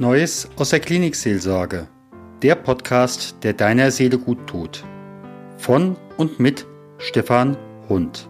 [0.00, 1.88] Neues aus der Klinikseelsorge.
[2.40, 4.84] Der Podcast, der deiner Seele gut tut.
[5.56, 6.68] Von und mit
[6.98, 7.56] Stefan
[7.88, 8.28] Hund.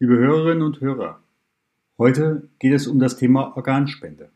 [0.00, 1.22] Liebe Hörerinnen und Hörer,
[1.96, 4.32] heute geht es um das Thema Organspende.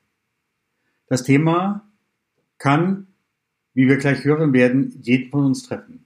[1.09, 1.91] Das Thema
[2.59, 3.09] kann
[3.75, 6.05] wie wir gleich hören werden, jeden von uns treffen.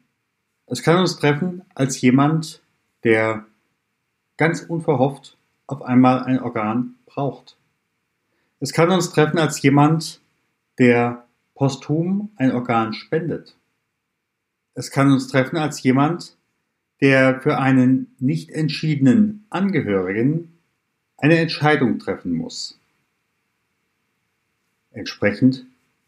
[0.66, 2.62] Es kann uns treffen als jemand,
[3.05, 3.47] der
[4.37, 7.57] ganz unverhofft auf einmal ein Organ braucht.
[8.60, 10.21] Es kann uns treffen als jemand,
[10.79, 13.57] der posthum ein Organ spendet.
[14.74, 16.37] Es kann uns treffen als jemand,
[17.01, 20.59] der für einen nicht entschiedenen Angehörigen
[21.16, 22.79] eine Entscheidung treffen muss.
[24.91, 25.66] Entsprechend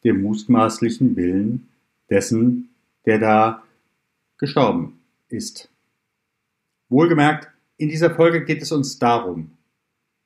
[0.09, 1.69] dem mutmaßlichen Willen
[2.11, 2.71] dessen,
[3.05, 3.63] der da
[4.39, 5.71] gestorben ist.
[6.89, 9.53] Wohlgemerkt, in dieser Folge geht es uns darum,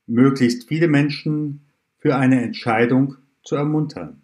[0.07, 1.61] möglichst viele Menschen
[1.97, 4.21] für eine Entscheidung zu ermuntern.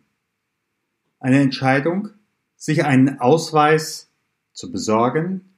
[1.19, 2.09] Eine Entscheidung,
[2.55, 4.09] sich einen Ausweis
[4.53, 5.55] zu besorgen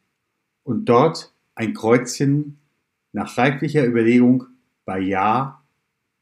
[0.63, 2.57] und dort ein Kreuzchen
[3.11, 4.45] nach reiflicher Überlegung
[4.85, 5.63] bei Ja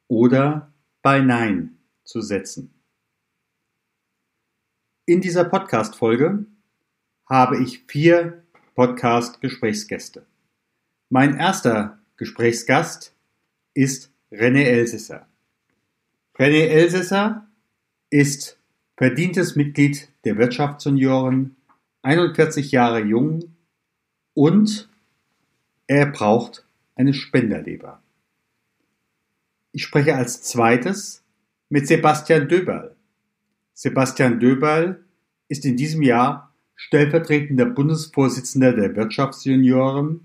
[0.08, 2.74] oder bei Nein zu setzen.
[5.10, 6.46] In dieser Podcast-Folge
[7.26, 8.44] habe ich vier
[8.76, 10.24] Podcast-Gesprächsgäste.
[11.10, 13.16] Mein erster Gesprächsgast
[13.74, 15.28] ist René Elsesser.
[16.38, 17.48] René Elsesser
[18.12, 18.60] ist
[18.98, 21.56] verdientes Mitglied der Wirtschaftssenioren,
[22.04, 23.56] 41 Jahre jung
[24.36, 24.90] und
[25.88, 28.00] er braucht eine Spenderleber.
[29.72, 31.24] Ich spreche als zweites
[31.68, 32.96] mit Sebastian Döberl.
[33.82, 35.06] Sebastian Döberl
[35.48, 40.20] ist in diesem Jahr stellvertretender Bundesvorsitzender der Wirtschaftsjunioren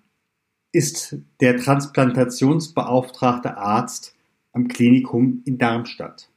[0.73, 4.17] ist der Transplantationsbeauftragte Arzt
[4.53, 6.31] am Klinikum in Darmstadt,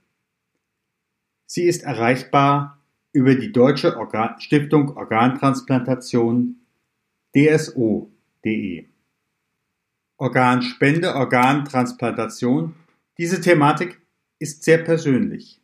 [1.45, 2.79] Sie ist erreichbar
[3.11, 6.61] über die Deutsche Organ Stiftung Organtransplantation
[7.35, 8.85] dso.de.
[10.17, 12.75] Organspende, Organtransplantation
[13.17, 14.01] diese Thematik
[14.39, 15.61] ist sehr persönlich.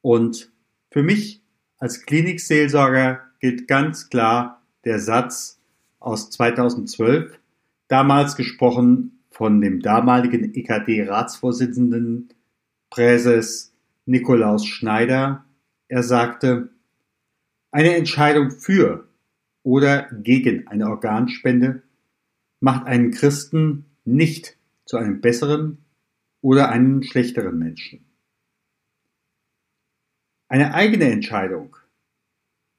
[0.00, 0.52] Und
[0.90, 1.42] für mich
[1.78, 5.60] als Klinikseelsorger gilt ganz klar der Satz
[5.98, 7.38] aus 2012,
[7.88, 12.28] damals gesprochen von dem damaligen EKD-Ratsvorsitzenden
[12.90, 13.74] Präses
[14.06, 15.44] Nikolaus Schneider.
[15.88, 16.70] Er sagte,
[17.70, 19.08] eine Entscheidung für
[19.64, 21.82] oder gegen eine Organspende
[22.60, 25.83] macht einen Christen nicht zu einem besseren
[26.44, 28.04] oder einen schlechteren Menschen.
[30.46, 31.74] Eine eigene Entscheidung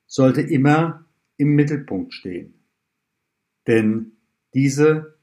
[0.05, 1.03] sollte immer
[1.37, 2.53] im Mittelpunkt stehen,
[3.65, 4.11] denn
[4.53, 5.15] diese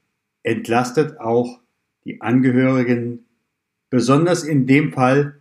[0.43, 1.61] entlastet auch
[2.03, 3.25] die Angehörigen,
[3.89, 5.39] besonders in dem Fall,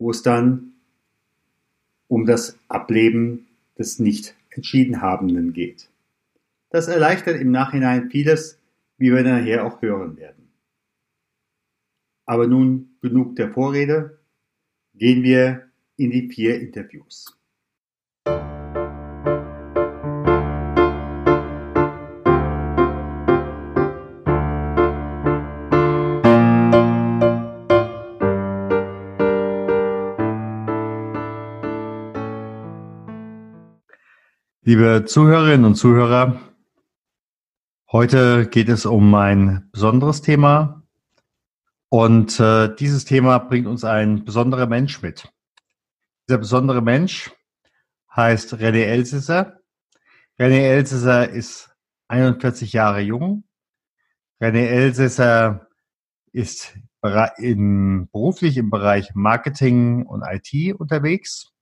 [0.00, 0.72] wo es dann
[2.08, 3.46] um das Ableben
[3.78, 5.88] des nicht entschieden Habenden geht.
[6.70, 8.58] Das erleichtert im Nachhinein vieles,
[8.98, 10.39] wie wir nachher auch hören werden.
[12.30, 14.20] Aber nun genug der Vorrede.
[14.94, 15.64] Gehen wir
[15.96, 17.36] in die vier Interviews.
[34.62, 36.38] Liebe Zuhörerinnen und Zuhörer,
[37.90, 40.79] heute geht es um ein besonderes Thema,
[41.90, 45.28] und äh, dieses Thema bringt uns ein besonderer Mensch mit.
[46.28, 47.32] Dieser besondere Mensch
[48.14, 49.58] heißt René Elsesser.
[50.38, 51.68] René Elsesser ist
[52.06, 53.42] 41 Jahre jung.
[54.40, 55.66] René Elsesser
[56.32, 56.78] ist
[57.38, 61.52] in, beruflich im Bereich Marketing und IT unterwegs.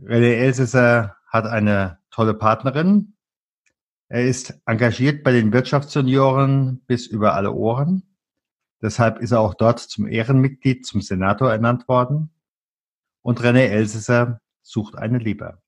[0.00, 3.16] René Elsesser hat eine tolle Partnerin.
[4.08, 8.13] Er ist engagiert bei den Wirtschaftssenioren bis über alle Ohren.
[8.84, 12.30] Deshalb ist er auch dort zum Ehrenmitglied, zum Senator ernannt worden.
[13.22, 15.62] und René Elsässer sucht eine Leber.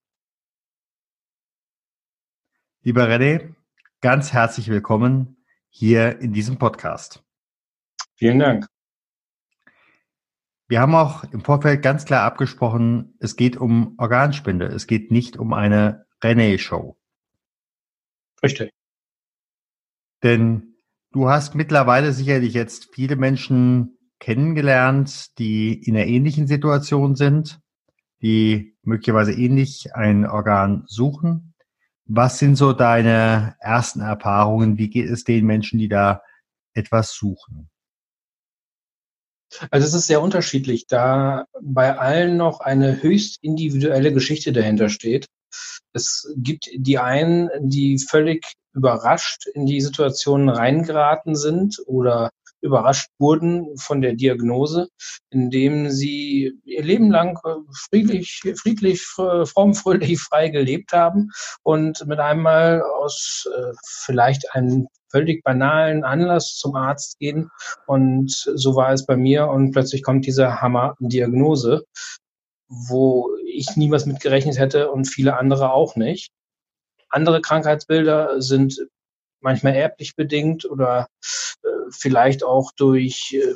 [2.82, 3.54] Lieber René,
[4.02, 7.24] ganz herzlich willkommen hier in diesem Podcast.
[8.16, 8.66] Vielen Dank.
[10.68, 14.66] Wir haben auch im Vorfeld ganz klar abgesprochen, es geht um Organspende.
[14.66, 16.98] Es geht nicht um eine René-Show.
[18.42, 18.74] Richtig.
[20.22, 20.75] Denn
[21.16, 27.58] du hast mittlerweile sicherlich jetzt viele Menschen kennengelernt, die in einer ähnlichen Situation sind,
[28.20, 31.54] die möglicherweise ähnlich ein Organ suchen.
[32.04, 34.76] Was sind so deine ersten Erfahrungen?
[34.76, 36.20] Wie geht es den Menschen, die da
[36.74, 37.70] etwas suchen?
[39.70, 45.26] Also es ist sehr unterschiedlich, da bei allen noch eine höchst individuelle Geschichte dahinter steht.
[45.94, 48.44] Es gibt die einen, die völlig
[48.76, 52.30] überrascht in die Situation reingeraten sind oder
[52.60, 54.88] überrascht wurden von der Diagnose,
[55.30, 57.54] indem sie ihr Leben lang äh,
[57.88, 61.30] friedlich, friedlich, fromm, fröhlich, frei gelebt haben
[61.62, 67.50] und mit einmal aus äh, vielleicht einem völlig banalen Anlass zum Arzt gehen.
[67.86, 69.48] Und so war es bei mir.
[69.48, 71.84] Und plötzlich kommt diese Hammer-Diagnose,
[72.68, 76.32] wo ich niemals mit gerechnet hätte und viele andere auch nicht.
[77.08, 78.86] Andere Krankheitsbilder sind
[79.40, 81.08] manchmal erblich bedingt oder
[81.62, 83.54] äh, vielleicht auch durch äh,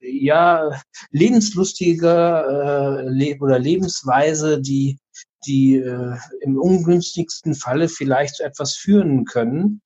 [0.00, 0.70] ja
[1.10, 4.98] lebenslustige äh, Le oder Lebensweise, die
[5.46, 9.82] die äh, im ungünstigsten Falle vielleicht zu etwas führen können.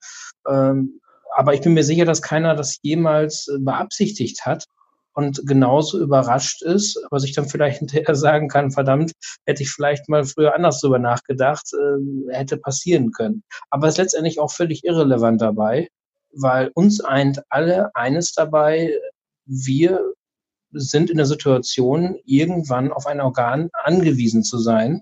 [0.46, 1.00] Ähm,
[1.34, 4.66] aber ich bin mir sicher, dass keiner das jemals äh, beabsichtigt hat
[5.14, 9.12] und genauso überrascht ist, aber sich dann vielleicht hinterher sagen kann, verdammt,
[9.46, 13.42] hätte ich vielleicht mal früher anders drüber nachgedacht, äh, hätte passieren können.
[13.70, 15.88] Aber es ist letztendlich auch völlig irrelevant dabei,
[16.32, 18.96] weil uns eint alle eines dabei,
[19.46, 20.12] wir
[20.72, 25.00] sind in der Situation, irgendwann auf ein Organ angewiesen zu sein.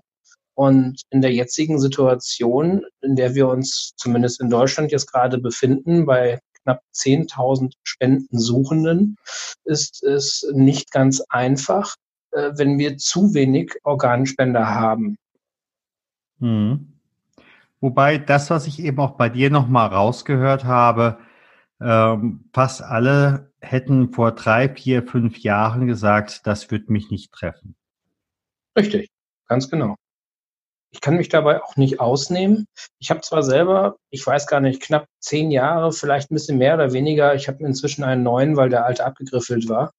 [0.55, 6.07] Und in der jetzigen Situation, in der wir uns zumindest in Deutschland jetzt gerade befinden,
[6.07, 9.15] bei knapp 10.000 Spendensuchenden,
[9.63, 11.95] ist es nicht ganz einfach,
[12.31, 15.17] äh, wenn wir zu wenig Organspender haben.
[16.39, 16.93] Hm.
[17.79, 21.19] Wobei das, was ich eben auch bei dir nochmal rausgehört habe,
[21.79, 27.75] ähm, fast alle hätten vor drei, vier, fünf Jahren gesagt, das wird mich nicht treffen.
[28.75, 29.09] Richtig,
[29.47, 29.95] ganz genau.
[30.91, 32.67] Ich kann mich dabei auch nicht ausnehmen.
[32.99, 36.75] Ich habe zwar selber, ich weiß gar nicht, knapp zehn Jahre, vielleicht ein bisschen mehr
[36.75, 37.35] oder weniger.
[37.35, 39.91] Ich habe inzwischen einen neuen, weil der alte abgegriffelt war,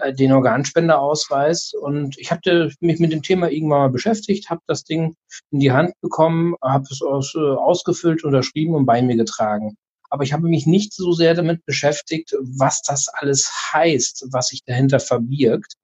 [0.00, 1.74] äh, den Organspenderausweis.
[1.74, 5.14] Und ich habe mich mit dem Thema irgendwann mal beschäftigt, habe das Ding
[5.50, 9.76] in die Hand bekommen, habe es aus, äh, ausgefüllt, unterschrieben und bei mir getragen.
[10.08, 14.62] Aber ich habe mich nicht so sehr damit beschäftigt, was das alles heißt, was sich
[14.64, 15.74] dahinter verbirgt.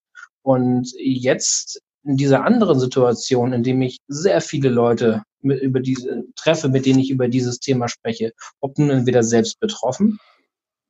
[0.42, 6.24] Und jetzt in dieser anderen Situation, in dem ich sehr viele Leute mit, über diese
[6.36, 10.18] treffe, mit denen ich über dieses Thema spreche, ob nun entweder selbst betroffen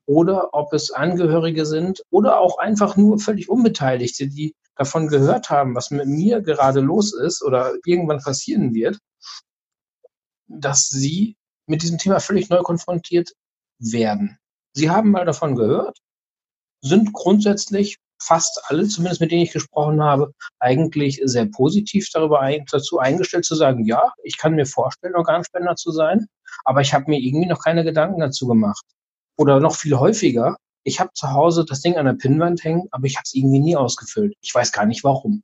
[0.07, 5.75] oder ob es Angehörige sind oder auch einfach nur völlig Unbeteiligte, die davon gehört haben,
[5.75, 8.99] was mit mir gerade los ist oder irgendwann passieren wird,
[10.47, 13.33] dass sie mit diesem Thema völlig neu konfrontiert
[13.79, 14.39] werden.
[14.73, 15.99] Sie haben mal davon gehört,
[16.81, 22.65] sind grundsätzlich fast alle, zumindest mit denen ich gesprochen habe, eigentlich sehr positiv darüber ein,
[22.71, 26.27] dazu eingestellt zu sagen, ja, ich kann mir vorstellen, Organspender zu sein,
[26.65, 28.85] aber ich habe mir irgendwie noch keine Gedanken dazu gemacht.
[29.37, 30.57] Oder noch viel häufiger,
[30.89, 33.61] ich habe zu Hause das Ding an der Pinnwand hängen, aber ich habe es irgendwie
[33.61, 34.35] nie ausgefüllt.
[34.41, 35.43] Ich weiß gar nicht warum.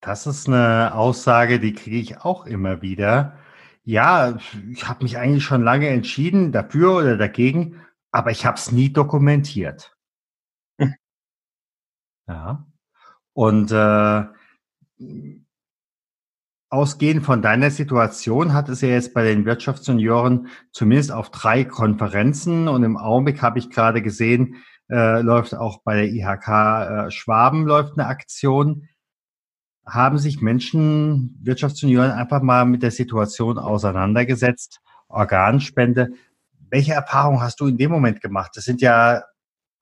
[0.00, 3.38] Das ist eine Aussage, die kriege ich auch immer wieder.
[3.84, 4.38] Ja,
[4.70, 7.80] ich habe mich eigentlich schon lange entschieden, dafür oder dagegen,
[8.12, 9.91] aber ich habe es nie dokumentiert.
[12.28, 12.66] Ja.
[13.34, 14.24] Und äh,
[16.72, 22.66] ausgehend von deiner Situation hat es ja jetzt bei den Wirtschaftsjunioren zumindest auf drei Konferenzen
[22.66, 24.56] und im Augenblick habe ich gerade gesehen,
[24.90, 28.88] äh, läuft auch bei der IHK äh, Schwaben läuft eine Aktion.
[29.86, 36.10] Haben sich Menschen, Wirtschaftsjunioren einfach mal mit der Situation auseinandergesetzt, Organspende.
[36.70, 38.52] Welche Erfahrung hast du in dem Moment gemacht?
[38.54, 39.22] Das sind ja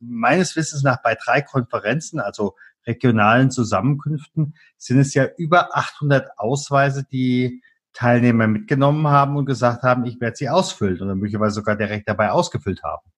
[0.01, 7.05] meines Wissens nach bei drei Konferenzen, also regionalen Zusammenkünften, sind es ja über 800 Ausweise,
[7.05, 12.09] die Teilnehmer mitgenommen haben und gesagt haben, ich werde sie ausfüllen oder möglicherweise sogar direkt
[12.09, 13.11] dabei ausgefüllt haben.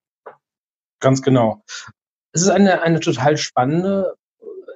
[0.99, 1.63] Ganz genau.
[2.31, 4.15] Es ist eine, eine total spannende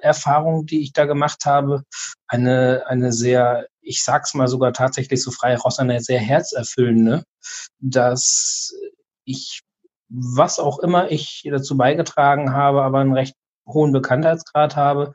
[0.00, 1.82] Erfahrung, die ich da gemacht habe.
[2.28, 7.24] Eine, eine sehr, ich sag's mal sogar tatsächlich so frei raus, eine sehr herzerfüllende,
[7.80, 8.72] dass
[9.24, 9.62] ich
[10.08, 13.34] was auch immer ich dazu beigetragen habe, aber einen recht
[13.66, 15.12] hohen Bekanntheitsgrad habe,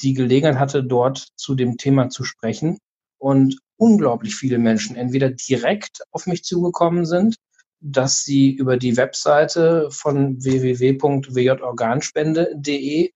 [0.00, 2.78] die Gelegenheit hatte, dort zu dem Thema zu sprechen
[3.18, 7.36] und unglaublich viele Menschen entweder direkt auf mich zugekommen sind,
[7.80, 13.10] dass sie über die Webseite von www.wjorganspende.de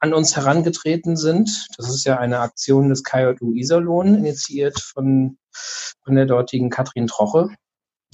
[0.00, 1.68] an uns herangetreten sind.
[1.76, 5.38] Das ist ja eine Aktion des KJU Iserlohn, initiiert von,
[6.04, 7.50] von der dortigen Katrin Troche.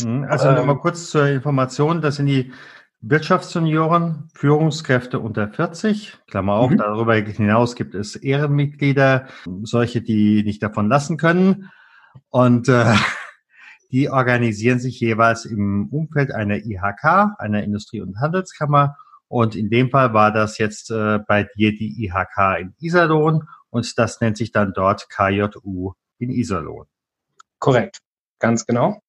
[0.03, 0.25] Mhm.
[0.25, 2.53] Also ähm, nochmal kurz zur Information, das sind die
[3.01, 6.79] Wirtschaftssenioren, Führungskräfte unter 40, Klammer auf, mhm.
[6.79, 9.29] darüber hinaus gibt es Ehrenmitglieder,
[9.63, 11.71] solche, die nicht davon lassen können.
[12.31, 12.95] Und äh,
[13.93, 18.97] die organisieren sich jeweils im Umfeld einer IHK, einer Industrie- und Handelskammer.
[19.29, 23.99] Und in dem Fall war das jetzt äh, bei dir die IHK in Iserlohn und
[23.99, 26.87] das nennt sich dann dort KJU in Iserlohn.
[27.59, 27.99] Korrekt,
[28.39, 29.01] ganz genau.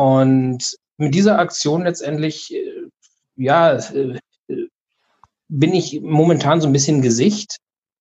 [0.00, 2.88] Und mit dieser Aktion letztendlich, äh,
[3.36, 4.18] ja, äh,
[5.48, 7.58] bin ich momentan so ein bisschen Gesicht.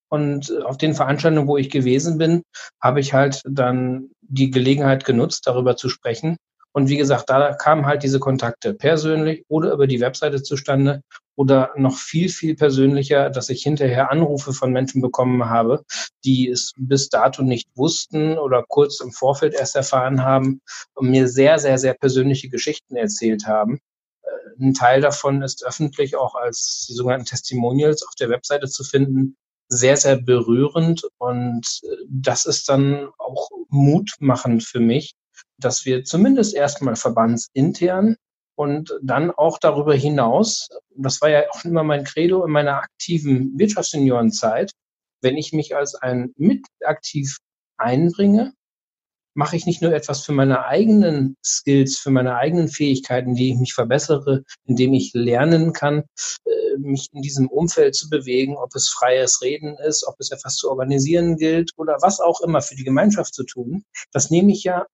[0.07, 2.43] Und auf den Veranstaltungen, wo ich gewesen bin,
[2.81, 6.37] habe ich halt dann die Gelegenheit genutzt, darüber zu sprechen.
[6.71, 11.01] Und wie gesagt, da kamen halt diese Kontakte persönlich oder über die Webseite zustande
[11.35, 15.83] oder noch viel, viel persönlicher, dass ich hinterher Anrufe von Menschen bekommen habe,
[16.25, 20.61] die es bis dato nicht wussten oder kurz im Vorfeld erst erfahren haben
[20.95, 23.79] und mir sehr, sehr, sehr persönliche Geschichten erzählt haben.
[24.21, 28.83] Äh, ein Teil davon ist öffentlich auch als die sogenannten Testimonials auf der Webseite zu
[28.83, 29.37] finden
[29.69, 35.13] sehr, sehr berührend und äh, das ist dann auch mutmachend für mich,
[35.59, 38.15] dass wir zumindest erstmal verbandsintern
[38.55, 43.57] und dann auch darüber hinaus, das war ja auch immer mein Credo in meiner aktiven
[43.57, 44.71] Wirtschaftsjuniorenzeit,
[45.21, 47.37] wenn ich mich als ein Mitaktiv
[47.77, 48.53] einbringe,
[49.33, 53.57] mache ich nicht nur etwas für meine eigenen Skills, für meine eigenen Fähigkeiten, die ich
[53.57, 56.03] mich verbessere, indem ich lernen kann,
[56.45, 60.55] äh, mich in diesem Umfeld zu bewegen, ob es freies Reden ist, ob es etwas
[60.55, 63.83] zu organisieren gilt oder was auch immer für die Gemeinschaft zu tun.
[64.11, 64.85] Das nehme ich ja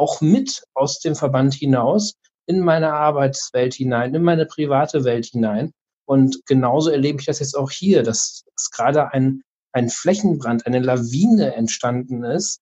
[0.00, 2.14] auch mit aus dem Verband hinaus
[2.46, 5.72] in meine Arbeitswelt hinein, in meine private Welt hinein.
[6.06, 9.42] Und genauso erlebe ich das jetzt auch hier, dass, dass gerade ein,
[9.72, 12.60] ein Flächenbrand, eine Lawine entstanden ist,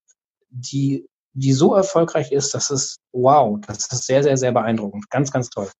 [0.51, 5.09] die, die so erfolgreich ist, dass es, wow, das ist sehr, sehr, sehr beeindruckend.
[5.09, 5.71] Ganz, ganz toll.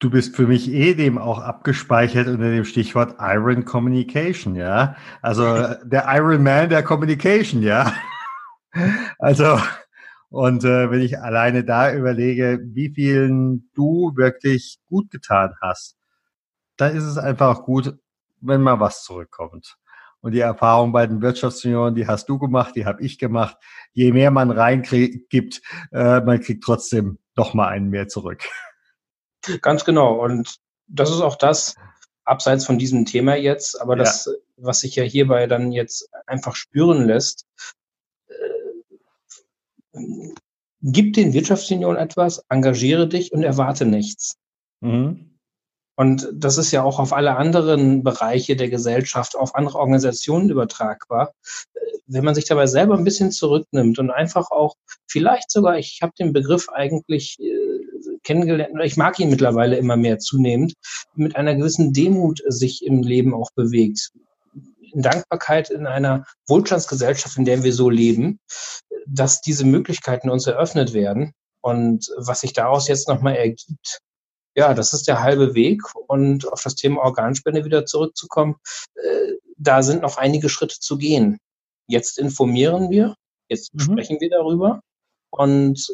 [0.00, 4.96] Du bist für mich eh dem auch abgespeichert unter dem Stichwort Iron Communication, ja.
[5.22, 7.92] Also der Iron Man der Communication, ja.
[9.18, 9.58] Also,
[10.30, 15.96] und äh, wenn ich alleine da überlege, wie vielen du wirklich gut getan hast,
[16.76, 17.98] dann ist es einfach gut,
[18.40, 19.76] wenn mal was zurückkommt.
[20.20, 23.56] Und die Erfahrung bei den Wirtschaftsjunioren, die hast du gemacht, die habe ich gemacht.
[23.92, 28.42] Je mehr man reingibt, äh, man kriegt trotzdem noch mal einen mehr zurück.
[29.62, 30.14] Ganz genau.
[30.22, 30.56] Und
[30.88, 31.76] das ist auch das,
[32.28, 34.32] abseits von diesem Thema jetzt, aber das, ja.
[34.56, 37.46] was sich ja hierbei dann jetzt einfach spüren lässt,
[40.82, 44.36] gib den Wirtschaftsunion etwas, engagiere dich und erwarte nichts.
[44.80, 45.38] Mhm.
[45.96, 51.32] Und das ist ja auch auf alle anderen Bereiche der Gesellschaft, auf andere Organisationen übertragbar.
[52.06, 54.76] Wenn man sich dabei selber ein bisschen zurücknimmt und einfach auch
[55.08, 60.20] vielleicht sogar, ich habe den Begriff eigentlich äh, kennengelernt, ich mag ihn mittlerweile immer mehr
[60.20, 60.74] zunehmend,
[61.16, 64.12] mit einer gewissen Demut sich im Leben auch bewegt.
[64.92, 68.40] In Dankbarkeit in einer Wohlstandsgesellschaft, in der wir so leben,
[69.06, 71.32] dass diese Möglichkeiten uns eröffnet werden.
[71.60, 74.00] Und was sich daraus jetzt nochmal ergibt,
[74.54, 75.82] ja, das ist der halbe Weg.
[76.06, 78.56] Und auf das Thema Organspende wieder zurückzukommen,
[78.94, 81.38] äh, da sind noch einige Schritte zu gehen.
[81.86, 83.14] Jetzt informieren wir,
[83.48, 83.80] jetzt mhm.
[83.80, 84.80] sprechen wir darüber.
[85.30, 85.88] Und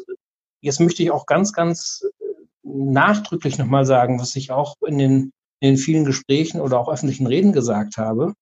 [0.61, 2.25] jetzt möchte ich auch ganz, ganz äh,
[2.63, 7.27] nachdrücklich nochmal sagen, was ich auch in den, in den vielen Gesprächen oder auch öffentlichen
[7.27, 8.33] Reden gesagt habe.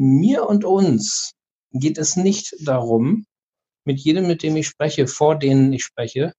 [0.00, 1.34] Mir und uns
[1.72, 3.26] geht es nicht darum,
[3.84, 6.32] mit jedem, mit dem ich spreche, vor denen ich spreche,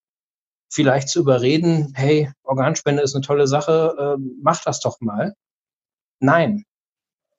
[0.67, 5.35] vielleicht zu überreden, hey, Organspende ist eine tolle Sache, äh, mach das doch mal.
[6.19, 6.63] Nein.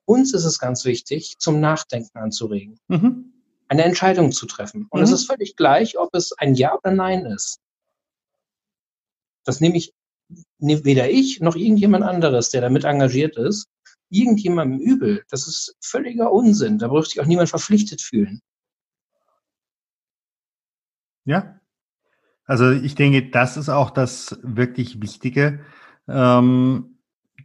[0.05, 2.79] Uns ist es ganz wichtig, zum Nachdenken anzuregen.
[2.87, 3.33] Mhm.
[3.67, 4.87] Eine Entscheidung zu treffen.
[4.91, 5.03] Und mhm.
[5.03, 7.59] es ist völlig gleich, ob es ein Ja oder Nein ist.
[9.43, 9.93] Das nehme ich
[10.57, 13.67] weder ich noch irgendjemand anderes, der damit engagiert ist,
[14.13, 15.23] irgendjemandem übel.
[15.29, 16.77] Das ist völliger Unsinn.
[16.77, 18.41] Da braucht sich auch niemand verpflichtet fühlen.
[21.25, 21.59] Ja,
[22.45, 25.61] also ich denke, das ist auch das wirklich Wichtige.
[26.07, 26.97] Ähm,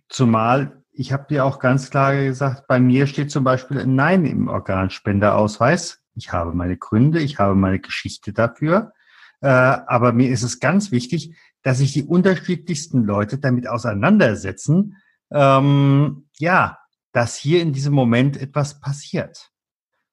[0.08, 4.26] zumal, ich habe dir auch ganz klar gesagt, bei mir steht zum Beispiel ein Nein
[4.26, 6.02] im Organspenderausweis.
[6.14, 8.92] Ich habe meine Gründe, ich habe meine Geschichte dafür.
[9.40, 14.96] Äh, aber mir ist es ganz wichtig, dass sich die unterschiedlichsten Leute damit auseinandersetzen,
[15.30, 16.78] ähm, ja,
[17.12, 19.50] dass hier in diesem Moment etwas passiert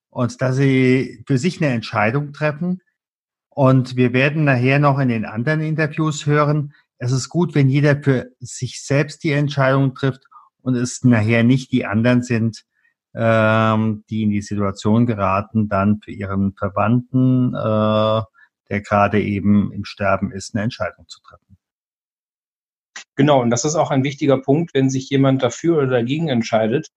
[0.09, 2.81] und dass sie für sich eine Entscheidung treffen.
[3.49, 8.01] Und wir werden nachher noch in den anderen Interviews hören, es ist gut, wenn jeder
[8.01, 10.23] für sich selbst die Entscheidung trifft
[10.61, 12.63] und es nachher nicht die anderen sind,
[13.13, 18.21] ähm, die in die Situation geraten, dann für ihren Verwandten, äh,
[18.69, 21.44] der gerade eben im Sterben ist, eine Entscheidung zu treffen.
[23.15, 26.89] Genau, und das ist auch ein wichtiger Punkt, wenn sich jemand dafür oder dagegen entscheidet.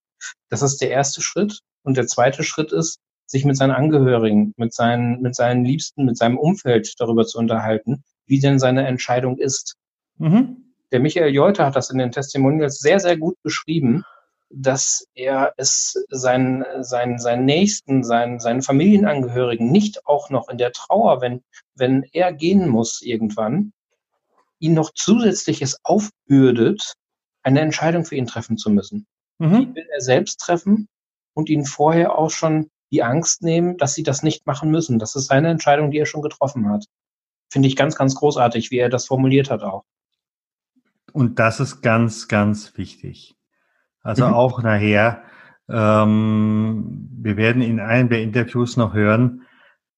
[0.49, 1.59] Das ist der erste Schritt.
[1.83, 6.17] Und der zweite Schritt ist, sich mit seinen Angehörigen, mit seinen, mit seinen Liebsten, mit
[6.17, 9.75] seinem Umfeld darüber zu unterhalten, wie denn seine Entscheidung ist.
[10.17, 10.73] Mhm.
[10.91, 14.03] Der Michael Jeuter hat das in den Testimonials sehr, sehr gut beschrieben,
[14.49, 20.71] dass er es seinen, seinen, seinen Nächsten, seinen, seinen Familienangehörigen nicht auch noch in der
[20.71, 21.43] Trauer, wenn,
[21.75, 23.73] wenn er gehen muss irgendwann,
[24.59, 26.93] ihn noch zusätzliches aufbürdet,
[27.43, 29.07] eine Entscheidung für ihn treffen zu müssen.
[29.39, 29.59] Mhm.
[29.59, 30.87] Die will er selbst treffen
[31.33, 34.99] und ihn vorher auch schon die Angst nehmen, dass sie das nicht machen müssen.
[34.99, 36.85] Das ist seine Entscheidung, die er schon getroffen hat.
[37.49, 39.83] Finde ich ganz, ganz großartig, wie er das formuliert hat auch.
[41.13, 43.35] Und das ist ganz, ganz wichtig.
[44.01, 44.33] Also mhm.
[44.33, 45.23] auch nachher,
[45.67, 49.43] ähm, wir werden in einem der Interviews noch hören,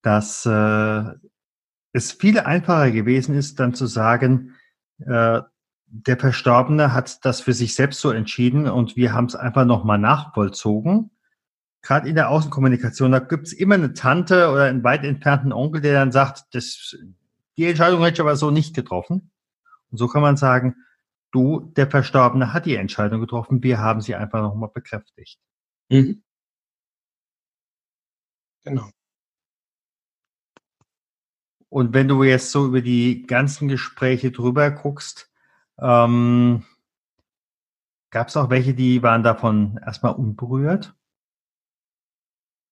[0.02, 1.04] dass äh,
[1.94, 4.56] es viel einfacher gewesen ist, dann zu sagen,
[5.00, 5.42] äh,
[5.94, 9.98] der Verstorbene hat das für sich selbst so entschieden und wir haben es einfach nochmal
[9.98, 11.12] nachvollzogen.
[11.82, 15.82] Gerade in der Außenkommunikation, da gibt es immer eine Tante oder einen weit entfernten Onkel,
[15.82, 16.96] der dann sagt, das,
[17.58, 19.32] die Entscheidung hätte ich aber so nicht getroffen.
[19.90, 20.76] Und so kann man sagen,
[21.32, 23.64] du, der Verstorbene, hat die Entscheidung getroffen.
[23.64, 25.40] Wir haben sie einfach nochmal bekräftigt.
[25.90, 26.24] Mhm.
[28.64, 28.90] Genau.
[31.72, 35.32] Und wenn du jetzt so über die ganzen Gespräche drüber guckst,
[35.80, 36.66] ähm,
[38.10, 40.94] gab es auch welche, die waren davon erstmal unberührt?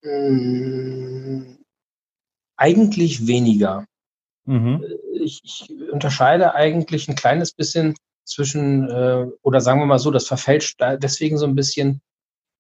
[0.04, 1.60] Ähm,
[2.58, 3.86] eigentlich weniger.
[4.44, 4.84] Mhm.
[5.14, 7.96] Ich, ich, unterscheide eigentlich ein kleines bisschen
[8.26, 12.02] zwischen, äh, oder sagen wir mal so, das verfälscht deswegen so ein bisschen.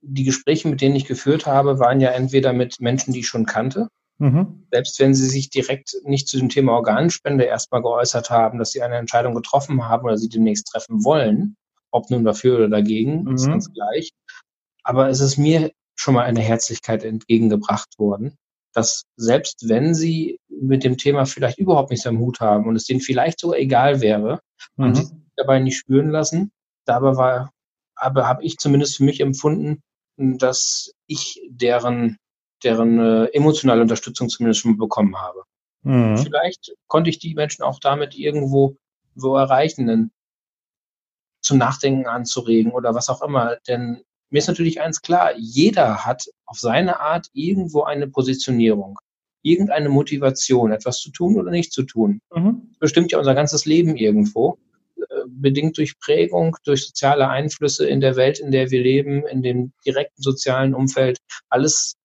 [0.01, 3.45] Die Gespräche, mit denen ich geführt habe, waren ja entweder mit Menschen, die ich schon
[3.45, 4.67] kannte, mhm.
[4.71, 8.81] selbst wenn sie sich direkt nicht zu dem Thema Organspende erstmal geäußert haben, dass sie
[8.81, 11.55] eine Entscheidung getroffen haben oder sie demnächst treffen wollen,
[11.91, 13.35] ob nun dafür oder dagegen, mhm.
[13.35, 14.11] ist ganz gleich.
[14.83, 18.35] Aber es ist mir schon mal eine Herzlichkeit entgegengebracht worden,
[18.73, 22.85] dass selbst wenn sie mit dem Thema vielleicht überhaupt nichts am Hut haben und es
[22.85, 24.39] denen vielleicht sogar egal wäre,
[24.75, 24.83] mhm.
[24.83, 26.51] haben sie dabei nicht spüren lassen.
[26.85, 27.51] Dabei war,
[27.95, 29.81] aber habe ich zumindest für mich empfunden,
[30.17, 32.17] dass ich deren,
[32.63, 35.43] deren äh, emotionale Unterstützung zumindest schon bekommen habe.
[35.83, 36.17] Mhm.
[36.17, 38.75] Vielleicht konnte ich die Menschen auch damit irgendwo
[39.15, 40.11] wo erreichen, denn
[41.41, 43.57] zum Nachdenken anzuregen oder was auch immer.
[43.67, 48.99] Denn mir ist natürlich eins klar, jeder hat auf seine Art irgendwo eine Positionierung,
[49.41, 52.21] irgendeine Motivation, etwas zu tun oder nicht zu tun.
[52.33, 52.75] Mhm.
[52.79, 54.57] Bestimmt ja unser ganzes Leben irgendwo
[55.27, 59.71] bedingt durch Prägung, durch soziale Einflüsse in der Welt, in der wir leben, in dem
[59.85, 61.19] direkten sozialen Umfeld.
[61.49, 61.95] Alles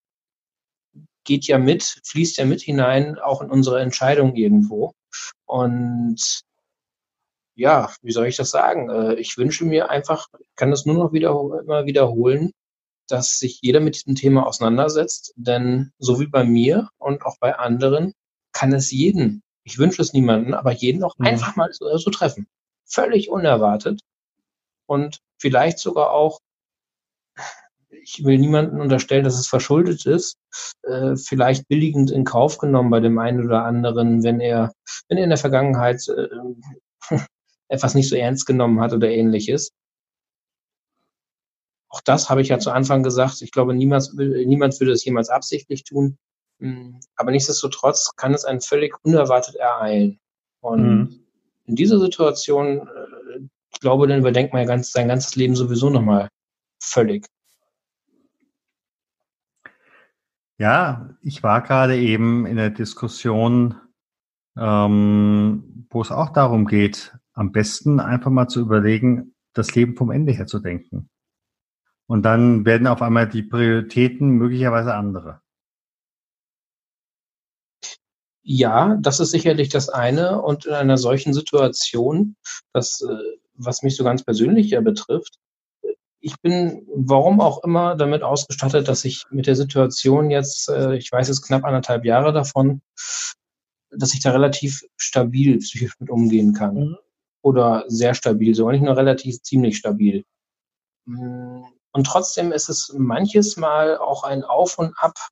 [1.24, 4.92] geht ja mit, fließt ja mit hinein, auch in unsere Entscheidung irgendwo.
[5.46, 6.42] Und
[7.56, 8.90] ja, wie soll ich das sagen?
[8.90, 11.30] Äh, ich wünsche mir einfach, kann das nur noch wieder,
[11.62, 12.52] immer wiederholen,
[13.06, 17.54] dass sich jeder mit diesem Thema auseinandersetzt, denn so wie bei mir und auch bei
[17.56, 18.12] anderen
[18.52, 21.26] kann es jeden, ich wünsche es niemanden, aber jeden auch mhm.
[21.26, 22.46] einfach mal so, so treffen
[22.84, 24.00] völlig unerwartet
[24.86, 26.40] und vielleicht sogar auch,
[28.02, 30.38] ich will niemanden unterstellen, dass es verschuldet ist,
[30.82, 34.72] äh, vielleicht billigend in Kauf genommen bei dem einen oder anderen, wenn er,
[35.08, 36.28] wenn er in der Vergangenheit äh,
[37.68, 39.70] etwas nicht so ernst genommen hat oder ähnliches.
[41.88, 43.40] Auch das habe ich ja zu Anfang gesagt.
[43.42, 46.18] Ich glaube, niemals, niemand würde es jemals absichtlich tun.
[46.60, 50.18] Hm, aber nichtsdestotrotz kann es einen völlig unerwartet ereilen.
[50.60, 51.24] Und mhm
[51.66, 53.40] in dieser Situation, äh,
[53.72, 56.28] ich glaube, dann überdenkt man ja ganz, sein ganzes Leben sowieso nochmal
[56.80, 57.26] völlig.
[60.58, 63.74] Ja, ich war gerade eben in der Diskussion,
[64.56, 70.10] ähm, wo es auch darum geht, am besten einfach mal zu überlegen, das Leben vom
[70.10, 71.10] Ende her zu denken.
[72.06, 75.40] Und dann werden auf einmal die Prioritäten möglicherweise andere.
[78.42, 80.40] Ja, das ist sicherlich das eine.
[80.42, 82.36] Und in einer solchen Situation,
[82.72, 85.38] das, äh, was mich so ganz persönlich ja betrifft,
[86.24, 91.12] ich bin, warum auch immer, damit ausgestattet, dass ich mit der Situation jetzt, äh, ich
[91.12, 92.80] weiß jetzt knapp anderthalb Jahre davon,
[93.90, 96.74] dass ich da relativ stabil psychisch mit umgehen kann.
[96.74, 96.96] Mhm.
[97.42, 100.24] Oder sehr stabil, sogar nicht nur relativ ziemlich stabil.
[101.06, 105.28] Und trotzdem ist es manches Mal auch ein Auf und Ab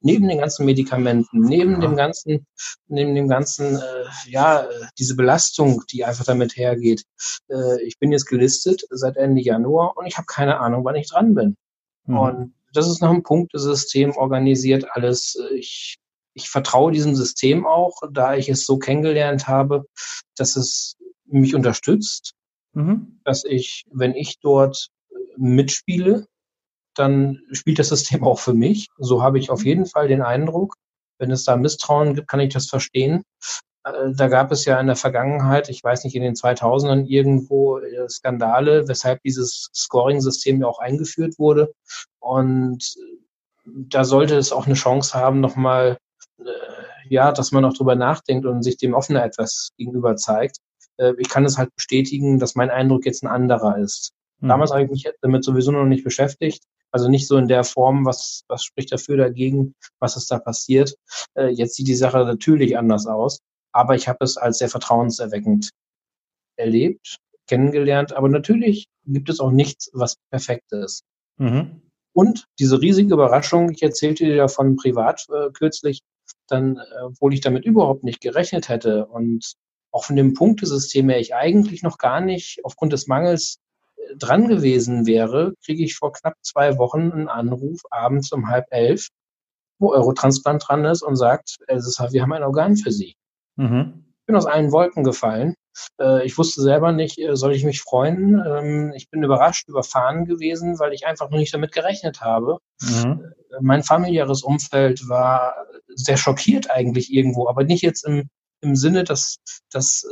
[0.00, 1.80] neben den ganzen Medikamenten, neben ja.
[1.80, 2.46] dem ganzen,
[2.86, 4.66] neben dem ganzen, äh, ja,
[4.98, 7.04] diese Belastung, die einfach damit hergeht.
[7.48, 11.08] Äh, ich bin jetzt gelistet seit Ende Januar und ich habe keine Ahnung, wann ich
[11.08, 11.56] dran bin.
[12.06, 12.18] Mhm.
[12.18, 15.36] Und das ist noch ein Punktesystem organisiert alles.
[15.54, 15.96] Ich,
[16.34, 19.86] ich vertraue diesem System auch, da ich es so kennengelernt habe,
[20.36, 22.32] dass es mich unterstützt,
[22.72, 23.20] mhm.
[23.24, 24.88] dass ich, wenn ich dort
[25.36, 26.26] mitspiele,
[26.98, 28.88] dann spielt das System auch für mich.
[28.98, 30.74] So habe ich auf jeden Fall den Eindruck.
[31.18, 33.24] Wenn es da Misstrauen gibt, kann ich das verstehen.
[33.84, 37.78] Äh, da gab es ja in der Vergangenheit, ich weiß nicht, in den 2000ern irgendwo
[37.78, 41.72] äh, Skandale, weshalb dieses Scoring-System ja auch eingeführt wurde.
[42.20, 42.94] Und
[43.64, 45.98] da sollte es auch eine Chance haben, nochmal,
[46.38, 46.44] äh,
[47.08, 50.58] ja, dass man auch drüber nachdenkt und sich dem offener etwas gegenüber zeigt.
[51.18, 54.10] Ich kann es halt bestätigen, dass mein Eindruck jetzt ein anderer ist.
[54.40, 54.48] Mhm.
[54.48, 56.64] Damals habe ich mich damit sowieso noch nicht beschäftigt.
[56.90, 60.94] Also nicht so in der Form, was, was spricht dafür dagegen, was ist da passiert.
[61.34, 63.40] Äh, jetzt sieht die Sache natürlich anders aus,
[63.72, 65.70] aber ich habe es als sehr vertrauenserweckend
[66.56, 68.12] erlebt, kennengelernt.
[68.12, 71.02] Aber natürlich gibt es auch nichts, was perfekt ist.
[71.38, 71.82] Mhm.
[72.12, 76.00] Und diese riesige Überraschung, ich erzählte dir davon privat äh, kürzlich,
[76.48, 79.54] dann, äh, obwohl ich damit überhaupt nicht gerechnet hätte und
[79.92, 83.58] auch von dem Punktesystem her ich eigentlich noch gar nicht aufgrund des Mangels
[84.16, 89.08] dran gewesen wäre, kriege ich vor knapp zwei Wochen einen Anruf abends um halb elf,
[89.78, 93.14] wo Eurotransplant dran ist und sagt, wir haben ein Organ für Sie.
[93.56, 94.04] Mhm.
[94.20, 95.54] Ich bin aus allen Wolken gefallen.
[96.00, 98.42] Äh, ich wusste selber nicht, äh, soll ich mich freuen.
[98.44, 102.58] Ähm, ich bin überrascht, überfahren gewesen, weil ich einfach noch nicht damit gerechnet habe.
[102.82, 103.24] Mhm.
[103.50, 105.54] Äh, mein familiäres Umfeld war
[105.88, 108.28] sehr schockiert eigentlich irgendwo, aber nicht jetzt im,
[108.60, 109.36] im Sinne, dass,
[109.70, 110.04] dass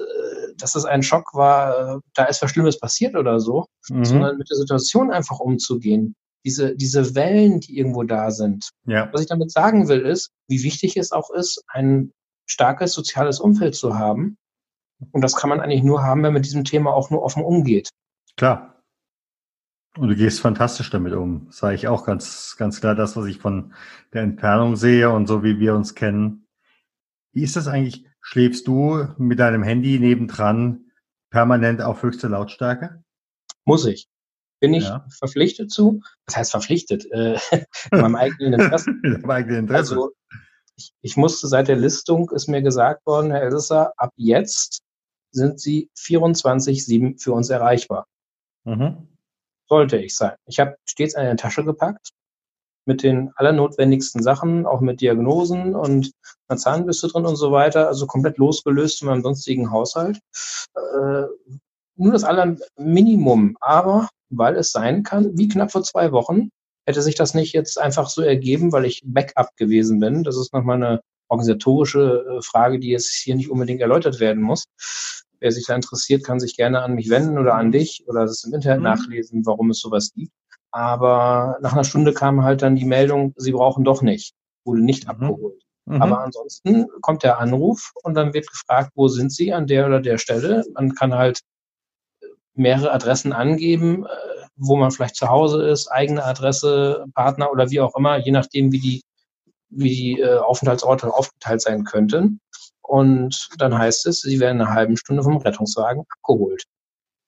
[0.58, 4.04] dass es ein Schock war, äh, da ist was Schlimmes passiert oder so, mhm.
[4.04, 6.14] sondern mit der Situation einfach umzugehen.
[6.44, 8.70] Diese, diese Wellen, die irgendwo da sind.
[8.86, 9.10] Ja.
[9.12, 12.12] Was ich damit sagen will, ist, wie wichtig es auch ist, ein
[12.46, 14.36] starkes soziales Umfeld zu haben.
[15.10, 17.44] Und das kann man eigentlich nur haben, wenn man mit diesem Thema auch nur offen
[17.44, 17.90] umgeht.
[18.36, 18.82] Klar.
[19.98, 21.48] Und du gehst fantastisch damit um.
[21.50, 23.74] Sage ich auch ganz, ganz klar das, was ich von
[24.12, 26.45] der Entfernung sehe und so wie wir uns kennen.
[27.36, 28.06] Wie ist das eigentlich?
[28.22, 30.90] Schläfst du mit deinem Handy nebendran
[31.28, 33.04] permanent auf höchste Lautstärke?
[33.66, 34.08] Muss ich.
[34.58, 35.06] Bin ich ja.
[35.18, 36.00] verpflichtet zu?
[36.24, 37.04] Was heißt verpflichtet?
[37.12, 37.34] Äh,
[37.92, 38.90] in meinem eigenen Interesse.
[39.02, 39.92] in eigenen Interesse.
[39.96, 40.12] Also,
[40.76, 44.80] ich, ich musste seit der Listung, ist mir gesagt worden, Herr Elsässer, ab jetzt
[45.30, 48.06] sind Sie 24-7 für uns erreichbar.
[48.64, 49.08] Mhm.
[49.68, 50.36] Sollte ich sein.
[50.46, 52.12] Ich habe stets eine Tasche gepackt,
[52.86, 56.12] mit den allernotwendigsten Sachen, auch mit Diagnosen und
[56.48, 60.20] einer Zahnbürste drin und so weiter, also komplett losgelöst von meinem sonstigen Haushalt.
[60.74, 61.24] Äh,
[61.96, 66.50] nur das Allerminimum, aber weil es sein kann, wie knapp vor zwei Wochen,
[66.86, 70.22] hätte sich das nicht jetzt einfach so ergeben, weil ich Backup gewesen bin.
[70.22, 74.64] Das ist nochmal eine organisatorische äh, Frage, die jetzt hier nicht unbedingt erläutert werden muss.
[75.40, 78.44] Wer sich da interessiert, kann sich gerne an mich wenden oder an dich oder das
[78.44, 78.84] im Internet mhm.
[78.84, 80.32] nachlesen, warum es sowas gibt.
[80.76, 84.34] Aber nach einer Stunde kam halt dann die Meldung, sie brauchen doch nicht,
[84.66, 85.10] wurde nicht mhm.
[85.10, 85.62] abgeholt.
[85.86, 86.02] Mhm.
[86.02, 90.00] Aber ansonsten kommt der Anruf und dann wird gefragt, wo sind Sie an der oder
[90.00, 90.66] der Stelle.
[90.74, 91.40] Man kann halt
[92.52, 94.08] mehrere Adressen angeben, äh,
[94.56, 98.70] wo man vielleicht zu Hause ist, eigene Adresse, Partner oder wie auch immer, je nachdem,
[98.70, 99.02] wie die,
[99.70, 102.38] wie die äh, Aufenthaltsorte aufgeteilt sein könnten.
[102.82, 106.64] Und dann heißt es, sie werden in einer halben Stunde vom Rettungswagen abgeholt.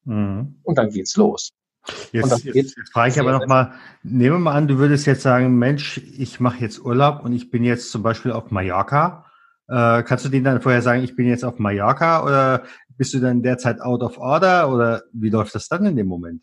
[0.04, 0.60] Mhm.
[0.64, 1.48] Und dann geht's los.
[2.12, 5.58] Jetzt, jetzt, jetzt frage ich aber nochmal, nehmen wir mal an, du würdest jetzt sagen,
[5.58, 9.24] Mensch, ich mache jetzt Urlaub und ich bin jetzt zum Beispiel auf Mallorca.
[9.68, 12.64] Äh, kannst du denen dann vorher sagen, ich bin jetzt auf Mallorca oder
[12.96, 16.42] bist du dann derzeit out of order oder wie läuft das dann in dem Moment?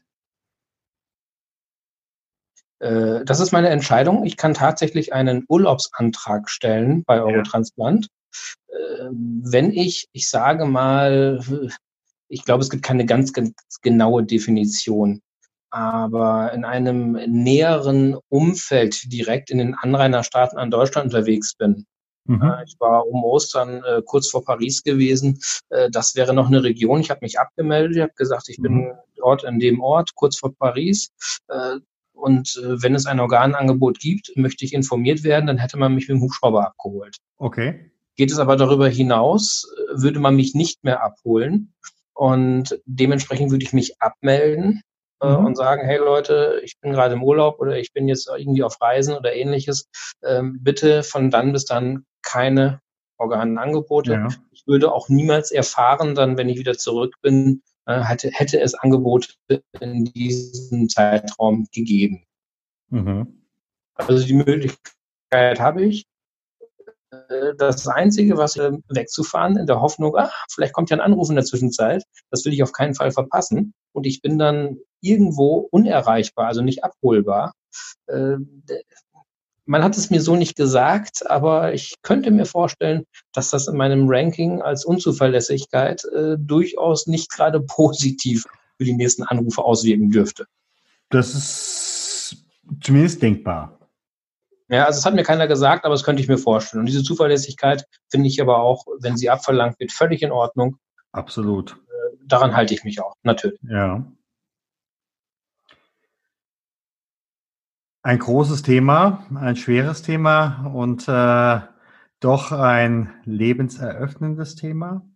[2.80, 4.26] Äh, das ist meine Entscheidung.
[4.26, 8.08] Ich kann tatsächlich einen Urlaubsantrag stellen bei Eurotransplant.
[8.68, 8.78] Ja.
[8.78, 11.40] Äh, wenn ich, ich sage mal,
[12.28, 15.22] ich glaube, es gibt keine ganz, ganz genaue Definition
[15.76, 21.86] aber in einem näheren Umfeld direkt in den Anrainerstaaten an Deutschland unterwegs bin.
[22.24, 22.54] Mhm.
[22.66, 25.38] Ich war um Ostern äh, kurz vor Paris gewesen.
[25.70, 27.02] Äh, das wäre noch eine Region.
[27.02, 27.98] Ich habe mich abgemeldet.
[27.98, 28.64] Ich habe gesagt, ich mhm.
[28.64, 31.10] bin dort in dem Ort, kurz vor Paris.
[31.50, 31.80] Äh,
[32.14, 36.08] und äh, wenn es ein Organangebot gibt, möchte ich informiert werden, dann hätte man mich
[36.08, 37.18] mit dem Hubschrauber abgeholt.
[37.38, 37.92] Okay.
[38.16, 41.74] Geht es aber darüber hinaus, äh, würde man mich nicht mehr abholen.
[42.16, 44.82] Und dementsprechend würde ich mich abmelden
[45.22, 45.46] äh, mhm.
[45.46, 48.82] und sagen, hey Leute, ich bin gerade im Urlaub oder ich bin jetzt irgendwie auf
[48.82, 49.90] Reisen oder ähnliches,
[50.24, 52.80] ähm, bitte von dann bis dann keine
[53.18, 54.14] Organangebote.
[54.14, 54.28] Ja.
[54.52, 58.74] Ich würde auch niemals erfahren, dann, wenn ich wieder zurück bin, äh, hätte, hätte es
[58.74, 59.34] Angebote
[59.80, 62.26] in diesem Zeitraum gegeben.
[62.90, 63.42] Mhm.
[63.96, 66.06] Also die Möglichkeit habe ich.
[67.12, 71.30] Äh, das Einzige, was äh, wegzufahren, in der Hoffnung, ach, vielleicht kommt ja ein Anruf
[71.30, 73.74] in der Zwischenzeit, das will ich auf keinen Fall verpassen.
[73.94, 77.54] Und ich bin dann irgendwo unerreichbar, also nicht abholbar.
[78.08, 78.38] Äh,
[79.66, 83.78] man hat es mir so nicht gesagt, aber ich könnte mir vorstellen, dass das in
[83.78, 88.46] meinem Ranking als Unzuverlässigkeit äh, durchaus nicht gerade positiv
[88.78, 90.46] für die nächsten Anrufe auswirken dürfte.
[91.10, 92.46] Das ist
[92.82, 93.80] zumindest denkbar.
[94.68, 96.82] Ja, also es hat mir keiner gesagt, aber das könnte ich mir vorstellen.
[96.82, 100.78] Und diese Zuverlässigkeit finde ich aber auch, wenn sie abverlangt wird, völlig in Ordnung.
[101.12, 101.78] Absolut.
[101.88, 103.60] Äh, daran halte ich mich auch, natürlich.
[103.62, 104.06] Ja.
[108.02, 111.62] Ein großes Thema, ein schweres Thema und äh,
[112.20, 115.08] doch ein lebenseröffnendes Thema.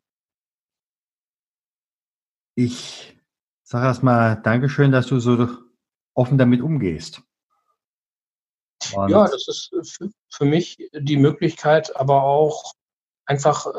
[2.56, 3.18] Ich
[3.64, 5.48] sage erstmal Dankeschön, dass du so
[6.14, 7.24] offen damit umgehst.
[8.94, 12.74] Und ja, das ist für, für, mich die Möglichkeit, aber auch
[13.26, 13.72] einfach, äh,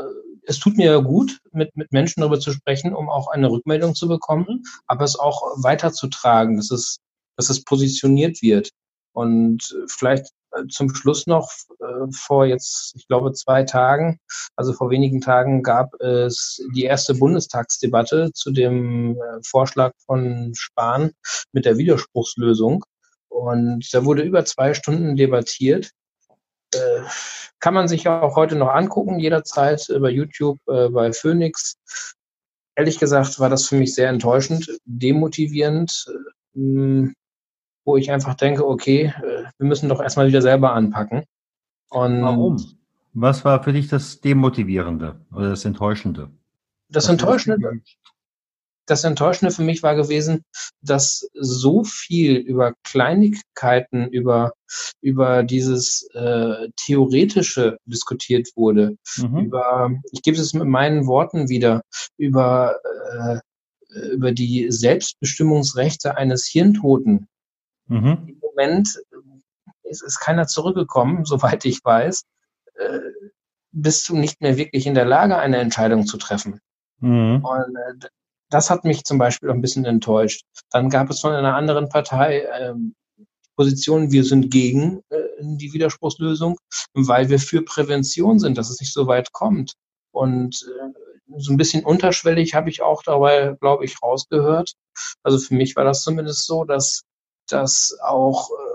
[0.45, 4.09] es tut mir gut, mit, mit Menschen darüber zu sprechen, um auch eine Rückmeldung zu
[4.09, 6.99] bekommen, aber es auch weiterzutragen, dass es,
[7.37, 8.71] dass es positioniert wird.
[9.13, 14.19] Und vielleicht äh, zum Schluss noch äh, vor jetzt, ich glaube, zwei Tagen,
[14.57, 21.13] also vor wenigen Tagen gab es die erste Bundestagsdebatte zu dem Vorschlag von Spahn
[21.53, 22.85] mit der Widerspruchslösung.
[23.31, 25.93] Und da wurde über zwei Stunden debattiert.
[26.75, 27.01] Äh,
[27.59, 31.77] kann man sich auch heute noch angucken, jederzeit bei YouTube, äh, bei Phoenix.
[32.75, 36.07] Ehrlich gesagt war das für mich sehr enttäuschend, demotivierend,
[36.55, 37.09] äh,
[37.85, 41.25] wo ich einfach denke, okay, äh, wir müssen doch erstmal wieder selber anpacken.
[41.91, 42.63] Und Warum?
[43.13, 46.31] Was war für dich das Demotivierende oder das Enttäuschende?
[46.89, 47.81] Das Enttäuschende,
[48.91, 50.45] das Enttäuschende für mich war gewesen,
[50.83, 54.53] dass so viel über Kleinigkeiten, über,
[55.01, 58.97] über dieses äh, Theoretische diskutiert wurde.
[59.17, 59.39] Mhm.
[59.39, 61.83] Über, ich gebe es mit meinen Worten wieder,
[62.17, 62.77] über,
[63.13, 67.29] äh, über die Selbstbestimmungsrechte eines Hirntoten.
[67.87, 68.25] Mhm.
[68.27, 68.99] Im Moment
[69.85, 72.25] ist, ist keiner zurückgekommen, soweit ich weiß.
[72.75, 72.99] Äh,
[73.73, 76.61] bist du nicht mehr wirklich in der Lage, eine Entscheidung zu treffen.
[76.99, 77.45] Mhm.
[77.45, 78.09] Und äh,
[78.51, 80.43] das hat mich zum Beispiel ein bisschen enttäuscht.
[80.71, 82.95] Dann gab es von einer anderen Partei ähm,
[83.57, 86.59] Position, wir sind gegen äh, die Widerspruchslösung,
[86.95, 89.75] weil wir für Prävention sind, dass es nicht so weit kommt.
[90.13, 94.73] Und äh, so ein bisschen unterschwellig habe ich auch dabei, glaube ich, rausgehört.
[95.23, 97.03] Also für mich war das zumindest so, dass
[97.51, 98.70] dass auch äh,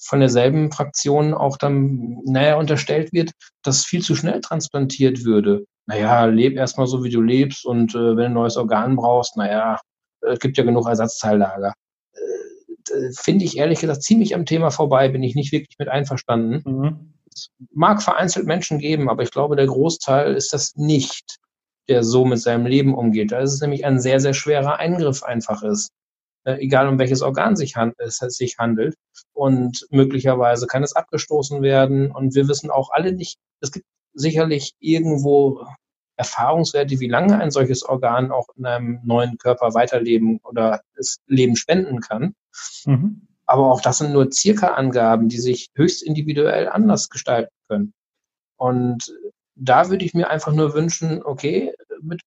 [0.00, 3.32] von derselben Fraktion auch dann, naja, unterstellt wird,
[3.62, 7.98] dass viel zu schnell transplantiert würde naja, leb erstmal so, wie du lebst und äh,
[7.98, 9.80] wenn du ein neues Organ brauchst, naja,
[10.20, 11.72] es gibt ja genug Ersatzteillager.
[12.12, 16.62] Äh, Finde ich ehrlich gesagt ziemlich am Thema vorbei, bin ich nicht wirklich mit einverstanden.
[16.64, 17.14] Mhm.
[17.34, 21.38] Es mag vereinzelt Menschen geben, aber ich glaube, der Großteil ist das nicht,
[21.88, 23.32] der so mit seinem Leben umgeht.
[23.32, 25.90] Da ist es nämlich ein sehr, sehr schwerer Eingriff einfach ist.
[26.44, 28.96] Äh, egal um welches Organ sich hand, es sich handelt.
[29.32, 32.10] Und möglicherweise kann es abgestoßen werden.
[32.10, 35.66] Und wir wissen auch alle nicht, es gibt sicherlich irgendwo
[36.16, 41.56] Erfahrungswerte, wie lange ein solches Organ auch in einem neuen Körper weiterleben oder das Leben
[41.56, 42.34] spenden kann.
[42.84, 43.26] Mhm.
[43.46, 47.92] Aber auch das sind nur circa Angaben, die sich höchst individuell anders gestalten können.
[48.56, 49.12] Und
[49.56, 52.20] da würde ich mir einfach nur wünschen, okay, mit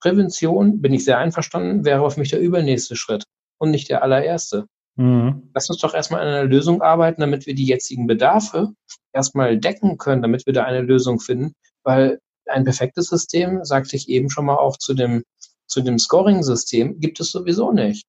[0.00, 3.24] Prävention bin ich sehr einverstanden, wäre auf mich der übernächste Schritt
[3.58, 4.66] und nicht der allererste.
[4.96, 5.50] Mhm.
[5.54, 8.72] Lass uns doch erstmal an einer Lösung arbeiten, damit wir die jetzigen Bedarfe
[9.12, 14.08] erstmal decken können, damit wir da eine Lösung finden, weil ein perfektes System, sagte ich
[14.08, 15.24] eben schon mal auch zu dem,
[15.66, 18.06] zu dem Scoring-System, gibt es sowieso nicht.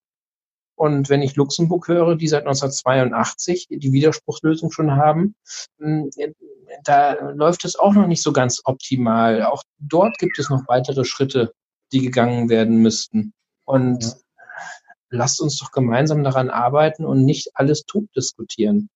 [0.75, 5.35] Und wenn ich Luxemburg höre, die seit 1982 die Widerspruchslösung schon haben,
[5.79, 6.11] hm,
[6.83, 9.43] da läuft es auch noch nicht so ganz optimal.
[9.43, 11.51] Auch dort gibt es noch weitere Schritte,
[11.91, 13.33] die gegangen werden müssten.
[13.65, 14.11] Und ja
[15.09, 18.89] lasst uns doch gemeinsam daran arbeiten und nicht alles tot diskutieren.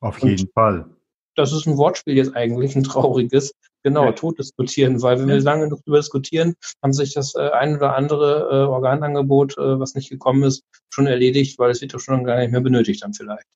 [0.00, 0.86] Auf jeden und Fall.
[1.34, 3.54] Das ist ein Wortspiel jetzt eigentlich, ein trauriges.
[3.84, 4.12] Genau, ja.
[4.12, 5.36] tot diskutieren, weil wenn ja.
[5.36, 9.78] wir lange genug darüber diskutieren, haben sich das äh, ein oder andere äh, Organangebot, äh,
[9.78, 13.04] was nicht gekommen ist, schon erledigt, weil es wird doch schon gar nicht mehr benötigt
[13.04, 13.46] dann vielleicht.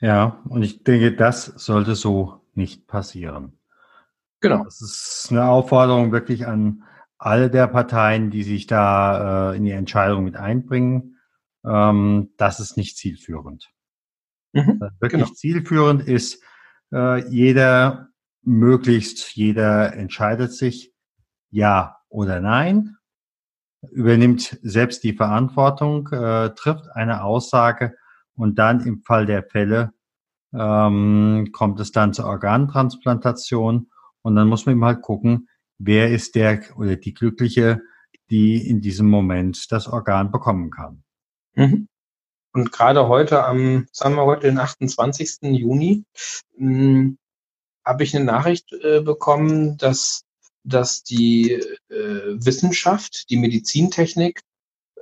[0.00, 3.58] Ja, und ich denke, das sollte so nicht passieren.
[4.40, 4.62] Genau.
[4.62, 6.84] Das ist eine Aufforderung wirklich an
[7.18, 11.16] alle der Parteien, die sich da äh, in die Entscheidung mit einbringen,
[11.64, 13.70] ähm, das ist nicht zielführend.
[14.52, 15.34] Mhm, wirklich genau.
[15.34, 16.42] zielführend ist,
[16.92, 18.08] äh, jeder,
[18.42, 20.94] möglichst jeder entscheidet sich
[21.50, 22.96] ja oder nein.
[23.90, 27.94] übernimmt selbst die Verantwortung, äh, trifft eine Aussage
[28.34, 29.92] und dann im Fall der Fälle
[30.54, 33.90] ähm, kommt es dann zur Organtransplantation
[34.22, 35.48] und dann muss man eben halt gucken,
[35.78, 37.80] wer ist der oder die Glückliche,
[38.30, 41.02] die in diesem Moment das Organ bekommen kann.
[41.54, 41.88] Mhm.
[42.52, 45.38] Und gerade heute am, sagen wir heute den 28.
[45.42, 46.04] Juni,
[46.56, 47.18] hm,
[47.84, 50.24] habe ich eine Nachricht äh, bekommen, dass,
[50.64, 54.40] dass die äh, Wissenschaft, die Medizintechnik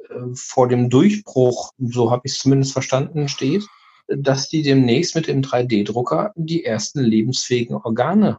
[0.09, 3.67] äh, vor dem Durchbruch, so habe ich es zumindest verstanden, steht,
[4.09, 8.39] dass die demnächst mit dem 3D-Drucker die ersten lebensfähigen Organe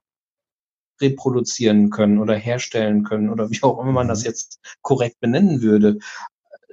[1.02, 4.26] reproduzieren können oder herstellen können oder wie auch immer man das mhm.
[4.28, 6.00] jetzt korrekt benennen würde.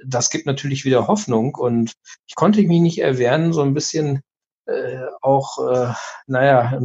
[0.05, 1.93] Das gibt natürlich wieder Hoffnung und
[2.27, 4.21] ich konnte mich nicht erwehren, so ein bisschen
[4.65, 5.93] äh, auch, äh,
[6.27, 6.79] naja,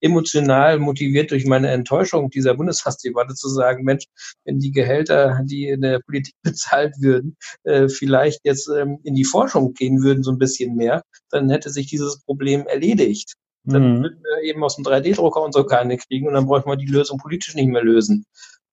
[0.00, 4.04] emotional motiviert durch meine Enttäuschung dieser Bundestagsdebatte zu sagen, Mensch,
[4.44, 9.24] wenn die Gehälter, die in der Politik bezahlt würden, äh, vielleicht jetzt ähm, in die
[9.24, 13.34] Forschung gehen würden, so ein bisschen mehr, dann hätte sich dieses Problem erledigt.
[13.66, 14.02] Dann mhm.
[14.02, 16.86] würden wir eben aus dem 3D-Drucker und so keine kriegen und dann bräuchten wir die
[16.86, 18.24] Lösung politisch nicht mehr lösen,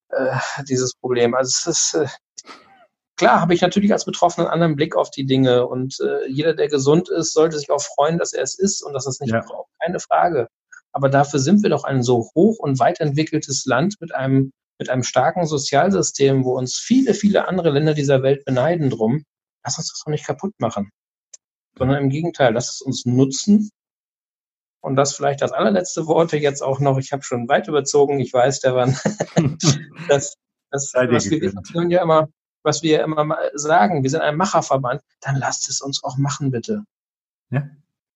[0.10, 0.38] äh,
[0.70, 1.34] dieses Problem.
[1.34, 2.08] Also es ist, äh,
[3.18, 6.54] klar habe ich natürlich als Betroffener einen anderen Blick auf die Dinge und äh, jeder,
[6.54, 9.20] der gesund ist, sollte sich auch freuen, dass er es ist und dass er es
[9.20, 9.42] nicht ja.
[9.42, 9.72] braucht.
[9.82, 10.48] Keine Frage.
[10.92, 14.90] Aber dafür sind wir doch ein so hoch und weit entwickeltes Land mit einem, mit
[14.90, 19.24] einem starken Sozialsystem, wo uns viele, viele andere Länder dieser Welt beneiden drum.
[19.66, 20.92] Lass uns das doch nicht kaputt machen.
[21.76, 23.72] Sondern im Gegenteil, lass es uns nutzen
[24.84, 26.98] und das vielleicht das allerletzte Worte jetzt auch noch.
[26.98, 28.20] Ich habe schon weit überzogen.
[28.20, 28.88] Ich weiß, der war
[30.10, 30.36] das,
[30.72, 32.28] das was wir ja immer,
[32.64, 34.04] was wir ja immer sagen.
[34.04, 35.02] Wir sind ein Macherverband.
[35.22, 36.84] Dann lasst es uns auch machen, bitte.
[37.50, 37.70] Ja.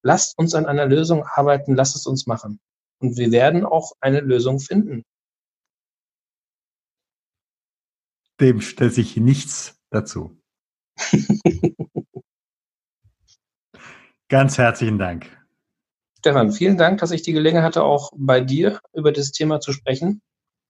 [0.03, 1.73] Lasst uns an einer Lösung arbeiten.
[1.73, 2.59] Lasst es uns machen.
[2.99, 5.05] Und wir werden auch eine Lösung finden.
[8.41, 10.37] Dem stellt sich nichts dazu.
[14.27, 15.36] Ganz herzlichen Dank.
[16.27, 19.71] Stefan, vielen Dank, dass ich die Gelegenheit hatte, auch bei dir über das Thema zu
[19.71, 20.21] sprechen.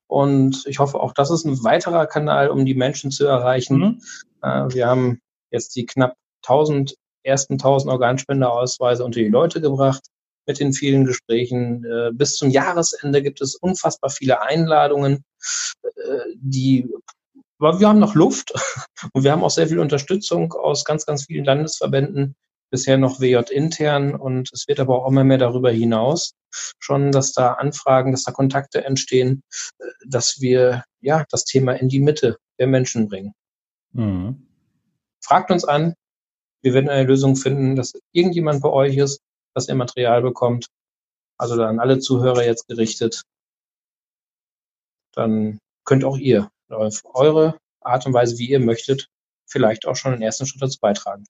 [0.06, 3.80] Und ich hoffe, auch das ist ein weiterer Kanal, um die Menschen zu erreichen.
[3.80, 4.02] Mhm.
[4.44, 6.14] Äh, wir haben jetzt die knapp
[6.46, 6.94] 1000
[7.24, 10.04] ersten 1000 Organspenderausweise unter die Leute gebracht
[10.46, 11.84] mit den vielen Gesprächen.
[11.86, 15.24] Äh, bis zum Jahresende gibt es unfassbar viele Einladungen,
[15.82, 16.88] äh, die
[17.58, 18.54] aber wir haben noch Luft
[19.14, 22.36] und wir haben auch sehr viel Unterstützung aus ganz, ganz vielen Landesverbänden,
[22.70, 26.34] bisher noch WJ intern und es wird aber auch immer mehr darüber hinaus
[26.80, 29.44] schon, dass da Anfragen, dass da Kontakte entstehen,
[29.80, 33.34] äh, dass wir ja das Thema in die Mitte der Menschen bringen.
[33.94, 34.48] Mhm.
[35.22, 35.94] Fragt uns an,
[36.62, 39.22] wir werden eine Lösung finden, dass irgendjemand bei euch ist,
[39.54, 40.68] dass ihr Material bekommt.
[41.38, 43.24] Also dann alle Zuhörer jetzt gerichtet.
[45.14, 49.08] Dann könnt auch ihr auf eure Art und Weise, wie ihr möchtet,
[49.46, 51.26] vielleicht auch schon den ersten Schritt dazu beitragen.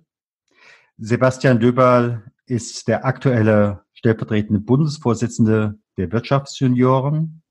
[0.98, 7.44] Sebastian Döberl ist der aktuelle stellvertretende Bundesvorsitzende der Wirtschaftsjunioren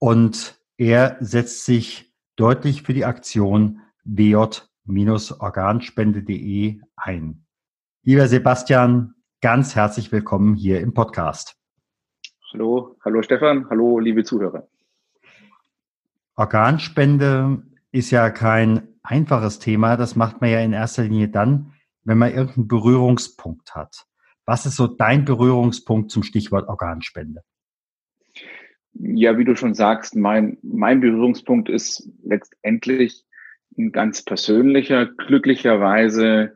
[0.00, 7.46] und er setzt sich deutlich für die Aktion wj-organspende.de ein.
[8.02, 11.57] Lieber Sebastian, ganz herzlich willkommen hier im Podcast.
[12.50, 14.66] Hallo, hallo Stefan, hallo liebe Zuhörer.
[16.34, 19.98] Organspende ist ja kein einfaches Thema.
[19.98, 21.74] Das macht man ja in erster Linie dann,
[22.04, 24.06] wenn man irgendeinen Berührungspunkt hat.
[24.46, 27.42] Was ist so dein Berührungspunkt zum Stichwort Organspende?
[28.94, 33.26] Ja, wie du schon sagst, mein, mein Berührungspunkt ist letztendlich
[33.76, 36.54] ein ganz persönlicher, glücklicherweise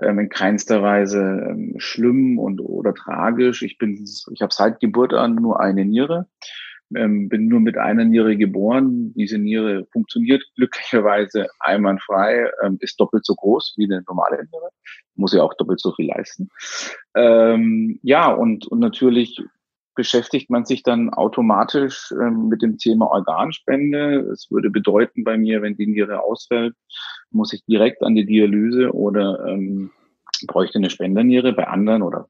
[0.00, 3.62] ähm, in keinster Weise ähm, schlimm und oder tragisch.
[3.62, 6.26] Ich bin, ich habe seit Geburt an nur eine Niere,
[6.94, 9.12] ähm, bin nur mit einer Niere geboren.
[9.14, 14.70] Diese Niere funktioniert glücklicherweise einwandfrei, ähm, ist doppelt so groß wie eine normale Niere,
[15.14, 16.48] muss ja auch doppelt so viel leisten.
[17.14, 19.40] Ähm, ja, und, und natürlich
[19.94, 24.20] beschäftigt man sich dann automatisch ähm, mit dem Thema Organspende.
[24.32, 26.74] Es würde bedeuten bei mir, wenn die Niere ausfällt,
[27.30, 29.90] muss ich direkt an die Dialyse oder ähm,
[30.46, 31.52] bräuchte eine Spenderniere.
[31.52, 32.28] Bei anderen oder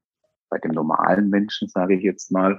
[0.49, 2.57] bei dem normalen Menschen, sage ich jetzt mal,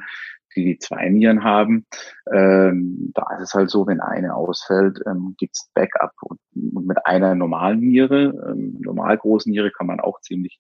[0.57, 1.87] die die zwei Nieren haben.
[2.33, 6.13] Ähm, da ist es halt so, wenn eine ausfällt, ähm, gibt's Backup.
[6.23, 10.59] Und, und, mit einer normalen Niere, ähm, normal großen Niere, kann man auch ziemlich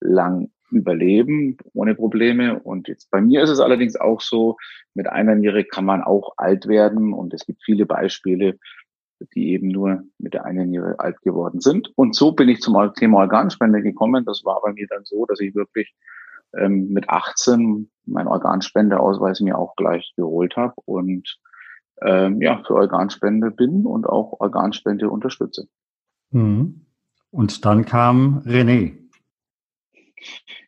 [0.00, 2.58] lang überleben, ohne Probleme.
[2.58, 4.56] Und jetzt bei mir ist es allerdings auch so,
[4.94, 7.12] mit einer Niere kann man auch alt werden.
[7.12, 8.58] Und es gibt viele Beispiele,
[9.34, 11.90] die eben nur mit der einen Niere alt geworden sind.
[11.96, 14.24] Und so bin ich zum Thema Organspende gekommen.
[14.24, 15.94] Das war bei mir dann so, dass ich wirklich
[16.56, 21.38] ähm, mit 18 meinen Organspendeausweis mir auch gleich geholt habe und
[22.00, 25.68] ähm, ja, für Organspende bin und auch Organspende unterstütze.
[26.30, 26.86] Mhm.
[27.30, 29.07] Und dann kam René.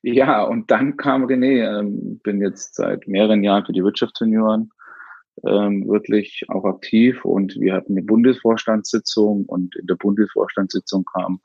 [0.03, 1.81] Ja, und dann kam René.
[1.81, 4.71] Ähm, bin jetzt seit mehreren Jahren für die Wirtschaftssenioren
[5.47, 11.41] ähm, wirklich auch aktiv und wir hatten eine Bundesvorstandssitzung und in der Bundesvorstandssitzung kam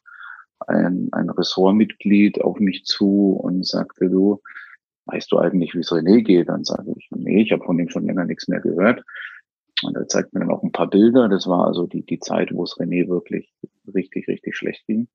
[0.67, 4.41] ein, ein Ressortmitglied auf mich zu und sagte, du,
[5.05, 6.49] weißt du eigentlich, wie es René geht?
[6.49, 9.03] Dann sage ich, nee, ich habe von ihm schon länger nichts mehr gehört.
[9.83, 11.27] Und er zeigt mir dann auch ein paar Bilder.
[11.27, 13.53] Das war also die, die Zeit, wo es René wirklich
[13.93, 15.07] richtig, richtig schlecht ging.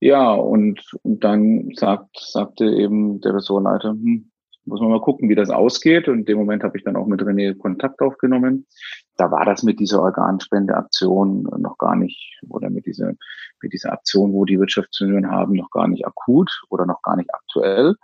[0.00, 4.30] Ja, und, und dann sagt, sagte eben der Ressortleiter, hm,
[4.64, 6.08] muss man mal gucken, wie das ausgeht.
[6.08, 8.66] Und in dem Moment habe ich dann auch mit René Kontakt aufgenommen.
[9.16, 13.12] Da war das mit dieser Organspendeaktion noch gar nicht, oder mit dieser,
[13.62, 17.28] mit dieser Aktion, wo die Wirtschaftsunion haben, noch gar nicht akut oder noch gar nicht
[17.34, 17.96] aktuell,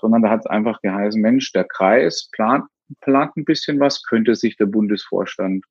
[0.00, 2.64] sondern da hat es einfach geheißen, Mensch, der Kreis plant,
[3.00, 5.64] plant ein bisschen was, könnte sich der Bundesvorstand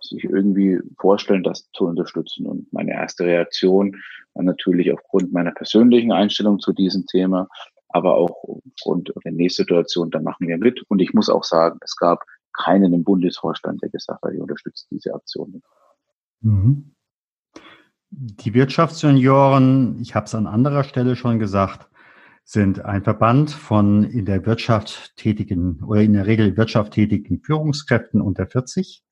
[0.00, 2.46] sich irgendwie vorstellen, das zu unterstützen.
[2.46, 3.96] Und meine erste Reaktion
[4.34, 7.48] war natürlich aufgrund meiner persönlichen Einstellung zu diesem Thema,
[7.88, 10.82] aber auch aufgrund der Nächstsituation, da machen wir mit.
[10.88, 14.86] Und ich muss auch sagen, es gab keinen im Bundesvorstand, der gesagt hat, ich unterstütze
[14.90, 15.62] diese Aktion.
[16.40, 16.94] Mhm.
[18.10, 21.88] Die Wirtschaftsjunioren, ich habe es an anderer Stelle schon gesagt,
[22.44, 28.22] sind ein Verband von in der Wirtschaft tätigen oder in der Regel Wirtschaft tätigen Führungskräften
[28.22, 29.04] unter 40.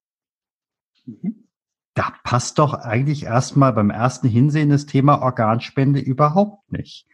[1.06, 1.46] Mhm.
[1.94, 7.06] Da passt doch eigentlich erstmal beim ersten Hinsehen das Thema Organspende überhaupt nicht.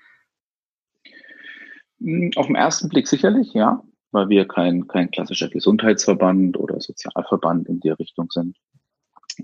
[2.00, 7.68] Hm, auf den ersten Blick sicherlich, ja, weil wir kein, kein klassischer Gesundheitsverband oder Sozialverband
[7.68, 8.56] in der Richtung sind.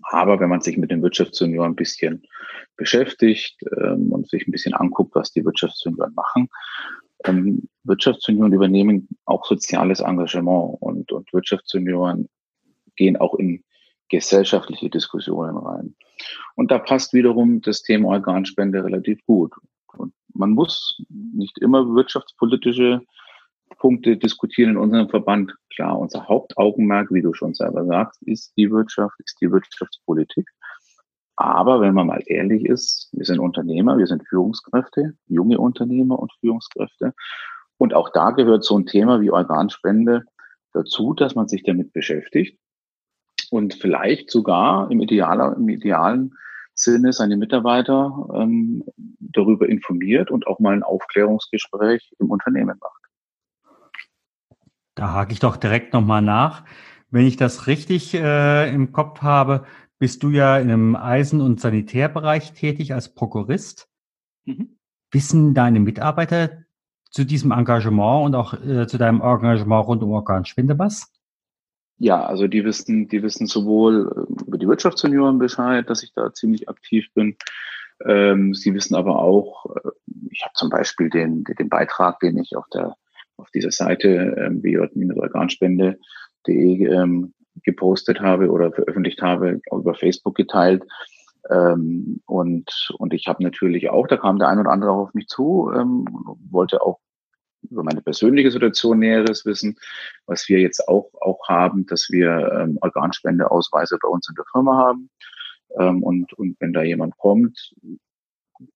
[0.03, 2.27] Aber wenn man sich mit den Wirtschaftsjunioren ein bisschen
[2.77, 6.49] beschäftigt ähm, und sich ein bisschen anguckt, was die Wirtschaftsjunioren machen,
[7.25, 12.29] ähm, Wirtschaftsjunioren übernehmen auch soziales Engagement und, und Wirtschaftsjunioren
[12.97, 13.65] gehen auch in
[14.09, 15.95] gesellschaftliche Diskussionen rein.
[16.57, 19.55] Und da passt wiederum das Thema Organspende relativ gut.
[19.97, 23.03] Und man muss nicht immer wirtschaftspolitische
[23.79, 25.55] Punkte diskutieren in unserem Verband.
[25.75, 30.49] Klar, unser Hauptaugenmerk, wie du schon selber sagst, ist die Wirtschaft, ist die Wirtschaftspolitik.
[31.37, 36.33] Aber wenn man mal ehrlich ist, wir sind Unternehmer, wir sind Führungskräfte, junge Unternehmer und
[36.41, 37.15] Führungskräfte.
[37.77, 40.25] Und auch da gehört so ein Thema wie Organspende
[40.73, 42.59] dazu, dass man sich damit beschäftigt
[43.51, 46.35] und vielleicht sogar im, Idealer, im idealen
[46.75, 48.85] Sinne seine Mitarbeiter ähm,
[49.19, 53.03] darüber informiert und auch mal ein Aufklärungsgespräch im Unternehmen macht.
[54.95, 56.65] Da hake ich doch direkt nochmal nach.
[57.11, 59.65] Wenn ich das richtig äh, im Kopf habe,
[59.99, 63.89] bist du ja im Eisen- und Sanitärbereich tätig als Prokurist.
[64.45, 64.79] Mhm.
[65.11, 66.65] Wissen deine Mitarbeiter
[67.11, 71.13] zu diesem Engagement und auch äh, zu deinem Engagement rund um Organspende was?
[71.99, 76.33] Ja, also die wissen, die wissen sowohl äh, über die Wirtschaftssenioren Bescheid, dass ich da
[76.33, 77.37] ziemlich aktiv bin.
[78.07, 79.91] Ähm, sie wissen aber auch, äh,
[80.31, 82.95] ich habe zum Beispiel den, den Beitrag, den ich auf der
[83.39, 90.83] auf dieser Seite ähm, bj-organspende.de ähm, gepostet habe oder veröffentlicht habe, über Facebook geteilt.
[91.51, 95.29] Ähm, und, und ich habe natürlich auch, da kam der ein oder andere auf mich
[95.29, 96.05] zu, ähm,
[96.51, 96.99] wollte auch
[97.63, 99.77] über meine persönliche Situation Näheres wissen,
[100.27, 104.77] was wir jetzt auch, auch haben, dass wir ähm, Organspendeausweise bei uns in der Firma
[104.77, 105.11] haben.
[105.79, 107.75] Ähm, und, und wenn da jemand kommt,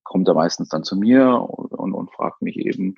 [0.02, 2.96] kommt er meistens dann zu mir und, und, und fragt mich eben,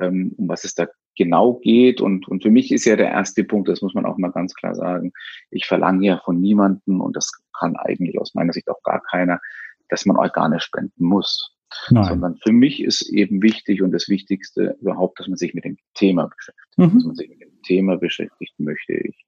[0.00, 0.86] ähm, um was es da
[1.16, 2.00] genau geht.
[2.00, 4.54] Und, und für mich ist ja der erste Punkt, das muss man auch mal ganz
[4.54, 5.12] klar sagen,
[5.50, 9.40] ich verlange ja von niemandem, und das kann eigentlich aus meiner Sicht auch gar keiner,
[9.88, 11.56] dass man Organe spenden muss.
[11.90, 12.04] Nein.
[12.04, 15.76] Sondern für mich ist eben wichtig und das Wichtigste überhaupt, dass man sich mit dem
[15.94, 16.78] Thema beschäftigt.
[16.78, 16.94] Mhm.
[16.94, 19.26] Dass man sich mit dem Thema beschäftigt, möchte ich.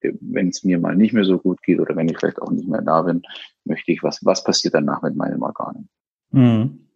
[0.00, 2.68] Wenn es mir mal nicht mehr so gut geht oder wenn ich vielleicht auch nicht
[2.68, 3.22] mehr da bin,
[3.64, 5.88] möchte ich, was, was passiert danach mit meinen Organen?
[6.30, 6.88] Mhm.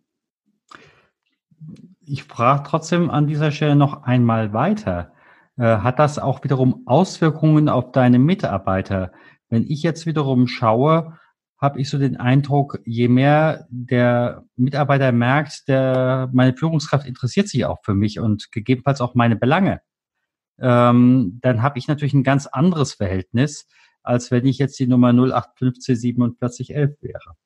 [2.04, 5.12] Ich frage trotzdem an dieser Stelle noch einmal weiter.
[5.56, 9.12] Äh, hat das auch wiederum Auswirkungen auf deine Mitarbeiter?
[9.48, 11.18] Wenn ich jetzt wiederum schaue,
[11.62, 17.64] habe ich so den Eindruck, je mehr der Mitarbeiter merkt, der, meine Führungskraft interessiert sich
[17.64, 19.80] auch für mich und gegebenenfalls auch meine Belange,
[20.60, 23.68] ähm, dann habe ich natürlich ein ganz anderes Verhältnis,
[24.02, 27.36] als wenn ich jetzt die Nummer 08154711 wäre.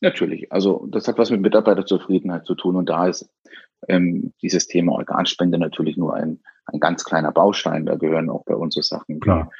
[0.00, 0.50] Natürlich.
[0.50, 3.30] Also das hat was mit Mitarbeiterzufriedenheit zu tun und da ist
[3.88, 7.86] ähm, dieses Thema Organspende natürlich nur ein, ein ganz kleiner Baustein.
[7.86, 9.50] Da gehören auch bei uns so Sachen Klar.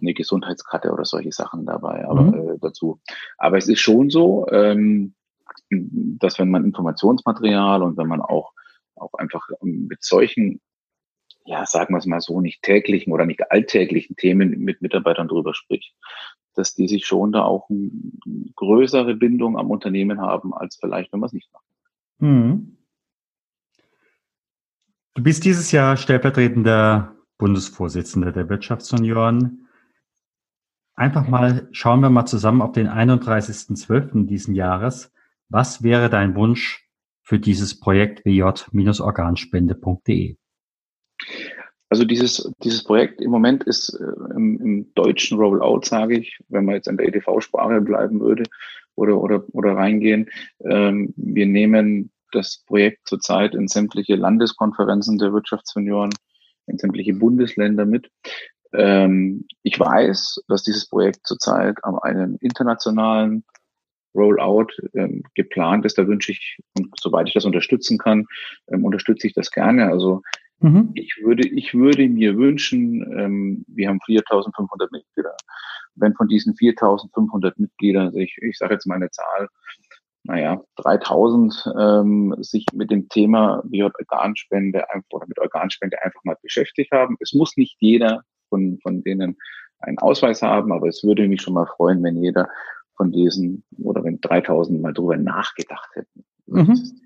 [0.00, 2.34] Eine Gesundheitskarte oder solche Sachen dabei aber, mhm.
[2.34, 3.00] äh, dazu.
[3.38, 5.14] Aber es ist schon so, ähm,
[5.70, 8.52] dass wenn man Informationsmaterial und wenn man auch,
[8.96, 10.60] auch einfach mit solchen
[11.44, 15.54] ja, sagen wir es mal so, nicht täglichen oder nicht alltäglichen Themen mit Mitarbeitern drüber
[15.54, 15.94] spricht,
[16.54, 17.90] dass die sich schon da auch eine
[18.56, 21.64] größere Bindung am Unternehmen haben, als vielleicht, wenn man es nicht macht.
[22.18, 22.76] Mhm.
[25.14, 29.66] Du bist dieses Jahr stellvertretender Bundesvorsitzender der Wirtschaftsunion.
[31.00, 34.26] Einfach mal schauen wir mal zusammen auf den 31.12.
[34.26, 35.10] diesen Jahres.
[35.48, 36.86] Was wäre dein Wunsch
[37.22, 40.36] für dieses Projekt wj-organspende.de?
[41.88, 46.66] Also dieses, dieses Projekt im Moment ist äh, im, im, deutschen Rollout, sage ich, wenn
[46.66, 48.42] man jetzt in der EDV-Sprache bleiben würde
[48.94, 50.28] oder, oder, oder reingehen.
[50.66, 56.10] Ähm, wir nehmen das Projekt zurzeit in sämtliche Landeskonferenzen der Wirtschaftsunion,
[56.66, 58.10] in sämtliche Bundesländer mit.
[58.72, 63.44] Ähm, ich weiß, dass dieses Projekt zurzeit an einem internationalen
[64.14, 65.98] Rollout ähm, geplant ist.
[65.98, 68.26] Da wünsche ich, und soweit ich das unterstützen kann,
[68.68, 69.86] ähm, unterstütze ich das gerne.
[69.86, 70.22] Also
[70.60, 70.90] Mhm.
[70.94, 75.34] Ich würde, ich würde mir wünschen, ähm, wir haben 4.500 Mitglieder.
[75.94, 79.48] Wenn von diesen 4.500 Mitgliedern, ich, ich sage jetzt mal eine Zahl,
[80.24, 86.36] naja, 3000 ähm, sich mit dem Thema wie Organspende einfach oder mit Organspende einfach mal
[86.42, 87.16] beschäftigt haben.
[87.20, 89.38] Es muss nicht jeder von, von denen
[89.78, 92.48] einen Ausweis haben, aber es würde mich schon mal freuen, wenn jeder
[92.96, 96.24] von diesen oder wenn 3000 mal drüber nachgedacht hätten.
[96.46, 97.00] Mhm.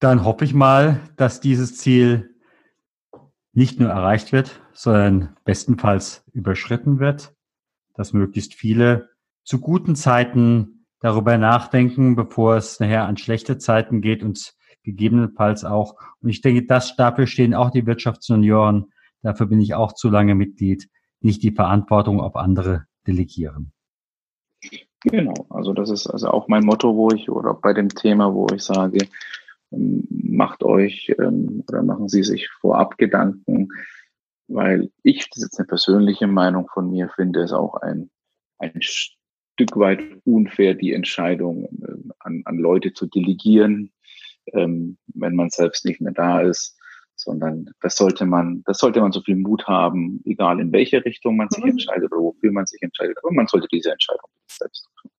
[0.00, 2.34] Dann hoffe ich mal, dass dieses Ziel
[3.54, 7.34] nicht nur erreicht wird, sondern bestenfalls überschritten wird,
[7.94, 9.10] dass möglichst viele
[9.44, 14.54] zu guten Zeiten darüber nachdenken, bevor es nachher an schlechte Zeiten geht und
[14.84, 15.96] gegebenenfalls auch.
[16.20, 18.92] Und ich denke, das, dafür stehen auch die Wirtschaftsjunioren.
[19.22, 20.88] Dafür bin ich auch zu lange Mitglied,
[21.20, 23.72] nicht die Verantwortung auf andere delegieren.
[25.00, 28.46] Genau, also das ist also auch mein Motto, wo ich oder bei dem Thema, wo
[28.54, 29.08] ich sage,
[29.70, 33.68] macht euch ähm, oder machen Sie sich vorab Gedanken,
[34.48, 38.10] weil ich, das ist jetzt eine persönliche Meinung von mir, finde es auch ein,
[38.58, 43.90] ein Stück weit unfair, die Entscheidung äh, an, an Leute zu delegieren,
[44.52, 46.76] ähm, wenn man selbst nicht mehr da ist,
[47.16, 51.36] sondern das sollte man, das sollte man so viel Mut haben, egal in welche Richtung
[51.36, 51.70] man sich mhm.
[51.70, 55.10] entscheidet oder wofür man sich entscheidet, aber man sollte diese Entscheidung selbst tun.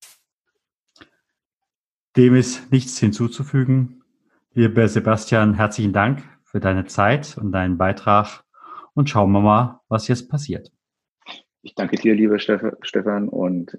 [2.15, 4.03] Dem ist nichts hinzuzufügen.
[4.53, 8.45] Lieber Sebastian, herzlichen Dank für deine Zeit und deinen Beitrag
[8.93, 10.71] und schauen wir mal, was jetzt passiert.
[11.61, 13.77] Ich danke dir, lieber Stefan, und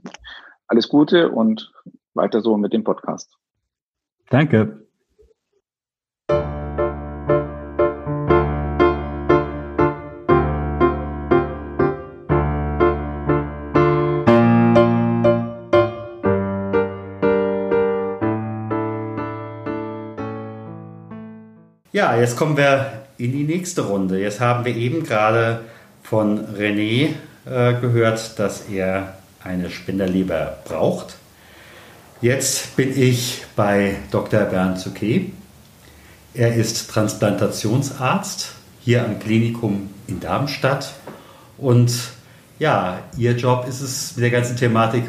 [0.66, 1.72] alles Gute und
[2.14, 3.38] weiter so mit dem Podcast.
[4.28, 4.85] Danke.
[21.96, 24.20] Ja, jetzt kommen wir in die nächste Runde.
[24.20, 25.62] Jetzt haben wir eben gerade
[26.02, 27.14] von René
[27.46, 31.16] äh, gehört, dass er eine Spenderleber braucht.
[32.20, 34.40] Jetzt bin ich bei Dr.
[34.40, 35.30] Bernd Zucke.
[36.34, 40.92] Er ist Transplantationsarzt hier am Klinikum in Darmstadt.
[41.56, 41.94] Und
[42.58, 45.04] ja, Ihr Job ist es, mit der ganzen Thematik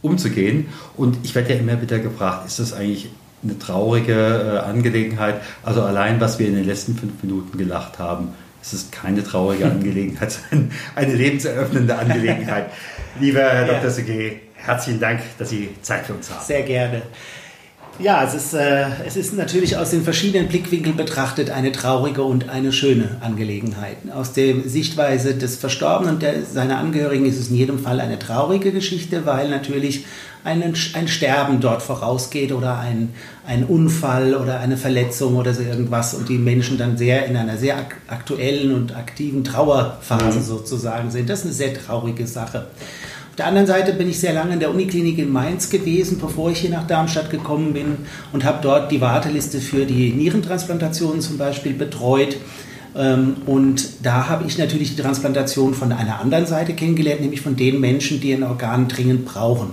[0.00, 0.68] umzugehen.
[0.96, 3.10] Und ich werde ja immer wieder gefragt, ist das eigentlich
[3.44, 5.40] eine traurige äh, Angelegenheit.
[5.62, 8.30] Also allein, was wir in den letzten fünf Minuten gelacht haben,
[8.62, 12.70] es ist keine traurige Angelegenheit, sondern eine lebenseröffnende Angelegenheit.
[13.20, 13.84] Lieber Herr Dr.
[13.84, 13.88] Ja.
[13.90, 16.44] Segé, herzlichen Dank, dass Sie Zeit für uns haben.
[16.44, 17.02] Sehr gerne.
[18.00, 22.48] Ja, es ist, äh, es ist natürlich aus den verschiedenen Blickwinkeln betrachtet eine traurige und
[22.48, 23.98] eine schöne Angelegenheit.
[24.12, 28.18] Aus der Sichtweise des Verstorbenen und der, seiner Angehörigen ist es in jedem Fall eine
[28.18, 30.06] traurige Geschichte, weil natürlich
[30.42, 33.14] ein, ein Sterben dort vorausgeht oder ein,
[33.46, 37.56] ein Unfall oder eine Verletzung oder so irgendwas und die Menschen dann sehr in einer
[37.56, 40.44] sehr ak aktuellen und aktiven Trauerphase mhm.
[40.44, 41.30] sozusagen sind.
[41.30, 42.66] Das ist eine sehr traurige Sache.
[43.34, 46.52] Auf der anderen Seite bin ich sehr lange in der Uniklinik in Mainz gewesen, bevor
[46.52, 47.96] ich hier nach Darmstadt gekommen bin
[48.32, 52.36] und habe dort die Warteliste für die Nierentransplantationen zum Beispiel betreut.
[52.96, 57.56] Ähm, und da habe ich natürlich die Transplantation von einer anderen Seite kennengelernt, nämlich von
[57.56, 59.70] den Menschen, die ein Organ dringend brauchen.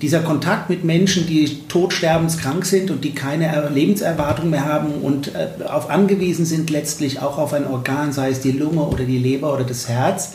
[0.00, 5.64] dieser Kontakt mit Menschen, die todsterbenskrank sind und die keine Lebenserwartung mehr haben und äh,
[5.64, 9.52] auf angewiesen sind letztlich auch auf ein Organ, sei es die Lunge oder die Leber
[9.52, 10.34] oder das Herz,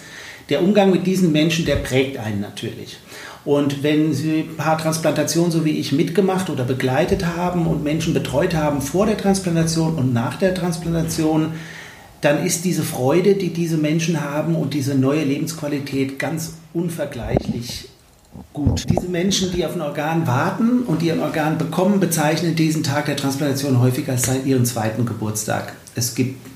[0.52, 2.98] der Umgang mit diesen Menschen, der prägt einen natürlich.
[3.44, 8.82] Und wenn Sie Haartransplantation so wie ich mitgemacht oder begleitet haben und Menschen betreut haben
[8.82, 11.54] vor der Transplantation und nach der Transplantation,
[12.22, 17.90] dann ist diese Freude, die diese Menschen haben und diese neue Lebensqualität ganz unvergleichlich
[18.54, 18.86] gut.
[18.88, 23.08] Diese Menschen, die auf ein Organ warten und die ein Organ bekommen, bezeichnen diesen Tag
[23.08, 25.74] der Transplantation häufig als ihren zweiten Geburtstag.
[25.96, 26.51] Es gibt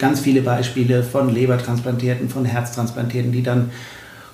[0.00, 3.70] ganz viele Beispiele von Lebertransplantierten, von Herztransplantierten, die dann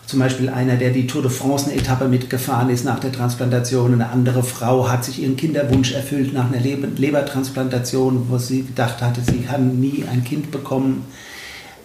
[0.07, 3.93] zum Beispiel einer, der die Tour de France eine Etappe mitgefahren ist nach der Transplantation.
[3.93, 9.21] Eine andere Frau hat sich ihren Kinderwunsch erfüllt nach einer Lebertransplantation, wo sie gedacht hatte,
[9.21, 11.05] sie kann nie ein Kind bekommen.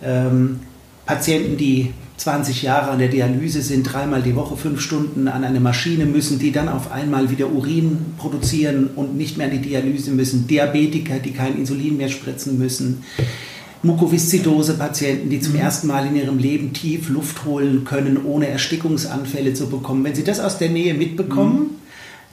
[0.04, 0.60] Ähm,
[1.08, 5.60] Patienten, die 20 Jahre an der Dialyse sind, dreimal die Woche fünf Stunden an eine
[5.60, 10.12] Maschine müssen, die dann auf einmal wieder Urin produzieren und nicht mehr an die Dialyse
[10.12, 10.46] müssen.
[10.46, 13.04] Diabetiker, die kein Insulin mehr spritzen müssen.
[13.84, 15.60] Mukoviszidose-Patienten, die zum mhm.
[15.60, 20.04] ersten Mal in ihrem Leben tief Luft holen können, ohne Erstickungsanfälle zu bekommen.
[20.04, 21.81] Wenn Sie das aus der Nähe mitbekommen, mhm.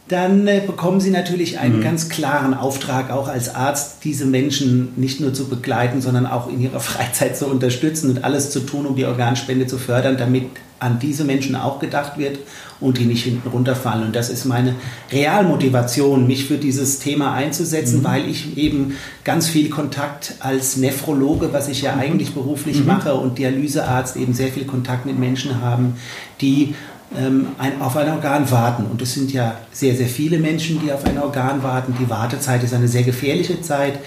[0.08, 1.82] Dann äh, bekommen Sie natürlich einen mhm.
[1.82, 6.60] ganz klaren Auftrag, auch als Arzt, diese Menschen nicht nur zu begleiten, sondern auch in
[6.60, 10.46] ihrer Freizeit zu unterstützen und alles zu tun, um die Organspende zu fördern, damit
[10.80, 12.38] an diese Menschen auch gedacht wird
[12.80, 14.04] und die nicht hinten runterfallen.
[14.04, 14.76] Und das ist meine
[15.10, 18.04] Realmotivation, mich für dieses Thema einzusetzen, mhm.
[18.04, 22.00] weil ich eben ganz viel Kontakt als Nephrologe, was ich ja mhm.
[22.00, 22.86] eigentlich beruflich mhm.
[22.86, 25.96] mache, und Dialysearzt eben sehr viel Kontakt mit Menschen haben,
[26.40, 26.74] die
[27.16, 28.86] ähm, ein, auf ein Organ warten.
[28.86, 31.94] Und es sind ja sehr, sehr viele Menschen, die auf ein Organ warten.
[32.00, 33.98] Die Wartezeit ist eine sehr gefährliche Zeit.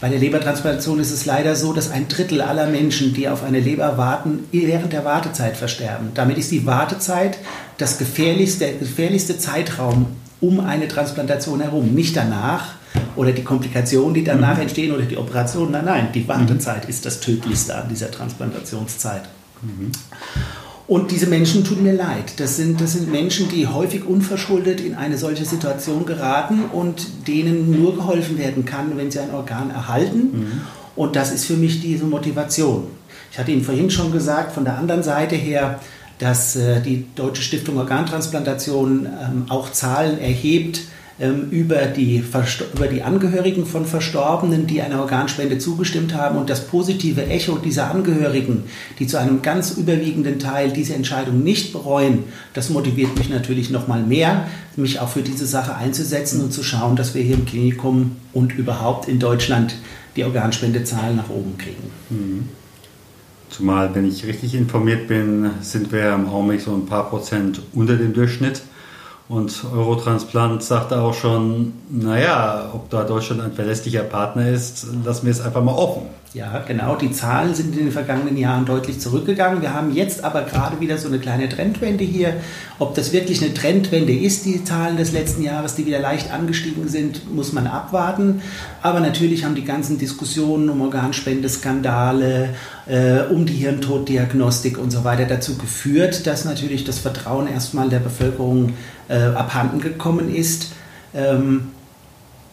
[0.00, 3.60] Bei der Lebertransplantation ist es leider so, dass ein Drittel aller Menschen, die auf eine
[3.60, 6.10] Leber warten, während der Wartezeit versterben.
[6.14, 7.38] Damit ist die Wartezeit
[7.78, 10.06] das gefährlichste, der gefährlichste Zeitraum
[10.40, 11.94] um eine Transplantation herum.
[11.94, 12.74] Nicht danach
[13.14, 14.62] oder die Komplikationen, die danach mhm.
[14.62, 15.70] entstehen oder die Operation.
[15.70, 16.90] Nein, nein, die Wartezeit mhm.
[16.90, 19.22] ist das Tödlichste an dieser Transplantationszeit.
[19.62, 19.92] Mhm.
[20.88, 22.34] Und diese Menschen tun mir leid.
[22.38, 27.70] Das sind, das sind Menschen, die häufig unverschuldet in eine solche Situation geraten und denen
[27.70, 30.18] nur geholfen werden kann, wenn sie ein Organ erhalten.
[30.18, 30.60] Mhm.
[30.96, 32.88] Und das ist für mich diese Motivation.
[33.30, 35.80] Ich hatte Ihnen vorhin schon gesagt, von der anderen Seite her,
[36.18, 40.82] dass äh, die Deutsche Stiftung Organtransplantation ähm, auch Zahlen erhebt,
[41.22, 42.24] ähm, über die,
[42.74, 46.36] über die Angehörigen von Verstorbenen, die einer Organspende zugestimmt haben.
[46.36, 48.64] Und das positive Echo dieser Angehörigen,
[48.98, 53.86] die zu einem ganz überwiegenden Teil diese Entscheidung nicht bereuen, das motiviert mich natürlich noch
[53.86, 57.46] mal mehr, mich auch für diese Sache einzusetzen und zu schauen, dass wir hier im
[57.46, 59.76] Klinikum und überhaupt in Deutschland
[60.16, 61.90] die Organspendezahlen nach oben kriegen.
[62.10, 62.48] Mhm.
[63.48, 67.96] Zumal, wenn ich richtig informiert bin, sind wir im Augenblick so ein paar Prozent unter
[67.96, 68.62] dem Durchschnitt.
[69.28, 75.30] Und Eurotransplant sagte auch schon, naja, ob da Deutschland ein verlässlicher Partner ist, lassen wir
[75.30, 76.02] es einfach mal offen.
[76.34, 76.96] Ja, genau.
[76.96, 79.60] Die Zahlen sind in den vergangenen Jahren deutlich zurückgegangen.
[79.60, 82.32] Wir haben jetzt aber gerade wieder so eine kleine Trendwende hier.
[82.78, 86.88] Ob das wirklich eine Trendwende ist, die Zahlen des letzten Jahres, die wieder leicht angestiegen
[86.88, 88.40] sind, muss man abwarten.
[88.80, 92.48] Aber natürlich haben die ganzen Diskussionen um Organspendeskandale,
[92.86, 97.98] äh, um die Hirntoddiagnostik und so weiter dazu geführt, dass natürlich das Vertrauen erstmal der
[97.98, 98.72] Bevölkerung
[99.08, 100.72] äh, abhanden gekommen ist.
[101.14, 101.72] Ähm,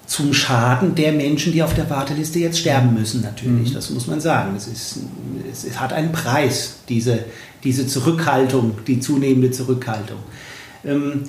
[0.10, 3.70] zum Schaden der Menschen, die auf der Warteliste jetzt sterben müssen, natürlich.
[3.70, 3.74] Mhm.
[3.76, 4.56] Das muss man sagen.
[4.58, 5.02] Es, ist,
[5.52, 7.26] es hat einen Preis, diese,
[7.64, 10.18] diese Zurückhaltung, die zunehmende Zurückhaltung.
[10.84, 11.26] Ähm,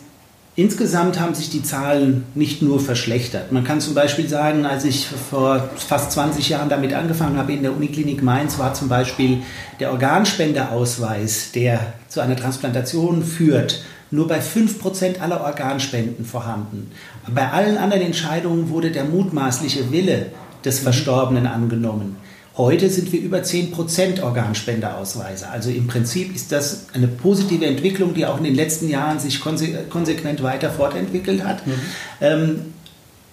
[0.57, 3.53] insgesamt haben sich die Zahlen nicht nur verschlechtert.
[3.53, 7.63] Man kann zum Beispiel sagen, als ich vor fast 20 Jahren damit angefangen habe in
[7.63, 9.43] der Uniklinik Mainz, war zum Beispiel
[9.79, 16.91] der Organspendeausweis, der zu einer Transplantation führt, nur bei 5% aller Organspenden vorhanden.
[17.29, 20.27] Bei allen anderen Entscheidungen wurde der mutmaßliche Wille
[20.65, 20.85] des mhm.
[20.85, 22.17] Verstorbenen angenommen.
[22.57, 25.49] Heute sind wir über 10% Organspenderausweise.
[25.49, 29.41] Also im Prinzip ist das eine positive Entwicklung, die auch in den letzten Jahren sich
[29.41, 31.67] konsequent weiter fortentwickelt hat.
[31.67, 31.73] Mhm.
[32.21, 32.61] Ähm,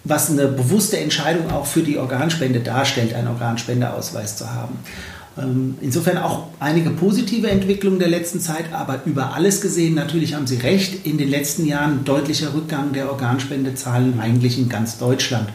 [0.04, 4.80] was eine bewusste Entscheidung auch für die Organspende darstellt, einen Organspenderausweis zu haben.
[5.40, 10.48] Ähm, insofern auch einige positive Entwicklungen der letzten Zeit, aber über alles gesehen, natürlich haben
[10.48, 15.50] Sie recht, in den letzten Jahren deutlicher Rückgang der Organspendezahlen eigentlich in ganz Deutschland.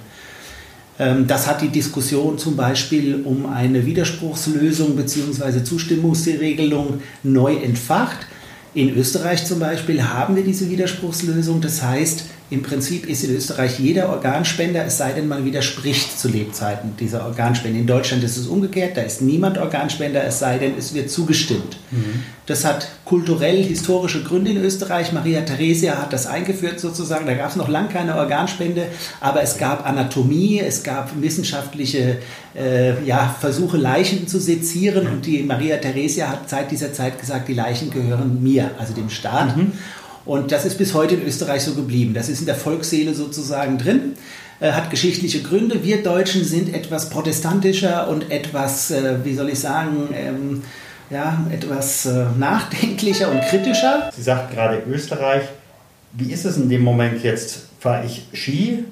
[0.99, 5.65] Ähm, das hat die Diskussion zum Beispiel um eine Widerspruchslösung bzw.
[5.65, 8.27] Zustimmungsregelung neu entfacht.
[8.75, 11.61] In Österreich zum Beispiel haben wir diese Widerspruchslösung.
[11.61, 16.29] Das heißt, Im Prinzip ist in Österreich jeder Organspender, es sei denn, man widerspricht zu
[16.29, 17.79] Lebzeiten dieser Organspende.
[17.79, 21.79] In Deutschland ist es umgekehrt, da ist niemand Organspender, es sei denn, es wird zugestimmt.
[21.91, 22.25] Mhm.
[22.45, 25.13] Das hat kulturell historische Gründe in Österreich.
[25.13, 27.25] Maria Theresia hat das eingeführt sozusagen.
[27.25, 28.87] Da gab es noch lange keine Organspende,
[29.21, 32.19] aber es gab Anatomie, es gab wissenschaftliche
[32.55, 35.07] äh, ja, Versuche, Leichen zu sezieren.
[35.07, 39.09] Und die Maria Theresia hat seit dieser Zeit gesagt, die Leichen gehören mir, also dem
[39.09, 39.57] Staat.
[39.57, 39.73] Mhm.
[40.25, 42.15] Und das ist bis heute in Österreich so geblieben.
[42.15, 44.15] Das ist in der Volksseele sozusagen drin,
[44.61, 45.83] äh, hat geschichtliche Gründe.
[45.83, 50.63] Wir Deutschen sind etwas protestantischer und etwas, äh, wie soll ich sagen, ähm,
[51.11, 54.11] ja, etwas äh, nachdenklicher und kritischer.
[54.15, 55.43] Sie sagt gerade Österreich.
[56.13, 57.67] Wie ist es in dem Moment jetzt?
[57.81, 58.85] Fahre ich Ski?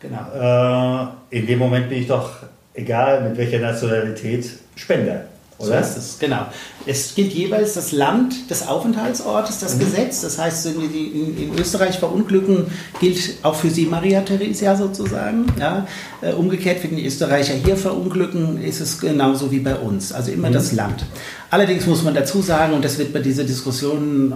[0.00, 1.10] Genau.
[1.30, 2.30] Äh, in dem Moment bin ich doch,
[2.74, 5.24] egal mit welcher Nationalität, Spender.
[5.66, 5.82] Oder?
[5.82, 6.46] So ist es, genau.
[6.86, 9.80] Es gilt jeweils das Land des Aufenthaltsortes, das mhm.
[9.80, 10.20] Gesetz.
[10.20, 12.66] Das heißt, wenn die in, Österreich verunglücken,
[13.00, 15.46] gilt auch für sie Maria Theresia sozusagen.
[15.58, 15.86] Ja.
[16.20, 20.12] Äh, umgekehrt, wenn die Österreicher hier verunglücken, ist es genauso wie bei uns.
[20.12, 20.54] Also immer mhm.
[20.54, 21.06] das Land.
[21.50, 24.34] Allerdings muss man dazu sagen, und das wird bei dieser Diskussion,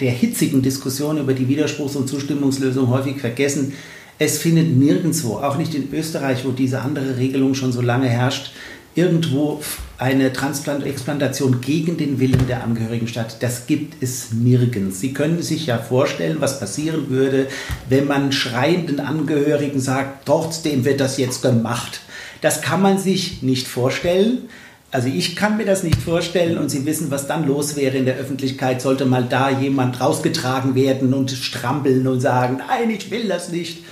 [0.00, 3.72] der hitzigen Diskussion über die Widerspruchs- und Zustimmungslösung häufig vergessen,
[4.20, 8.52] es findet nirgendwo, auch nicht in Österreich, wo diese andere Regelung schon so lange herrscht,
[8.98, 9.60] irgendwo
[9.96, 13.36] eine Transplantation gegen den Willen der Angehörigen statt.
[13.40, 15.00] Das gibt es nirgends.
[15.00, 17.46] Sie können sich ja vorstellen, was passieren würde,
[17.88, 22.00] wenn man schreienden Angehörigen sagt, trotzdem wird das jetzt gemacht.
[22.40, 24.48] Das kann man sich nicht vorstellen.
[24.90, 28.06] Also ich kann mir das nicht vorstellen und Sie wissen, was dann los wäre in
[28.06, 33.28] der Öffentlichkeit, sollte mal da jemand rausgetragen werden und strampeln und sagen, nein, ich will
[33.28, 33.84] das nicht.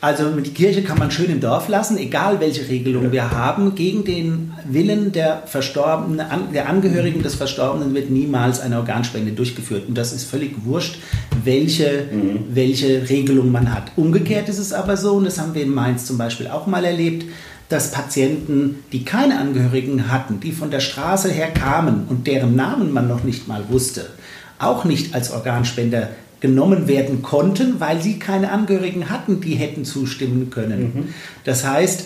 [0.00, 3.74] Also die Kirche kann man schön im Dorf lassen, egal welche Regelung wir haben.
[3.74, 9.88] Gegen den Willen der Verstorbenen, der Angehörigen des Verstorbenen wird niemals eine Organspende durchgeführt.
[9.88, 10.98] Und das ist völlig wurscht,
[11.44, 12.44] welche, mhm.
[12.50, 13.92] welche Regelung man hat.
[13.96, 16.84] Umgekehrt ist es aber so, und das haben wir in Mainz zum Beispiel auch mal
[16.84, 17.24] erlebt,
[17.68, 22.92] dass Patienten, die keine Angehörigen hatten, die von der Straße her kamen und deren Namen
[22.92, 24.06] man noch nicht mal wusste,
[24.58, 30.50] auch nicht als Organspender genommen werden konnten, weil sie keine Angehörigen hatten, die hätten zustimmen
[30.50, 30.80] können.
[30.80, 31.08] Mhm.
[31.44, 32.04] Das heißt,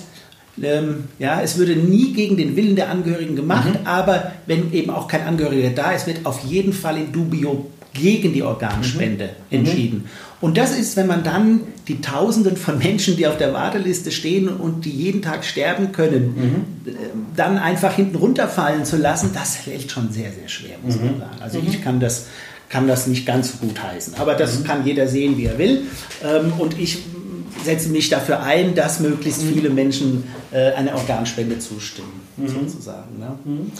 [0.62, 3.86] ähm, ja, es würde nie gegen den Willen der Angehörigen gemacht, mhm.
[3.86, 8.32] aber wenn eben auch kein Angehöriger da ist, wird auf jeden Fall in dubio gegen
[8.32, 9.58] die Organspende mhm.
[9.58, 10.04] entschieden.
[10.40, 14.48] Und das ist, wenn man dann die Tausenden von Menschen, die auf der Warteliste stehen
[14.48, 16.94] und die jeden Tag sterben können, mhm.
[17.36, 21.18] dann einfach hinten runterfallen zu lassen, das fällt schon sehr, sehr schwer, muss man mhm.
[21.18, 21.36] sagen.
[21.40, 22.26] Also ich kann das
[22.70, 24.14] kann das nicht ganz so gut heißen.
[24.14, 24.64] Aber das mhm.
[24.64, 25.82] kann jeder sehen, wie er will.
[26.24, 27.00] Ähm, und ich
[27.62, 29.52] setze mich dafür ein, dass möglichst mhm.
[29.52, 32.48] viele Menschen äh, eine Organspende zustimmen, mhm.
[32.48, 33.18] sozusagen.
[33.18, 33.38] Ne?
[33.44, 33.72] Mhm.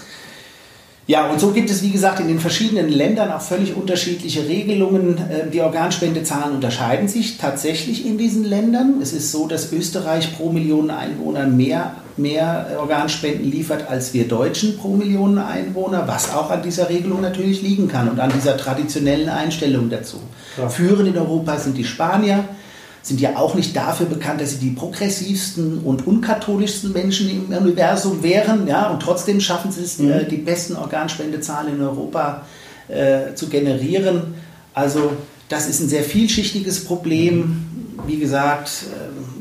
[1.07, 5.19] Ja, und so gibt es, wie gesagt, in den verschiedenen Ländern auch völlig unterschiedliche Regelungen.
[5.31, 9.01] Ähm, die Organspendezahlen unterscheiden sich tatsächlich in diesen Ländern.
[9.01, 14.77] Es ist so, dass Österreich pro Million Einwohner mehr mehr Organspenden liefert als wir Deutschen
[14.77, 19.29] pro Million Einwohner, was auch an dieser Regelung natürlich liegen kann und an dieser traditionellen
[19.29, 20.19] Einstellung dazu.
[20.57, 20.69] Ja.
[20.69, 22.45] Führend in Europa sind die Spanier,
[23.03, 28.23] sind ja auch nicht dafür bekannt, dass sie die progressivsten und unkatholischen Menschen im Universum
[28.23, 30.11] wären, ja, und trotzdem schaffen sie es, mhm.
[30.11, 32.43] äh, die besten Organspendezahlen in Europa
[32.89, 34.35] äh, zu generieren.
[34.75, 35.13] Also
[35.49, 37.67] das ist ein sehr vielschichtiges Problem.
[38.07, 39.40] Wie gesagt, äh,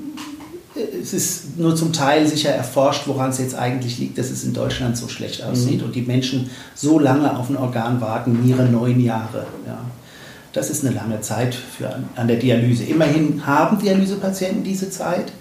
[1.02, 4.54] es ist nur zum Teil sicher erforscht, woran es jetzt eigentlich liegt, dass es in
[4.54, 5.88] Deutschland so schlecht aussieht mhm.
[5.88, 9.46] und die Menschen so lange auf ein Organ warten, ihre neun Jahre.
[9.66, 9.80] Ja.
[10.54, 12.84] Das ist eine lange Zeit für, an der Dialyse.
[12.84, 15.32] Immerhin haben Dialysepatienten diese Zeit.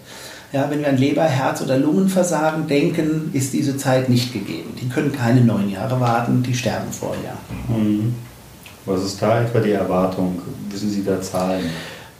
[0.52, 4.74] Ja, wenn wir an Leber, Herz oder Lungenversagen denken, ist diese Zeit nicht gegeben.
[4.80, 7.34] Die können keine neun Jahre warten, die sterben vorher.
[7.68, 8.14] Mhm.
[8.86, 10.40] Was ist da etwa die Erwartung?
[10.70, 11.64] Wissen Sie da Zahlen?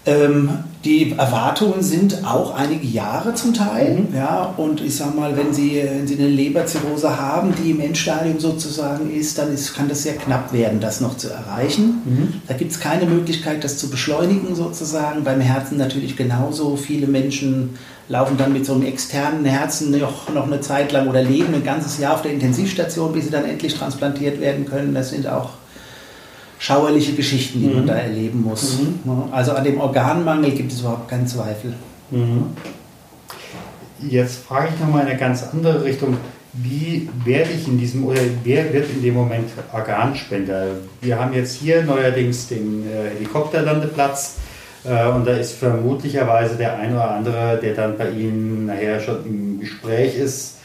[0.08, 0.50] Ähm,
[0.84, 4.06] die Erwartungen sind auch einige Jahre zum Teil.
[4.08, 4.16] Mhm.
[4.16, 8.38] Ja, und ich sage mal, wenn Sie, wenn Sie eine Leberzirrhose haben, die im Endstadium
[8.38, 12.00] sozusagen ist, dann ist, kann das sehr knapp werden, das noch zu erreichen.
[12.04, 12.32] Mhm.
[12.46, 15.24] Da gibt es keine Möglichkeit, das zu beschleunigen sozusagen.
[15.24, 16.76] Beim Herzen natürlich genauso.
[16.76, 17.76] Viele Menschen
[18.08, 21.64] laufen dann mit so einem externen Herzen noch, noch eine Zeit lang oder leben ein
[21.64, 24.94] ganzes Jahr auf der Intensivstation, bis sie dann endlich transplantiert werden können.
[24.94, 25.50] Das sind auch
[26.58, 27.74] schauerliche Geschichten, die mhm.
[27.74, 28.78] man da erleben muss.
[28.80, 29.32] Mhm.
[29.32, 31.74] Also an dem Organmangel gibt es überhaupt keinen Zweifel.
[32.10, 32.46] Mhm.
[34.00, 36.16] Jetzt frage ich nochmal in eine ganz andere Richtung.
[36.52, 40.66] Wie werde ich in diesem oder wer wird in dem Moment Organspender?
[41.00, 44.36] Wir haben jetzt hier neuerdings den äh, Helikopterlandeplatz
[44.84, 49.26] äh, und da ist vermutlicherweise der ein oder andere, der dann bei Ihnen nachher schon
[49.26, 50.56] im Gespräch ist,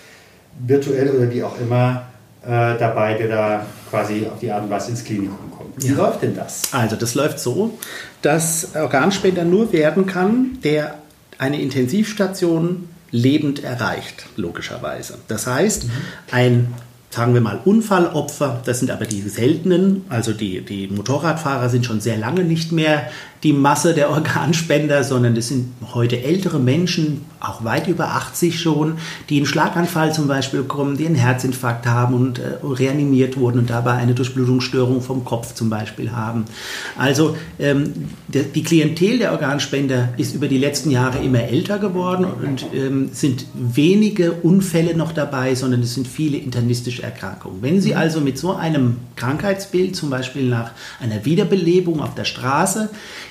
[0.65, 2.03] virtuell oder wie auch immer,
[2.43, 5.69] äh, dabei, der da quasi auf die Art und Weise ins Klinikum kommt.
[5.83, 5.95] Wie Ja.
[5.97, 6.63] läuft denn das?
[6.73, 7.77] Also das läuft so,
[8.23, 10.95] dass Organspender nur werden kann, der
[11.37, 15.19] eine Intensivstation lebend erreicht, logischerweise.
[15.27, 15.85] Das heißt,
[16.31, 16.73] ein,
[17.11, 22.01] sagen wir mal, Unfallopfer, das sind aber die seltenen, also die, die Motorradfahrer sind schon
[22.01, 23.11] sehr lange nicht mehr
[23.43, 28.95] die Masse der Organspender, sondern das sind heute ältere Menschen, auch weit über 80 schon,
[29.29, 33.69] die einen Schlaganfall zum Beispiel bekommen, die einen Herzinfarkt haben und äh, reanimiert wurden und
[33.69, 36.45] dabei eine Durchblutungsstörung vom Kopf zum Beispiel haben.
[36.97, 37.91] Also ähm,
[38.29, 43.09] der, die Klientel der Organspender ist über die letzten Jahre immer älter geworden und ähm,
[43.11, 47.61] sind wenige Unfälle noch dabei, sondern es sind viele internistische Erkrankungen.
[47.61, 50.71] Wenn Sie also mit so einem Krankheitsbild, zum Beispiel nach
[51.01, 52.89] einer Wiederbelebung auf der Straße,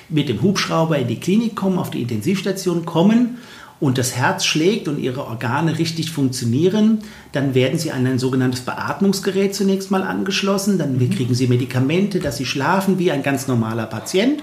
[0.09, 3.37] mit dem Hubschrauber in die Klinik kommen, auf die Intensivstation kommen
[3.79, 6.99] und das Herz schlägt und ihre Organe richtig funktionieren,
[7.33, 12.37] dann werden sie an ein sogenanntes Beatmungsgerät zunächst mal angeschlossen, dann kriegen sie Medikamente, dass
[12.37, 14.41] sie schlafen wie ein ganz normaler Patient.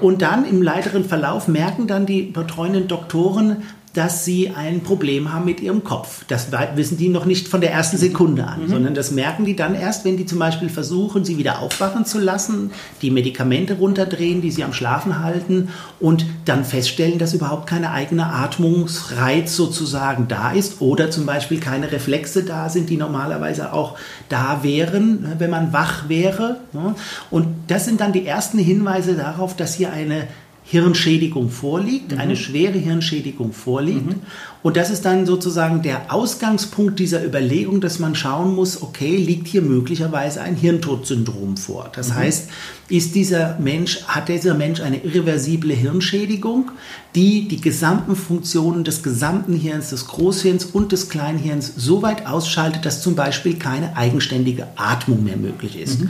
[0.00, 3.62] Und dann im weiteren Verlauf merken dann die betreuenden Doktoren,
[3.94, 6.24] dass sie ein Problem haben mit ihrem Kopf.
[6.28, 9.74] Das wissen die noch nicht von der ersten Sekunde an, sondern das merken die dann
[9.74, 12.70] erst, wenn die zum Beispiel versuchen, sie wieder aufwachen zu lassen,
[13.02, 15.68] die Medikamente runterdrehen, die sie am Schlafen halten
[16.00, 21.92] und dann feststellen, dass überhaupt keine eigene Atmungsreiz sozusagen da ist oder zum Beispiel keine
[21.92, 23.98] Reflexe da sind, die normalerweise auch
[24.30, 26.60] da wären, ne, wenn man wach wäre.
[26.72, 26.94] ne.
[27.30, 30.28] Und das sind dann die ersten Hinweise darauf, dass hier eine
[30.64, 34.14] Hirnschädigung vorliegt, eine schwere Hirnschädigung vorliegt.
[34.62, 39.48] Und das ist dann sozusagen der Ausgangspunkt dieser Überlegung, dass man schauen muss, okay, liegt
[39.48, 41.90] hier möglicherweise ein Hirntodsyndrom vor?
[41.94, 42.48] Das heißt,
[42.88, 46.70] ist dieser Mensch, hat dieser Mensch eine irreversible Hirnschädigung,
[47.16, 52.86] die die gesamten Funktionen des gesamten Hirns, des Großhirns und des Kleinhirns so weit ausschaltet,
[52.86, 56.02] dass zum Beispiel keine eigenständige Atmung mehr möglich ist.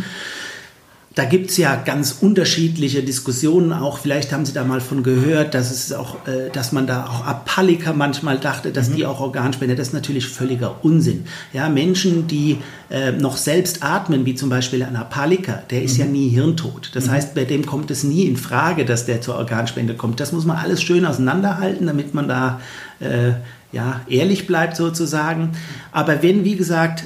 [1.15, 3.99] Da gibt es ja ganz unterschiedliche Diskussionen auch.
[3.99, 7.27] Vielleicht haben Sie da mal von gehört, dass es auch, äh, dass man da auch
[7.27, 9.75] Apalliker manchmal dachte, dass die auch Organspender.
[9.75, 11.25] Das ist natürlich völliger Unsinn.
[11.53, 12.59] Ja, Menschen, die
[12.91, 16.91] äh, noch selbst atmen, wie zum Beispiel ein Apalliker, der ist ja nie hirntot.
[16.95, 20.19] Das heißt, bei dem kommt es nie in Frage, dass der zur Organspende kommt.
[20.19, 22.61] Das muss man alles schön auseinanderhalten, damit man da
[23.01, 23.33] äh,
[23.71, 25.53] ja ehrlich bleibt sozusagen.
[25.91, 27.05] Aber wenn, wie gesagt,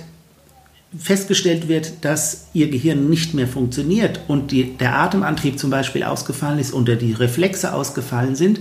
[0.99, 6.59] festgestellt wird, dass ihr Gehirn nicht mehr funktioniert und die, der Atemantrieb zum Beispiel ausgefallen
[6.59, 8.61] ist oder die Reflexe ausgefallen sind,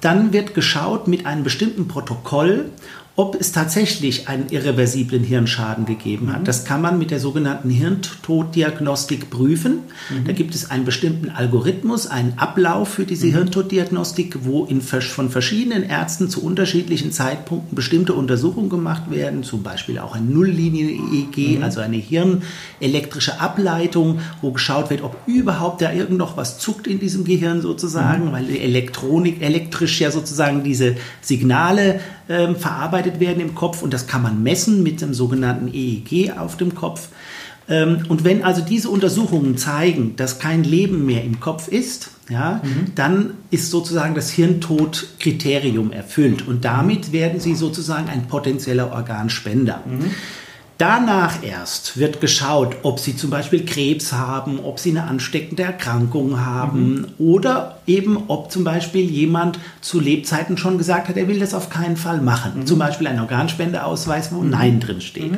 [0.00, 2.70] dann wird geschaut mit einem bestimmten Protokoll,
[3.18, 6.46] ob es tatsächlich einen irreversiblen Hirnschaden gegeben hat.
[6.46, 9.78] Das kann man mit der sogenannten Hirntoddiagnostik prüfen.
[10.26, 15.82] Da gibt es einen bestimmten Algorithmus, einen Ablauf für diese Hirntoddiagnostik, wo in, von verschiedenen
[15.82, 21.96] Ärzten zu unterschiedlichen Zeitpunkten bestimmte Untersuchungen gemacht werden, zum Beispiel auch ein Nulllinien-EEG, also eine
[21.96, 27.62] hirnelektrische Ableitung, wo geschaut wird, ob überhaupt da irgend noch was zuckt in diesem Gehirn
[27.62, 33.92] sozusagen, weil die Elektronik, elektrisch ja sozusagen diese Signale ähm, verarbeitet werden im Kopf und
[33.92, 37.08] das kann man messen mit dem sogenannten EEG auf dem Kopf.
[37.68, 42.60] Ähm, und wenn also diese Untersuchungen zeigen, dass kein Leben mehr im Kopf ist, ja,
[42.96, 49.82] dann ist sozusagen das Hirntodkriterium erfüllt und damit werden sie sozusagen ein potenzieller Organspender.
[50.78, 56.38] Danach erst wird geschaut, ob sie zum Beispiel Krebs haben, ob sie eine ansteckende Erkrankung
[56.44, 61.54] haben oder eben, ob zum Beispiel jemand zu Lebzeiten schon gesagt hat, er will das
[61.54, 62.66] auf keinen Fall machen.
[62.66, 65.32] Zum Beispiel ein Organspendeausweis, wo Nein drin steht.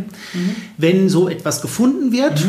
[0.76, 2.44] Wenn so etwas gefunden wird,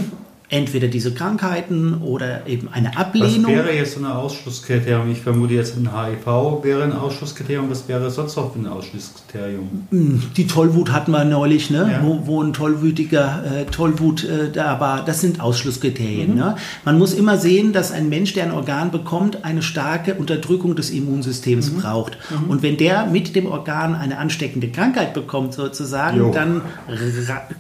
[0.49, 3.51] entweder diese Krankheiten oder eben eine Was Ablehnung.
[3.53, 5.11] wäre jetzt so ein Ausschlusskriterium?
[5.11, 7.69] Ich vermute jetzt ein HIV wäre ein Ausschlusskriterium.
[7.69, 9.87] Was wäre sonst noch ein Ausschlusskriterium?
[9.91, 11.89] Die Tollwut hatten wir neulich, ne?
[11.91, 12.03] Ja.
[12.03, 15.05] wo, wo ein tollwütiger äh, Tollwut äh, da war.
[15.05, 16.35] Das sind Ausschlusskriterien.
[16.35, 16.55] Ne?
[16.83, 20.89] Man muss immer sehen, dass ein Mensch, der ein Organ bekommt, eine starke Unterdrückung des
[20.89, 22.17] Immunsystems braucht.
[22.47, 26.31] Und wenn der mit dem Organ eine ansteckende Krankheit bekommt, sozusagen, Jo.
[26.33, 26.61] dann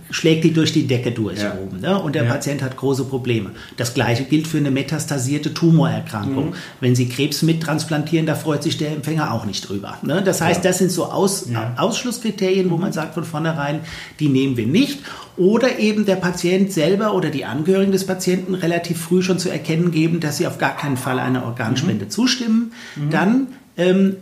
[0.09, 1.53] schlägt die durch die Decke durch Ja.
[1.61, 1.79] oben.
[1.81, 1.99] Ne?
[2.01, 2.31] Und der Ja.
[2.31, 3.51] Patient hat große Probleme.
[3.77, 6.55] Das gleiche gilt für eine metastasierte Tumorerkrankung.
[6.79, 9.97] Wenn Sie Krebs mittransplantieren, da freut sich der Empfänger auch nicht drüber.
[10.01, 10.23] Ne?
[10.23, 11.73] Das heißt, das sind so Aus, Ja.
[11.77, 13.81] Ausschlusskriterien, wo man sagt von vornherein,
[14.19, 14.99] die nehmen wir nicht.
[15.37, 19.91] Oder eben der Patient selber oder die Angehörigen des Patienten relativ früh schon zu erkennen
[19.91, 22.71] geben, dass sie auf gar keinen Fall einer Organspende zustimmen.
[23.11, 24.15] Dann, ähm,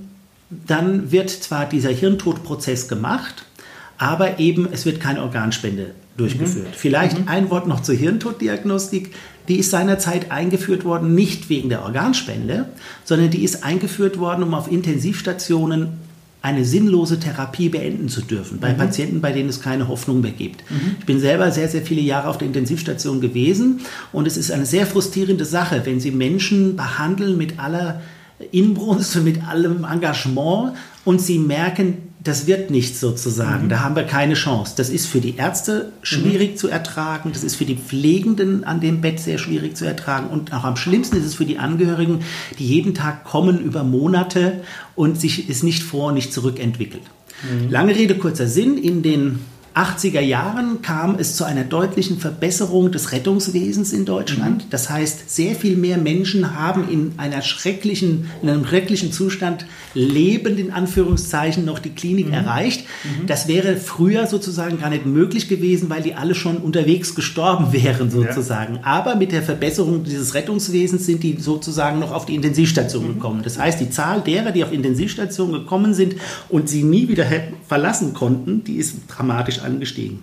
[0.49, 3.45] dann wird zwar dieser Hirntodprozess gemacht,
[3.97, 6.75] aber eben es wird keine Organspende durchgeführt.
[6.75, 9.13] Vielleicht ein Wort noch zur Hirntoddiagnostik.
[9.47, 12.65] Die ist seinerzeit eingeführt worden, nicht wegen der Organspende,
[13.05, 15.99] sondern die ist eingeführt worden, um auf Intensivstationen
[16.41, 18.77] eine sinnlose Therapie beenden zu dürfen, bei mhm.
[18.77, 20.69] Patienten, bei denen es keine Hoffnung mehr gibt.
[20.69, 20.95] Mhm.
[20.99, 23.81] Ich bin selber sehr, sehr viele Jahre auf der Intensivstation gewesen
[24.13, 28.01] und es ist eine sehr frustrierende Sache, wenn Sie Menschen behandeln mit aller
[28.51, 30.73] Inbrunst und mit allem Engagement
[31.05, 33.65] und Sie merken, das wird nichts sozusagen.
[33.65, 33.69] Mhm.
[33.69, 34.73] Da haben wir keine Chance.
[34.75, 36.57] Das ist für die Ärzte schwierig mhm.
[36.57, 37.31] zu ertragen.
[37.31, 40.27] Das ist für die Pflegenden an dem Bett sehr schwierig zu ertragen.
[40.27, 42.19] Und auch am schlimmsten ist es für die Angehörigen,
[42.59, 44.61] die jeden Tag kommen über Monate
[44.95, 47.03] und sich es nicht vor und nicht zurückentwickelt.
[47.43, 47.71] Mhm.
[47.71, 48.77] Lange Rede, kurzer Sinn.
[48.77, 49.39] In den
[49.77, 54.65] 80er Jahren kam es zu einer deutlichen Verbesserung des Rettungswesens in Deutschland.
[54.65, 54.69] Mhm.
[54.71, 60.59] Das heißt, sehr viel mehr Menschen haben in einer schrecklichen, in einem schrecklichen Zustand lebend
[60.59, 62.33] in Anführungszeichen noch die Klinik mhm.
[62.33, 62.85] erreicht.
[63.03, 63.27] Mhm.
[63.27, 68.09] Das wäre früher sozusagen gar nicht möglich gewesen, weil die alle schon unterwegs gestorben wären
[68.09, 68.75] sozusagen.
[68.75, 68.81] Ja.
[68.83, 73.13] Aber mit der Verbesserung dieses Rettungswesens sind die sozusagen noch auf die Intensivstation mhm.
[73.15, 73.41] gekommen.
[73.43, 76.15] Das heißt, die Zahl derer, die auf Intensivstation gekommen sind
[76.49, 77.25] und sie nie wieder
[77.67, 80.19] verlassen konnten, die ist dramatisch angestiegen.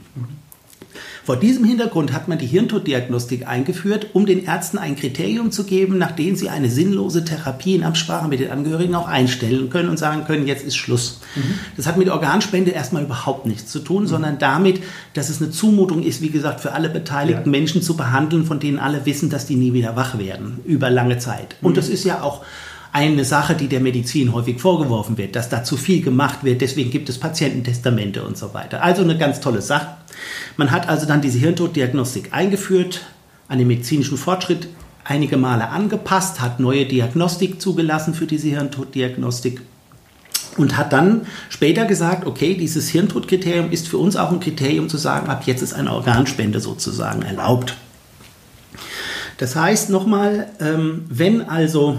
[1.25, 5.97] Vor diesem Hintergrund hat man die Hirntoddiagnostik eingeführt, um den Ärzten ein Kriterium zu geben,
[5.97, 9.99] nach dem sie eine sinnlose Therapie in Absprache mit den Angehörigen auch einstellen können und
[9.99, 11.21] sagen können, jetzt ist Schluss.
[11.35, 11.55] Mhm.
[11.79, 14.09] Das hat mit Organspende erstmal überhaupt nichts zu tun, mhm.
[14.09, 14.83] sondern damit,
[15.15, 17.59] dass es eine Zumutung ist, wie gesagt, für alle beteiligten ja.
[17.59, 21.17] Menschen zu behandeln, von denen alle wissen, dass die nie wieder wach werden, über lange
[21.17, 21.57] Zeit.
[21.63, 21.77] Und mhm.
[21.77, 22.43] das ist ja auch
[22.95, 26.61] eine Sache, die der Medizin häufig vorgeworfen wird, dass da zu viel gemacht wird.
[26.61, 28.85] Deswegen gibt es Patiententestamente und so weiter.
[28.85, 29.89] Also eine ganz tolle Sache.
[30.57, 33.01] Man hat also dann diese Hirntoddiagnostik eingeführt,
[33.49, 34.69] an den medizinischen Fortschritt
[35.03, 39.61] einige Male angepasst, hat neue Diagnostik zugelassen für diese Hirntoddiagnostik
[40.57, 44.99] und hat dann später gesagt, okay, dieses Hirntodkriterium ist für uns auch ein Kriterium zu
[44.99, 47.77] sagen, ab jetzt ist eine Organspende sozusagen erlaubt.
[49.39, 51.99] Das heißt nochmal, ähm, wenn also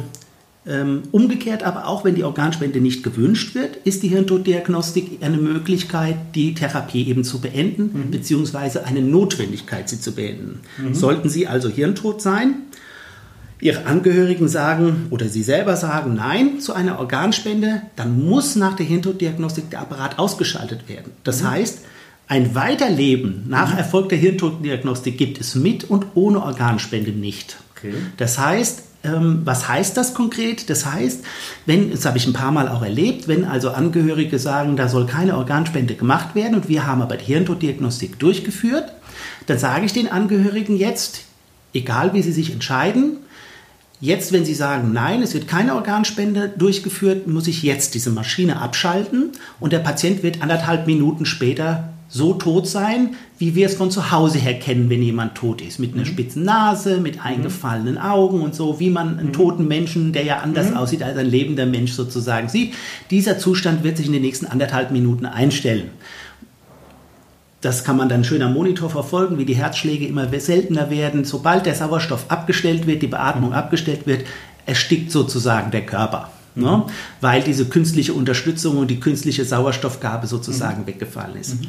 [1.12, 6.56] umgekehrt aber auch, wenn die Organspende nicht gewünscht wird, ist die Hirntoddiagnostik eine Möglichkeit, die
[6.56, 8.12] Therapie eben zu beenden, mhm.
[8.12, 10.62] beziehungsweise eine Notwendigkeit, sie zu beenden.
[10.80, 10.96] Mhm.
[10.96, 12.64] Sollten Sie also hirntot sein,
[13.62, 18.86] Ihre Angehörigen sagen oder Sie selber sagen Nein zu einer Organspende, dann muss nach der
[18.86, 21.12] Hirntoddiagnostik der Apparat ausgeschaltet werden.
[21.24, 21.52] Das mhm.
[21.52, 21.80] heißt,
[22.28, 23.78] ein Weiterleben nach mhm.
[23.78, 27.58] Erfolg der Hirntoddiagnostik gibt es mit und ohne Organspende nicht.
[27.76, 27.94] Okay.
[28.18, 30.70] Das heißt, ähm, was heißt das konkret?
[30.70, 31.24] Das heißt,
[31.66, 35.06] wenn, das habe ich ein paar Mal auch erlebt, wenn also Angehörige sagen, da soll
[35.06, 38.92] keine Organspende gemacht werden und wir haben aber die Hirntoddiagnostik durchgeführt,
[39.48, 41.22] dann sage ich den Angehörigen jetzt,
[41.74, 43.18] egal wie sie sich entscheiden,
[44.02, 48.62] Jetzt, wenn Sie sagen, nein, es wird keine Organspende durchgeführt, muss ich jetzt diese Maschine
[48.62, 49.32] abschalten
[49.62, 54.12] und der Patient wird anderthalb Minuten später so tot sein, wie wir es von zu
[54.12, 55.80] Hause her kennen, wenn jemand tot ist.
[55.80, 56.08] Mit einer mhm.
[56.08, 57.22] spitzen Nase, mit mhm.
[57.22, 59.34] eingefallenen Augen und so, wie man einen mhm.
[59.34, 60.78] toten Menschen, der ja anders mhm.
[60.78, 62.74] aussieht als ein lebender Mensch sozusagen sieht.
[63.12, 65.90] Dieser Zustand wird sich in den nächsten anderthalb Minuten einstellen.
[67.62, 71.26] Das kann man dann schön am Monitor verfolgen, wie die Herzschläge immer seltener werden.
[71.26, 74.26] Sobald der Sauerstoff abgestellt wird, die Beatmung abgestellt wird,
[74.68, 76.30] erstickt sozusagen der Körper.
[76.56, 76.78] Ne?
[76.78, 76.84] Mhm.
[77.22, 80.88] Weil diese künstliche Unterstützung und die künstliche Sauerstoffgabe sozusagen mhm.
[80.88, 81.62] weggefallen ist.
[81.62, 81.68] Mhm.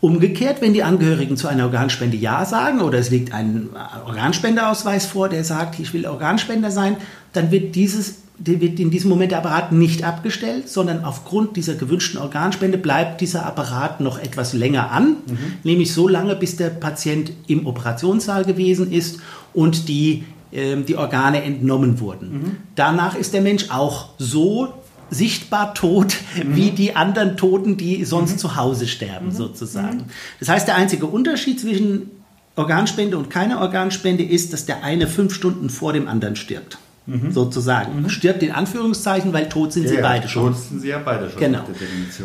[0.00, 3.68] Umgekehrt, wenn die Angehörigen zu einer Organspende Ja sagen oder es liegt ein
[4.04, 6.96] Organspendeausweis vor, der sagt, ich will Organspender sein,
[7.32, 12.20] dann wird dieses wird in diesem Moment der Apparat nicht abgestellt, sondern aufgrund dieser gewünschten
[12.20, 15.38] Organspende bleibt dieser Apparat noch etwas länger an, mhm.
[15.62, 19.20] nämlich so lange, bis der Patient im Operationssaal gewesen ist
[19.52, 22.32] und die, die Organe entnommen wurden.
[22.32, 22.56] Mhm.
[22.74, 24.74] Danach ist der Mensch auch so
[25.12, 26.56] sichtbar tot mhm.
[26.56, 28.38] wie die anderen Toten, die sonst mhm.
[28.38, 29.32] zu Hause sterben, mhm.
[29.32, 29.98] sozusagen.
[29.98, 30.04] Mhm.
[30.40, 32.10] Das heißt, der einzige Unterschied zwischen
[32.56, 36.78] Organspende und keiner Organspende ist, dass der eine fünf Stunden vor dem anderen stirbt.
[37.06, 37.32] Mhm.
[37.32, 38.08] Sozusagen.
[38.10, 40.52] Stirbt in Anführungszeichen, weil tot sind ja, sie ja, beide schon.
[40.52, 41.40] Tot sind sie ja beide schon.
[41.40, 41.64] Genau.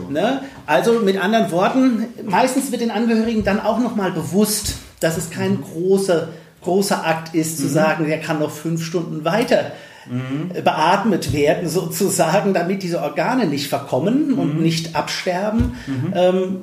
[0.09, 0.41] Ne?
[0.67, 5.61] Also mit anderen Worten, meistens wird den Angehörigen dann auch nochmal bewusst, dass es kein
[5.61, 6.29] großer,
[6.61, 9.71] großer Akt ist, zu sagen, der kann noch fünf Stunden weiter
[10.09, 10.63] mhm.
[10.63, 14.39] beatmet werden, sozusagen, damit diese Organe nicht verkommen mhm.
[14.39, 15.75] und nicht absterben.
[15.87, 16.13] Mhm.
[16.13, 16.57] Ähm,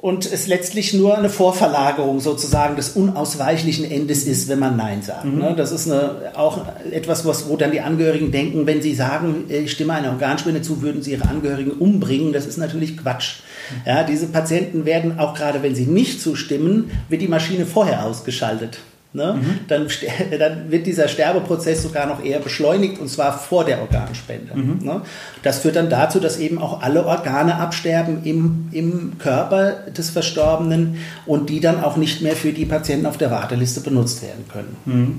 [0.00, 5.24] und es letztlich nur eine Vorverlagerung sozusagen des unausweichlichen Endes ist, wenn man Nein sagt.
[5.24, 5.38] Mhm.
[5.38, 5.54] Ne?
[5.56, 6.60] Das ist eine, auch
[6.92, 10.82] etwas, was, wo dann die Angehörigen denken, wenn sie sagen, ich stimme einer Organspende zu,
[10.82, 12.32] würden sie ihre Angehörigen umbringen.
[12.32, 13.40] Das ist natürlich Quatsch.
[13.84, 18.78] Ja, diese Patienten werden, auch gerade wenn sie nicht zustimmen, wird die Maschine vorher ausgeschaltet.
[19.14, 19.38] Ne?
[19.40, 19.60] Mhm.
[19.68, 19.88] Dann,
[20.38, 24.54] dann, wird dieser Sterbeprozess sogar noch eher beschleunigt und zwar vor der Organspende.
[24.54, 24.84] Mhm.
[24.84, 25.00] Ne?
[25.42, 30.98] Das führt dann dazu, dass eben auch alle Organe absterben im, im Körper des Verstorbenen
[31.24, 34.76] und die dann auch nicht mehr für die Patienten auf der Warteliste benutzt werden können.
[34.84, 35.18] Mhm.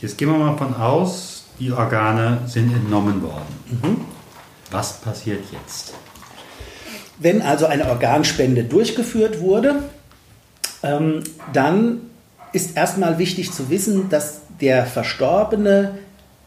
[0.00, 3.54] Jetzt gehen wir mal von aus, die Organe sind entnommen worden.
[3.70, 4.00] Mhm.
[4.70, 5.92] Was passiert jetzt?
[7.18, 9.84] Wenn also eine Organspende durchgeführt wurde,
[10.82, 11.22] ähm,
[11.52, 12.00] dann
[12.52, 15.98] ist erstmal wichtig zu wissen, dass der Verstorbene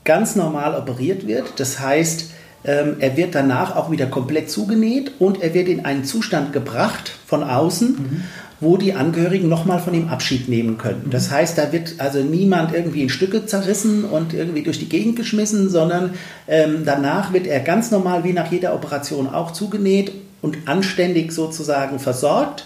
[0.03, 1.53] ganz normal operiert wird.
[1.57, 2.31] Das heißt,
[2.63, 7.11] ähm, er wird danach auch wieder komplett zugenäht und er wird in einen Zustand gebracht
[7.25, 8.23] von außen, mhm.
[8.59, 11.03] wo die Angehörigen nochmal von ihm Abschied nehmen können.
[11.05, 11.09] Mhm.
[11.11, 15.15] Das heißt, da wird also niemand irgendwie in Stücke zerrissen und irgendwie durch die Gegend
[15.15, 16.11] geschmissen, sondern
[16.47, 20.11] ähm, danach wird er ganz normal wie nach jeder Operation auch zugenäht
[20.41, 22.65] und anständig sozusagen versorgt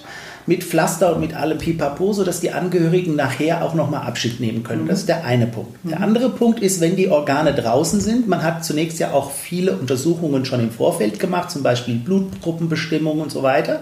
[0.50, 4.88] mit Pflaster und mit allem Pipapo, sodass die Angehörigen nachher auch nochmal Abschied nehmen können.
[4.88, 5.78] Das ist der eine Punkt.
[5.84, 9.74] Der andere Punkt ist, wenn die Organe draußen sind, man hat zunächst ja auch viele
[9.74, 13.82] Untersuchungen schon im Vorfeld gemacht, zum Beispiel Blutgruppenbestimmung und so weiter.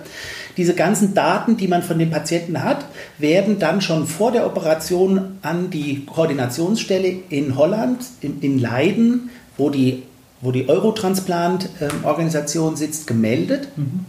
[0.58, 2.84] Diese ganzen Daten, die man von den Patienten hat,
[3.18, 9.70] werden dann schon vor der Operation an die Koordinationsstelle in Holland, in, in Leiden, wo
[9.70, 10.04] die,
[10.42, 13.70] wo die Eurotransplant-Organisation sitzt, gemeldet.
[13.78, 14.06] Mhm.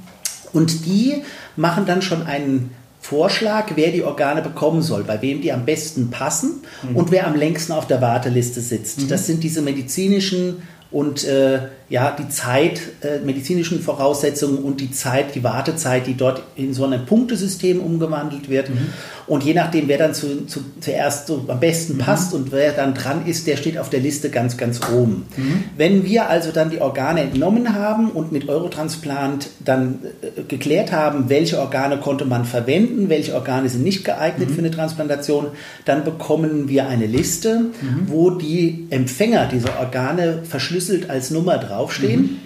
[0.52, 1.22] Und die
[1.58, 6.10] machen dann schon einen Vorschlag, wer die Organe bekommen soll, bei wem die am besten
[6.10, 6.96] passen mhm.
[6.96, 9.02] und wer am längsten auf der Warteliste sitzt.
[9.02, 9.08] Mhm.
[9.08, 11.60] Das sind diese medizinischen und äh,
[11.90, 16.84] ja, die Zeit, äh, medizinischen Voraussetzungen und die Zeit, die Wartezeit, die dort in so
[16.84, 18.68] ein Punktesystem umgewandelt wird.
[18.68, 18.88] Mhm.
[19.26, 21.98] Und je nachdem, wer dann zu, zu, zuerst so am besten mhm.
[21.98, 25.26] passt und wer dann dran ist, der steht auf der Liste ganz, ganz oben.
[25.36, 25.64] Mhm.
[25.76, 31.28] Wenn wir also dann die Organe entnommen haben und mit Eurotransplant dann äh, geklärt haben,
[31.28, 34.54] welche Organe konnte man verwenden, welche Organe sind nicht geeignet mhm.
[34.54, 35.48] für eine Transplantation,
[35.86, 38.06] dann bekommen wir eine Liste, mhm.
[38.06, 42.20] wo die Empfänger dieser Organe verschlüsselt als Nummer draufstehen.
[42.20, 42.38] Mhm.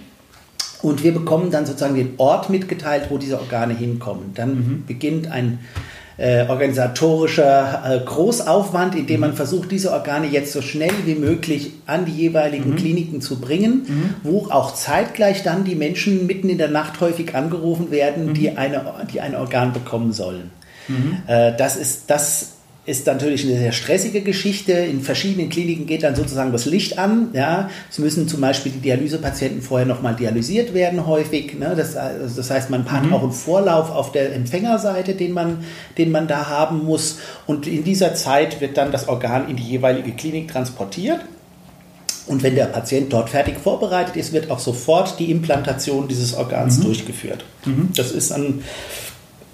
[0.81, 4.31] Und wir bekommen dann sozusagen den Ort mitgeteilt, wo diese Organe hinkommen.
[4.35, 4.83] Dann mhm.
[4.85, 5.59] beginnt ein
[6.17, 12.05] äh, organisatorischer äh, Großaufwand, indem man versucht, diese Organe jetzt so schnell wie möglich an
[12.05, 12.75] die jeweiligen mhm.
[12.75, 14.15] Kliniken zu bringen, mhm.
[14.23, 18.33] wo auch zeitgleich dann die Menschen mitten in der Nacht häufig angerufen werden, mhm.
[18.33, 20.51] die, eine, die ein Organ bekommen sollen.
[20.87, 21.17] Mhm.
[21.27, 22.52] Äh, das ist das
[22.85, 24.73] ist natürlich eine sehr stressige Geschichte.
[24.73, 27.29] In verschiedenen Kliniken geht dann sozusagen das Licht an.
[27.31, 27.69] Ja.
[27.89, 31.57] Es müssen zum Beispiel die Dialysepatienten vorher nochmal dialysiert werden, häufig.
[31.57, 31.75] Ne.
[31.77, 33.13] Das, also das, heißt, man hat mhm.
[33.13, 35.63] auch einen Vorlauf auf der Empfängerseite, den man,
[35.97, 37.19] den man da haben muss.
[37.47, 41.21] Und in dieser Zeit wird dann das Organ in die jeweilige Klinik transportiert.
[42.25, 46.79] Und wenn der Patient dort fertig vorbereitet ist, wird auch sofort die Implantation dieses Organs
[46.79, 46.83] mhm.
[46.83, 47.45] durchgeführt.
[47.65, 47.89] Mhm.
[47.95, 48.63] Das ist ein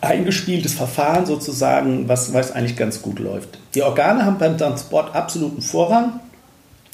[0.02, 3.60] eingespieltes Verfahren sozusagen, was, was eigentlich ganz gut läuft.
[3.76, 6.20] Die Organe haben beim Transport absoluten Vorrang.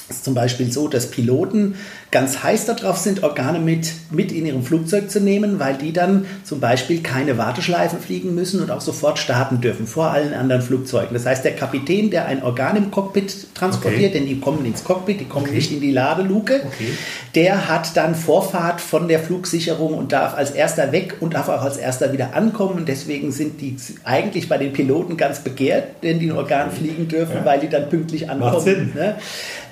[0.07, 1.75] Es ist zum Beispiel so, dass Piloten
[2.11, 6.25] ganz heiß darauf sind, Organe mit, mit in ihrem Flugzeug zu nehmen, weil die dann
[6.43, 11.13] zum Beispiel keine Warteschleifen fliegen müssen und auch sofort starten dürfen vor allen anderen Flugzeugen.
[11.13, 14.19] Das heißt, der Kapitän, der ein Organ im Cockpit transportiert, okay.
[14.19, 15.55] denn die kommen ins Cockpit, die kommen okay.
[15.55, 16.93] nicht in die Ladeluke, okay.
[17.33, 21.63] der hat dann Vorfahrt von der Flugsicherung und darf als erster weg und darf auch
[21.63, 22.85] als erster wieder ankommen.
[22.85, 27.37] Deswegen sind die eigentlich bei den Piloten ganz begehrt, wenn die ein Organ fliegen dürfen,
[27.37, 27.45] ja.
[27.45, 28.53] weil die dann pünktlich ankommen.
[28.53, 28.91] Macht Sinn.
[28.93, 29.15] Ne?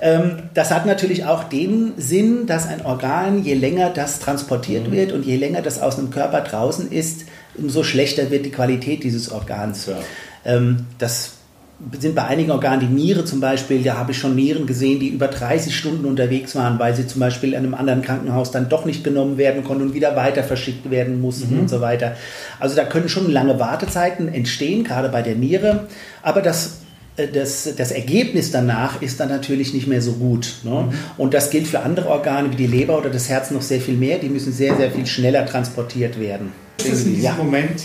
[0.01, 0.22] Ähm,
[0.53, 4.91] das hat natürlich auch den Sinn, dass ein Organ, je länger das transportiert mhm.
[4.91, 9.03] wird und je länger das aus einem Körper draußen ist, umso schlechter wird die Qualität
[9.03, 9.87] dieses Organs.
[9.87, 9.95] Ja.
[10.45, 11.33] Ähm, das
[11.99, 15.09] sind bei einigen Organen die Niere zum Beispiel, da habe ich schon Nieren gesehen, die
[15.09, 18.85] über 30 Stunden unterwegs waren, weil sie zum Beispiel in einem anderen Krankenhaus dann doch
[18.85, 21.61] nicht genommen werden konnten und wieder weiter verschickt werden mussten mhm.
[21.61, 22.15] und so weiter.
[22.59, 25.87] Also da können schon lange Wartezeiten entstehen, gerade bei der Niere.
[26.21, 26.82] Aber das
[27.15, 30.55] das, das Ergebnis danach ist dann natürlich nicht mehr so gut.
[30.63, 30.71] Ne?
[30.71, 30.93] Mhm.
[31.17, 33.95] Und das gilt für andere Organe wie die Leber oder das Herz noch sehr viel
[33.95, 34.17] mehr.
[34.17, 36.51] Die müssen sehr, sehr viel schneller transportiert werden.
[36.79, 37.33] Ist in diesem ja.
[37.35, 37.83] Moment,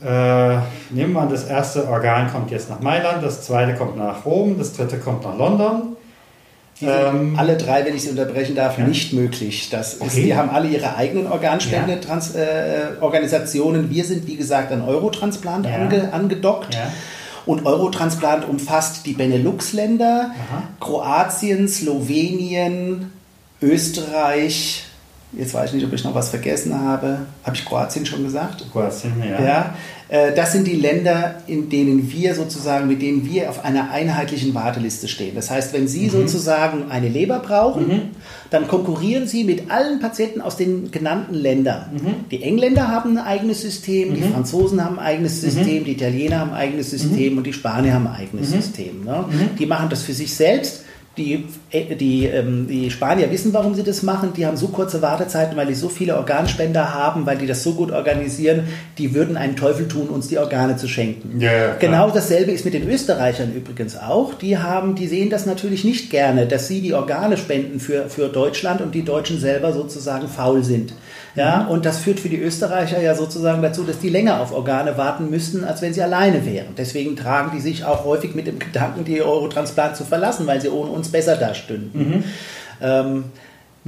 [0.00, 0.58] äh,
[0.90, 4.58] nehmen wir an, das erste Organ kommt jetzt nach Mailand, das zweite kommt nach Rom,
[4.58, 5.96] das dritte kommt nach London.
[6.80, 8.86] Ähm, alle drei, wenn ich Sie unterbrechen darf, ja.
[8.86, 9.68] nicht möglich.
[9.70, 10.26] Das okay.
[10.26, 13.82] die haben alle ihre eigenen Organspendeorganisationen.
[13.82, 13.88] Ja.
[13.88, 16.76] Äh, wir sind, wie gesagt, an Eurotransplant ange, angedockt.
[17.48, 20.34] Und Eurotransplant umfasst die Benelux-Länder,
[20.80, 23.10] Kroatien, Slowenien,
[23.62, 24.84] Österreich.
[25.32, 27.26] Jetzt weiß ich nicht, ob ich noch was vergessen habe.
[27.44, 28.64] Habe ich Kroatien schon gesagt?
[28.72, 29.44] Kroatien, ja.
[29.44, 29.74] ja.
[30.08, 34.54] Äh, das sind die Länder, in denen wir sozusagen, mit denen wir auf einer einheitlichen
[34.54, 35.34] Warteliste stehen.
[35.34, 36.10] Das heißt, wenn Sie mhm.
[36.10, 38.00] sozusagen eine Leber brauchen, mhm.
[38.50, 41.90] dann konkurrieren Sie mit allen Patienten aus den genannten Ländern.
[41.92, 42.28] Mhm.
[42.30, 44.32] Die Engländer haben ein eigenes System, die mhm.
[44.32, 45.50] Franzosen haben ein eigenes mhm.
[45.50, 47.38] System, die Italiener haben ein eigenes System mhm.
[47.38, 49.04] und die Spanier haben ein eigenes System.
[49.04, 49.26] Ne?
[49.58, 50.84] Die machen das für sich selbst.
[51.18, 54.32] Die die, ähm, die Spanier wissen, warum sie das machen.
[54.34, 57.74] Die haben so kurze Wartezeiten, weil die so viele Organspender haben, weil die das so
[57.74, 58.64] gut organisieren.
[58.96, 61.40] Die würden einen Teufel tun, uns die Organe zu schenken.
[61.40, 64.34] Ja, ja, genau dasselbe ist mit den Österreichern übrigens auch.
[64.34, 68.28] Die haben, die sehen das natürlich nicht gerne, dass sie die Organe spenden für, für
[68.28, 70.94] Deutschland und die Deutschen selber sozusagen faul sind.
[71.38, 71.68] Ja, mhm.
[71.68, 75.30] und das führt für die Österreicher ja sozusagen dazu, dass die länger auf Organe warten
[75.30, 76.74] müssten, als wenn sie alleine wären.
[76.76, 80.68] Deswegen tragen die sich auch häufig mit dem Gedanken, die Eurotransplant zu verlassen, weil sie
[80.68, 81.90] ohne uns besser dastünden.
[81.94, 82.24] Mhm.
[82.80, 83.24] Ähm,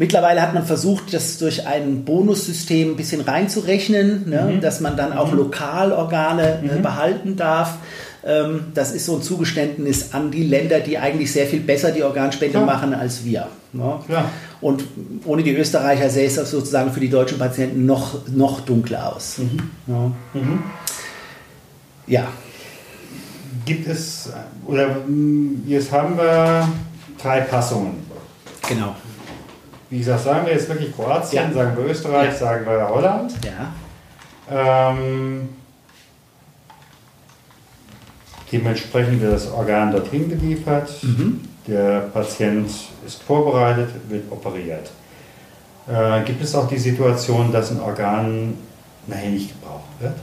[0.01, 4.61] Mittlerweile hat man versucht, das durch ein Bonussystem ein bisschen reinzurechnen, ne, mhm.
[4.63, 5.39] dass man dann auch mhm.
[5.39, 6.83] Lokalorgane äh, mhm.
[6.83, 7.75] behalten darf.
[8.25, 12.03] Ähm, das ist so ein Zugeständnis an die Länder, die eigentlich sehr viel besser die
[12.03, 12.65] Organspende ja.
[12.65, 13.49] machen als wir.
[13.75, 14.01] Ne?
[14.09, 14.31] Ja.
[14.63, 14.85] Und
[15.27, 19.37] ohne die Österreicher sähe es sozusagen für die deutschen Patienten noch, noch dunkler aus.
[19.37, 19.71] Mhm.
[19.87, 20.13] Ja.
[20.33, 20.63] Mhm.
[22.07, 22.29] ja.
[23.67, 24.31] Gibt es,
[24.67, 24.97] oder
[25.67, 26.69] jetzt haben wir
[27.23, 28.07] drei Passungen.
[28.69, 28.95] Genau.
[29.89, 31.53] Wie gesagt, sagen wir jetzt wirklich Kroatien, ja.
[31.53, 32.39] sagen wir Österreich, ja.
[32.39, 33.33] sagen wir Holland.
[33.45, 34.91] Ja.
[34.93, 35.49] Ähm,
[38.53, 40.91] dementsprechend wird das Organ dorthin geliefert.
[41.03, 41.41] Mhm.
[41.67, 42.71] Der Patient
[43.07, 44.91] ist vorbereitet, wird operiert.
[45.89, 48.55] Äh, gibt es auch die Situation, dass ein Organ
[49.07, 50.15] nachher nicht gebraucht wird?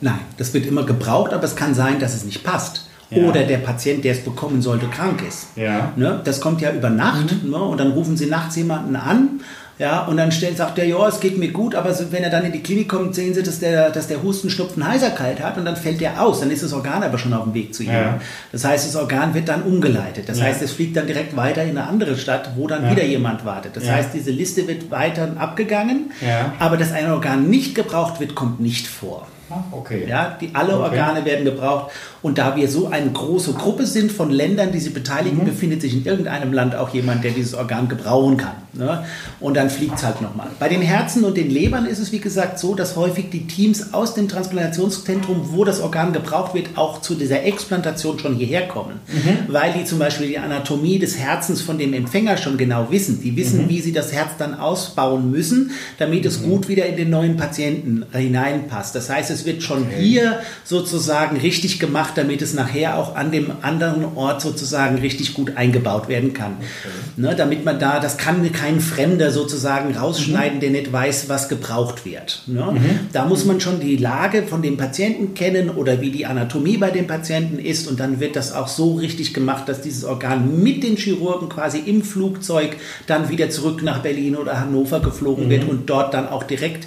[0.00, 2.85] Nein, das wird immer gebraucht, aber es kann sein, dass es nicht passt.
[3.10, 3.28] Ja.
[3.28, 5.48] Oder der Patient, der es bekommen sollte, krank ist.
[5.56, 5.92] Ja.
[5.96, 6.20] Ne?
[6.24, 7.50] Das kommt ja über Nacht mhm.
[7.50, 7.58] ne?
[7.58, 9.40] und dann rufen Sie nachts jemanden an
[9.78, 12.44] ja, und dann stellt, sagt der, ja, es geht mir gut, aber wenn er dann
[12.44, 15.66] in die Klinik kommt, sehen sie, dass der, dass der Husten, Schnupfen, Heiserkeit hat und
[15.66, 16.40] dann fällt der aus.
[16.40, 17.92] Dann ist das Organ aber schon auf dem Weg zu ihm.
[17.92, 18.18] Ja.
[18.52, 20.30] Das heißt, das Organ wird dann umgeleitet.
[20.30, 20.44] Das ja.
[20.44, 22.90] heißt, es fliegt dann direkt weiter in eine andere Stadt, wo dann ja.
[22.90, 23.76] wieder jemand wartet.
[23.76, 26.10] Das heißt, diese Liste wird weiter abgegangen,
[26.58, 29.26] aber dass ein Organ nicht gebraucht wird, kommt nicht vor.
[29.48, 30.06] Ah, okay.
[30.08, 30.82] Ja, die, alle okay.
[30.82, 31.92] Organe werden gebraucht.
[32.26, 35.44] Und da wir so eine große Gruppe sind von Ländern, die sie beteiligen, mhm.
[35.44, 38.56] befindet sich in irgendeinem Land auch jemand, der dieses Organ gebrauchen kann.
[38.72, 39.04] Ne?
[39.38, 40.48] Und dann fliegt es halt nochmal.
[40.58, 43.94] Bei den Herzen und den Lebern ist es, wie gesagt, so, dass häufig die Teams
[43.94, 49.00] aus dem Transplantationszentrum, wo das Organ gebraucht wird, auch zu dieser Explantation schon hierher kommen.
[49.06, 49.52] Mhm.
[49.52, 53.20] Weil die zum Beispiel die Anatomie des Herzens von dem Empfänger schon genau wissen.
[53.22, 53.68] Die wissen, mhm.
[53.68, 56.50] wie sie das Herz dann ausbauen müssen, damit es mhm.
[56.50, 58.96] gut wieder in den neuen Patienten hineinpasst.
[58.96, 59.94] Das heißt, es wird schon okay.
[60.00, 65.56] hier sozusagen richtig gemacht, damit es nachher auch an dem anderen Ort sozusagen richtig gut
[65.56, 66.56] eingebaut werden kann.
[66.58, 66.94] Okay.
[67.16, 70.60] Ne, damit man da, das kann kein Fremder sozusagen rausschneiden, mhm.
[70.60, 72.42] der nicht weiß, was gebraucht wird.
[72.46, 72.66] Ne?
[72.72, 73.00] Mhm.
[73.12, 76.90] Da muss man schon die Lage von dem Patienten kennen oder wie die Anatomie bei
[76.90, 80.82] dem Patienten ist und dann wird das auch so richtig gemacht, dass dieses Organ mit
[80.82, 82.76] den Chirurgen quasi im Flugzeug
[83.06, 85.50] dann wieder zurück nach Berlin oder Hannover geflogen mhm.
[85.50, 86.86] wird und dort dann auch direkt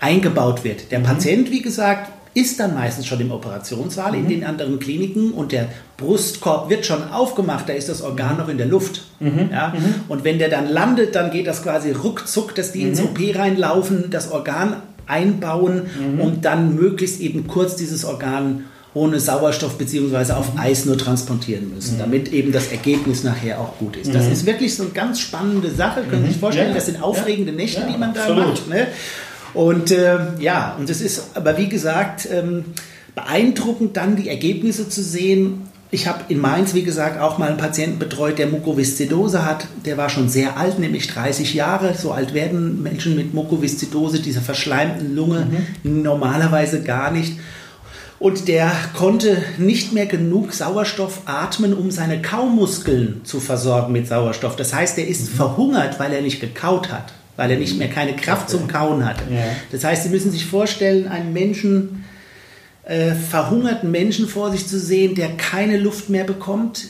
[0.00, 0.90] eingebaut wird.
[0.90, 1.04] Der mhm.
[1.04, 4.18] Patient, wie gesagt, ist dann meistens schon im Operationssaal mhm.
[4.18, 8.48] in den anderen Kliniken und der Brustkorb wird schon aufgemacht, da ist das Organ noch
[8.48, 9.02] in der Luft.
[9.18, 9.48] Mhm.
[9.50, 9.74] Ja?
[9.76, 9.94] Mhm.
[10.08, 13.08] Und wenn der dann landet, dann geht das quasi ruckzuck, dass die ins mhm.
[13.08, 14.76] OP reinlaufen, das Organ
[15.06, 16.20] einbauen mhm.
[16.20, 20.60] und dann möglichst eben kurz dieses Organ ohne Sauerstoff beziehungsweise auf mhm.
[20.60, 24.12] Eis nur transportieren müssen, damit eben das Ergebnis nachher auch gut ist.
[24.12, 26.02] Das ist wirklich so eine ganz spannende Sache.
[26.02, 26.74] Können Sie sich vorstellen, ja.
[26.74, 28.46] das sind aufregende Nächte, ja, die man da absolut.
[28.46, 28.68] macht.
[28.68, 28.88] Ne?
[29.54, 32.64] Und äh, ja, und es ist aber wie gesagt ähm,
[33.14, 35.66] beeindruckend, dann die Ergebnisse zu sehen.
[35.92, 39.66] Ich habe in Mainz, wie gesagt, auch mal einen Patienten betreut, der Mukoviszidose hat.
[39.84, 41.94] Der war schon sehr alt, nämlich 30 Jahre.
[41.94, 45.48] So alt werden Menschen mit Mukoviszidose, dieser verschleimten Lunge,
[45.82, 46.02] mhm.
[46.02, 47.38] normalerweise gar nicht.
[48.20, 54.54] Und der konnte nicht mehr genug Sauerstoff atmen, um seine Kaumuskeln zu versorgen mit Sauerstoff.
[54.54, 55.36] Das heißt, er ist mhm.
[55.36, 59.22] verhungert, weil er nicht gekaut hat weil er nicht mehr keine Kraft zum Kauen hatte.
[59.30, 59.40] Ja.
[59.72, 62.04] Das heißt, Sie müssen sich vorstellen, einen Menschen,
[62.84, 66.88] äh, verhungerten Menschen vor sich zu sehen, der keine Luft mehr bekommt,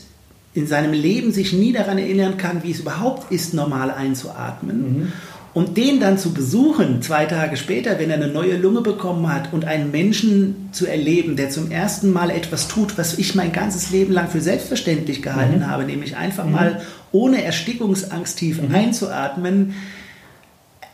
[0.53, 4.79] in seinem Leben sich nie daran erinnern kann, wie es überhaupt ist, normal einzuatmen.
[4.81, 5.13] Mhm.
[5.55, 9.53] Und den dann zu besuchen, zwei Tage später, wenn er eine neue Lunge bekommen hat
[9.53, 13.91] und einen Menschen zu erleben, der zum ersten Mal etwas tut, was ich mein ganzes
[13.91, 15.67] Leben lang für selbstverständlich gehalten mhm.
[15.69, 16.53] habe, nämlich einfach mhm.
[16.53, 16.81] mal
[17.13, 18.75] ohne Erstickungsangst tief mhm.
[18.75, 19.75] einzuatmen,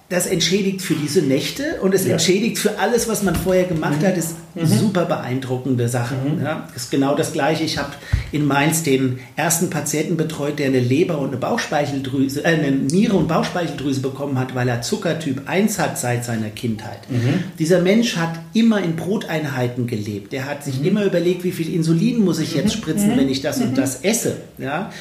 [0.08, 2.12] das entschädigt für diese Nächte und es ja.
[2.12, 4.06] entschädigt für alles, was man vorher gemacht mhm.
[4.06, 4.16] hat.
[4.16, 4.78] Das ist mhm.
[4.78, 6.14] super beeindruckende Sache.
[6.14, 6.44] Mhm.
[6.44, 7.64] Ja, ist genau das Gleiche.
[7.64, 7.90] Ich habe
[8.30, 13.16] in Mainz den ersten Patienten betreut, der eine Leber und eine Bauchspeicheldrüse, äh, eine Niere
[13.16, 17.10] und Bauchspeicheldrüse bekommen hat, weil er Zuckertyp 1 hat seit seiner Kindheit.
[17.10, 17.42] Mhm.
[17.58, 20.32] Dieser Mensch hat immer in Broteinheiten gelebt.
[20.32, 20.86] Der hat sich mhm.
[20.86, 22.80] immer überlegt, wie viel Insulin muss ich jetzt mhm.
[22.80, 24.36] spritzen, wenn ich das und das esse.
[24.58, 24.92] Ja?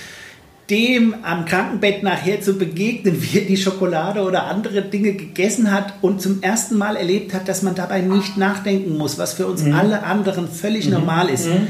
[0.70, 5.94] Dem am Krankenbett nachher zu begegnen, wie er die Schokolade oder andere Dinge gegessen hat
[6.02, 9.64] und zum ersten Mal erlebt hat, dass man dabei nicht nachdenken muss, was für uns
[9.64, 9.74] mhm.
[9.74, 10.94] alle anderen völlig mhm.
[10.94, 11.48] normal ist.
[11.48, 11.68] Mhm.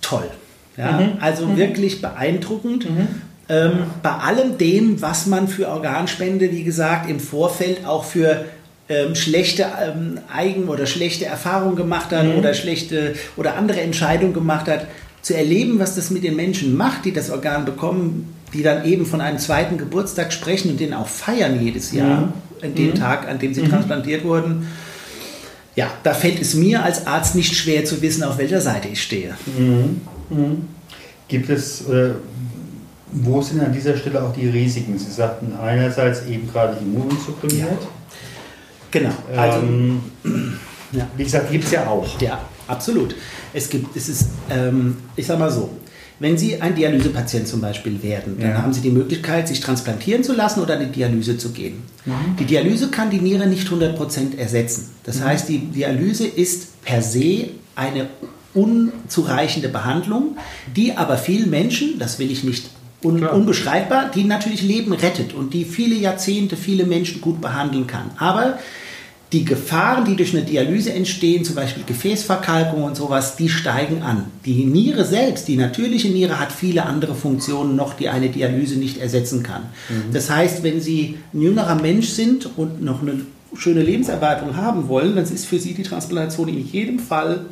[0.00, 0.30] Toll.
[0.76, 1.12] Ja, mhm.
[1.20, 1.56] Also mhm.
[1.56, 2.88] wirklich beeindruckend.
[2.88, 3.08] Mhm.
[3.48, 3.72] ähm,
[4.02, 8.44] bei allem dem, was man für Organspende, wie gesagt, im Vorfeld auch für
[8.88, 14.68] ähm, schlechte ähm, Eigen- oder schlechte Erfahrungen gemacht hat oder schlechte oder andere Entscheidungen gemacht
[14.68, 14.86] hat,
[15.22, 19.04] zu erleben, was das mit den Menschen macht, die das Organ bekommen, die dann eben
[19.04, 22.32] von einem zweiten Geburtstag sprechen und den auch feiern jedes Jahr, mhm.
[22.62, 22.94] an dem mhm.
[22.94, 23.70] Tag, an dem sie mhm.
[23.70, 24.68] transplantiert wurden.
[25.76, 29.02] Ja, da fällt es mir als Arzt nicht schwer zu wissen, auf welcher Seite ich
[29.02, 29.36] stehe.
[29.56, 30.00] Mhm.
[30.30, 30.68] Mhm.
[31.28, 32.12] Gibt es, äh,
[33.12, 34.98] wo sind an dieser Stelle auch die Risiken?
[34.98, 37.68] Sie sagten einerseits eben gerade immunsupprimiert.
[37.70, 37.88] Ja.
[38.90, 39.12] Genau.
[39.36, 40.00] Also, ähm,
[40.92, 41.06] ja.
[41.16, 42.18] Wie gesagt, gibt es ja auch.
[42.20, 43.14] Ja, absolut.
[43.52, 45.70] Es gibt, es ist, ähm, ich sag mal so,
[46.20, 48.62] wenn Sie ein Dialysepatient zum Beispiel werden, dann ja.
[48.62, 51.82] haben Sie die Möglichkeit, sich transplantieren zu lassen oder in die Dialyse zu gehen.
[52.04, 52.36] Mhm.
[52.38, 54.90] Die Dialyse kann die Niere nicht 100% ersetzen.
[55.04, 55.24] Das mhm.
[55.24, 58.08] heißt, die Dialyse ist per se eine
[58.52, 60.36] unzureichende Behandlung,
[60.74, 62.70] die aber vielen Menschen, das will ich nicht
[63.04, 68.10] un unbeschreibbar, die natürlich Leben rettet und die viele Jahrzehnte viele Menschen gut behandeln kann.
[68.18, 68.58] Aber
[69.32, 74.24] die Gefahren, die durch eine Dialyse entstehen, zum Beispiel Gefäßverkalkung und sowas, die steigen an.
[74.46, 78.98] Die Niere selbst, die natürliche Niere, hat viele andere Funktionen noch, die eine Dialyse nicht
[78.98, 79.64] ersetzen kann.
[79.90, 80.14] Mhm.
[80.14, 83.20] Das heißt, wenn Sie ein jüngerer Mensch sind und noch eine
[83.54, 87.46] schöne Lebenserwartung haben wollen, dann ist für Sie die Transplantation in jedem Fall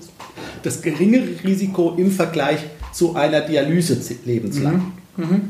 [0.63, 2.61] das geringere Risiko im Vergleich
[2.93, 4.93] zu einer Dialyse lebenslang.
[5.17, 5.25] Mhm.
[5.25, 5.41] Mhm.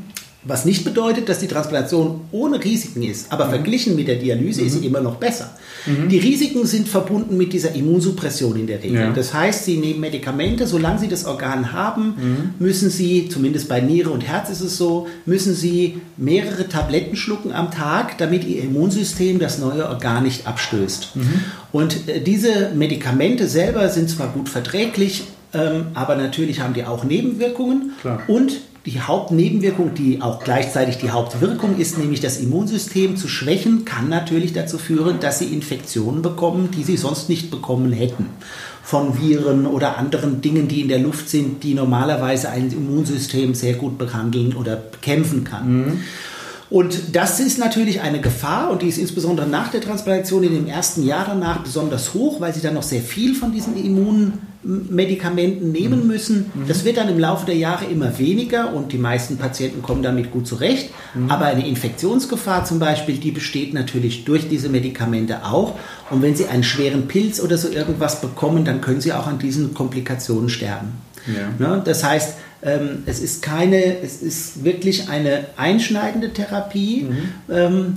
[0.47, 3.51] Was nicht bedeutet, dass die Transplantation ohne Risiken ist, aber mhm.
[3.51, 4.67] verglichen mit der Dialyse mhm.
[4.67, 4.87] ist sie mhm.
[4.87, 5.51] immer noch besser.
[5.87, 6.09] Mhm.
[6.09, 9.01] Die Risiken sind verbunden mit dieser Immunsuppression in der Regel.
[9.01, 9.13] Ja.
[9.13, 12.65] Das heißt, sie nehmen Medikamente, solange sie das Organ haben, mhm.
[12.65, 17.53] müssen sie, zumindest bei Niere und Herz ist es so, müssen sie mehrere Tabletten schlucken
[17.53, 21.17] am Tag, damit ihr Immunsystem das neue Organ nicht abstößt.
[21.17, 21.41] Mhm.
[21.73, 27.05] Und äh, diese Medikamente selber sind zwar gut verträglich, ähm, aber natürlich haben die auch
[27.05, 28.23] Nebenwirkungen Klar.
[28.29, 34.09] und die Hauptnebenwirkung, die auch gleichzeitig die Hauptwirkung ist, nämlich das Immunsystem zu schwächen, kann
[34.09, 38.27] natürlich dazu führen, dass sie Infektionen bekommen, die sie sonst nicht bekommen hätten.
[38.85, 43.75] Von Viren oder anderen Dingen, die in der Luft sind, die normalerweise ein Immunsystem sehr
[43.75, 45.79] gut behandeln oder bekämpfen kann.
[45.79, 46.01] Mhm.
[46.69, 50.67] Und das ist natürlich eine Gefahr und die ist insbesondere nach der Transplantation in dem
[50.67, 56.03] ersten Jahr danach besonders hoch, weil sie dann noch sehr viel von diesen Immunmedikamenten nehmen
[56.03, 56.07] mhm.
[56.09, 56.51] müssen.
[56.53, 56.67] Mhm.
[56.67, 60.33] Das wird dann im Laufe der Jahre immer weniger und die meisten Patienten kommen damit
[60.33, 60.91] gut zurecht.
[61.15, 61.31] Mhm.
[61.31, 65.79] Aber eine Infektionsgefahr zum Beispiel, die besteht natürlich durch diese Medikamente auch.
[66.11, 69.39] Und wenn sie einen schweren Pilz oder so irgendwas bekommen, dann können sie auch an
[69.39, 70.95] diesen Komplikationen sterben.
[71.29, 71.49] Ja.
[71.59, 71.83] Ne?
[71.85, 77.55] Das heißt, ähm, es ist keine, es ist wirklich eine einschneidende Therapie, mhm.
[77.55, 77.97] ähm,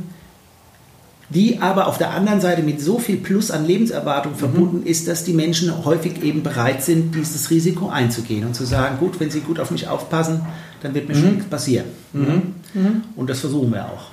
[1.30, 4.38] die aber auf der anderen Seite mit so viel Plus an Lebenserwartung mhm.
[4.38, 8.98] verbunden ist, dass die Menschen häufig eben bereit sind, dieses Risiko einzugehen und zu sagen,
[9.00, 10.42] gut, wenn sie gut auf mich aufpassen,
[10.82, 11.22] dann wird mir mhm.
[11.22, 11.86] schon nichts passieren.
[12.14, 12.56] Mhm.
[12.74, 13.02] mhm.
[13.16, 14.10] Und das versuchen wir auch.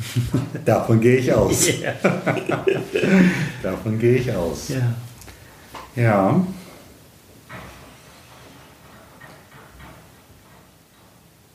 [0.64, 1.68] Davon gehe ich aus.
[1.82, 1.94] Yeah.
[3.62, 4.68] Davon gehe ich aus.
[4.68, 6.02] Ja.
[6.02, 6.46] Ja.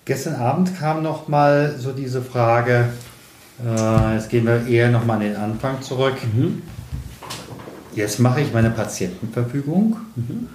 [0.08, 2.86] Gestern Abend kam noch mal so diese Frage,
[3.62, 6.14] äh, jetzt gehen wir eher noch mal an den Anfang zurück.
[6.34, 6.62] Mhm.
[7.94, 10.48] Jetzt mache ich meine Patientenverfügung, mhm.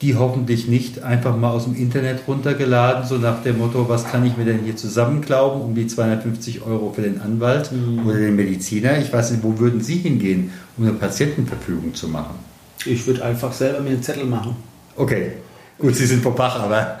[0.00, 4.24] die hoffentlich nicht einfach mal aus dem Internet runtergeladen, so nach dem Motto, was kann
[4.24, 8.06] ich mir denn hier zusammenklauben um die 250 Euro für den Anwalt mhm.
[8.06, 8.96] oder den Mediziner.
[8.98, 12.36] Ich weiß nicht, wo würden Sie hingehen, um eine Patientenverfügung zu machen?
[12.86, 14.54] Ich würde einfach selber mir einen Zettel machen.
[14.94, 15.32] Okay,
[15.80, 17.00] gut, Sie sind vom Fach, aber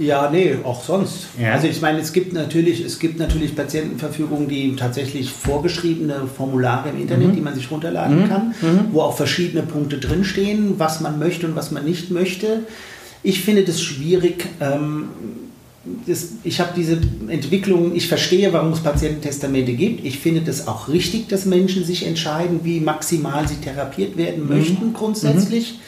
[0.00, 1.26] ja, nee, auch sonst.
[1.38, 1.52] Ja.
[1.52, 7.00] Also ich meine, es gibt natürlich, es gibt natürlich Patientenverfügungen, die tatsächlich vorgeschriebene Formulare im
[7.00, 7.34] Internet, mhm.
[7.34, 8.28] die man sich runterladen mhm.
[8.28, 8.80] kann, mhm.
[8.92, 12.64] wo auch verschiedene Punkte drinstehen, was man möchte und was man nicht möchte.
[13.22, 14.46] Ich finde das schwierig.
[14.60, 15.10] Ähm,
[16.06, 16.98] das, ich habe diese
[17.28, 20.04] Entwicklung, ich verstehe, warum es Patiententestamente gibt.
[20.04, 24.56] Ich finde das auch richtig, dass Menschen sich entscheiden, wie maximal sie therapiert werden mhm.
[24.56, 25.78] möchten grundsätzlich.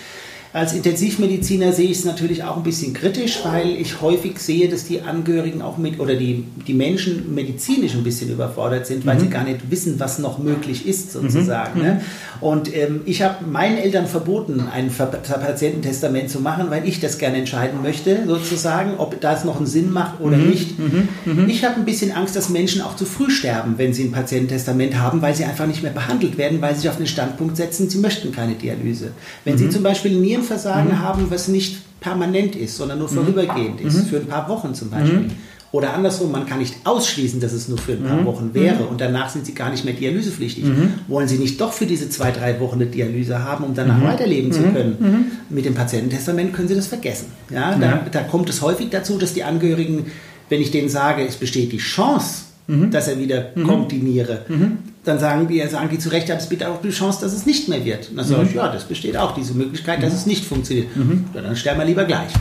[0.52, 0.58] Mhm.
[0.58, 4.84] Als Intensivmediziner sehe ich es natürlich auch ein bisschen kritisch, weil ich häufig sehe, dass
[4.84, 9.20] die Angehörigen auch mit oder die, die Menschen medizinisch ein bisschen überfordert sind, weil mhm.
[9.20, 11.80] sie gar nicht wissen, was noch möglich ist, sozusagen.
[11.80, 11.86] Mhm.
[11.86, 12.00] Ne?
[12.40, 17.38] Und ähm, ich habe meinen Eltern verboten, ein Patiententestament zu machen, weil ich das gerne
[17.38, 20.50] entscheiden möchte, sozusagen, ob das noch einen Sinn macht oder mhm.
[20.50, 20.78] nicht.
[20.78, 21.08] Mhm.
[21.24, 21.48] Mhm.
[21.48, 24.98] Ich habe ein bisschen Angst, dass Menschen auch zu früh sterben, wenn sie ein Patiententestament
[24.98, 27.88] haben, weil sie einfach nicht mehr behandelt werden, weil sie sich auf den Standpunkt setzen,
[27.88, 29.12] sie möchten keine Dialyse.
[29.44, 29.70] Wenn sie mhm.
[29.70, 30.98] zum Beispiel Nieren Nierenversagen mhm.
[30.98, 33.14] haben, was nicht permanent ist, sondern nur mhm.
[33.14, 34.06] vorübergehend ist, mhm.
[34.06, 35.30] für ein paar Wochen zum Beispiel.
[35.70, 38.26] Oder andersrum, man kann nicht ausschließen, dass es nur für ein paar mhm.
[38.26, 40.64] Wochen wäre und danach sind sie gar nicht mehr dialysepflichtig.
[40.64, 40.94] Mhm.
[41.08, 44.04] Wollen sie nicht doch für diese zwei, drei Wochen eine Dialyse haben, um danach mhm.
[44.04, 45.30] weiterleben zu können?
[45.48, 47.26] Mit dem Patiententestament können sie das vergessen.
[47.48, 50.06] Ja, da, da kommt es häufig dazu, dass die Angehörigen
[50.52, 53.66] wenn ich denen sage, es besteht die Chance, dass er wieder mhm.
[53.66, 54.78] kontinuiere, mhm.
[55.04, 57.44] Dann sagen die, sagen die zu Recht, aber es besteht auch die Chance, dass es
[57.46, 58.10] nicht mehr wird.
[58.10, 60.88] Und dann sage ich, ja, das besteht auch diese Möglichkeit, dass es nicht funktioniert.
[61.34, 62.32] Ja, dann sterben wir lieber gleich.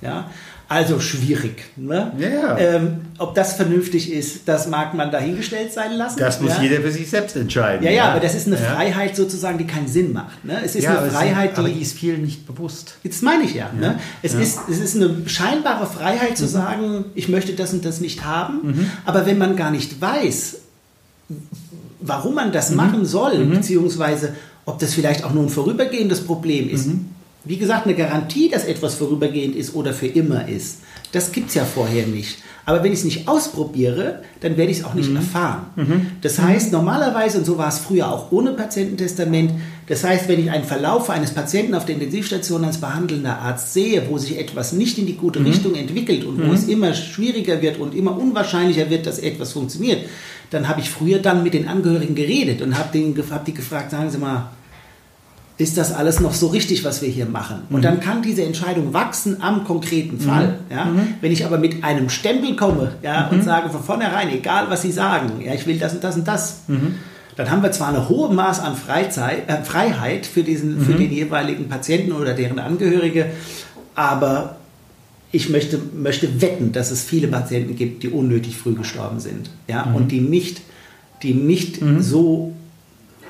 [0.00, 0.28] Ja?
[0.72, 1.64] Also schwierig.
[1.76, 2.12] Ne?
[2.18, 2.56] Ja.
[2.56, 6.18] Ähm, ob das vernünftig ist, das mag man dahingestellt sein lassen.
[6.18, 6.62] Das muss ja?
[6.62, 7.84] jeder für sich selbst entscheiden.
[7.84, 10.42] Ja, ja, aber das ist eine Freiheit sozusagen, die keinen Sinn macht.
[10.46, 10.58] Ne?
[10.64, 12.96] Es ist eine Freiheit, ist, die, aber die ist vielen nicht bewusst.
[13.04, 13.70] Das meine ich ja.
[13.78, 13.98] Ne?
[14.22, 16.48] Es, Ist, es ist eine scheinbare Freiheit zu mhm.
[16.48, 18.60] sagen, ich möchte das und das nicht haben.
[18.62, 18.90] Mhm.
[19.04, 20.56] Aber wenn man gar nicht weiß,
[22.02, 22.76] warum man das mhm.
[22.76, 23.50] machen soll, mhm.
[23.50, 24.34] beziehungsweise
[24.64, 27.06] ob das vielleicht auch nur ein vorübergehendes Problem ist, mhm.
[27.44, 30.78] Wie gesagt, eine Garantie, dass etwas vorübergehend ist oder für immer ist,
[31.10, 32.38] das gibt es ja vorher nicht.
[32.64, 35.16] Aber wenn ich es nicht ausprobiere, dann werde ich es auch nicht mhm.
[35.16, 35.66] erfahren.
[35.74, 36.06] Mhm.
[36.20, 39.50] Das heißt, normalerweise, und so war es früher auch ohne Patiententestament,
[39.88, 44.08] das heißt, wenn ich einen Verlauf eines Patienten auf der Intensivstation als behandelnder Arzt sehe,
[44.08, 45.46] wo sich etwas nicht in die gute mhm.
[45.46, 46.54] Richtung entwickelt und wo mhm.
[46.54, 50.06] es immer schwieriger wird und immer unwahrscheinlicher wird, dass etwas funktioniert,
[50.50, 54.10] dann habe ich früher dann mit den Angehörigen geredet und habe hab die gefragt, sagen
[54.10, 54.50] Sie mal,
[55.58, 57.62] ist das alles noch so richtig, was wir hier machen?
[57.70, 57.82] Und mhm.
[57.82, 60.58] dann kann diese Entscheidung wachsen am konkreten Fall.
[60.68, 60.76] Mhm.
[60.76, 60.84] Ja?
[60.86, 61.14] Mhm.
[61.20, 63.42] Wenn ich aber mit einem Stempel komme ja, und mhm.
[63.42, 66.62] sage von vornherein, egal was Sie sagen, ja, ich will das und das und das,
[66.68, 66.96] mhm.
[67.36, 70.98] Dann haben wir zwar ein hohes Maß an Freizeit, äh, Freiheit für, diesen, für mhm.
[70.98, 73.26] den jeweiligen Patienten oder deren Angehörige,
[73.94, 74.56] aber
[75.32, 79.82] ich möchte, möchte wetten, dass es viele Patienten gibt, die unnötig früh gestorben sind ja?
[79.94, 80.60] und die nicht,
[81.22, 82.52] die nicht so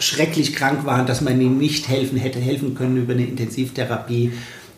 [0.01, 4.33] schrecklich krank waren, dass man ihnen nicht helfen hätte helfen können über eine Intensivtherapie,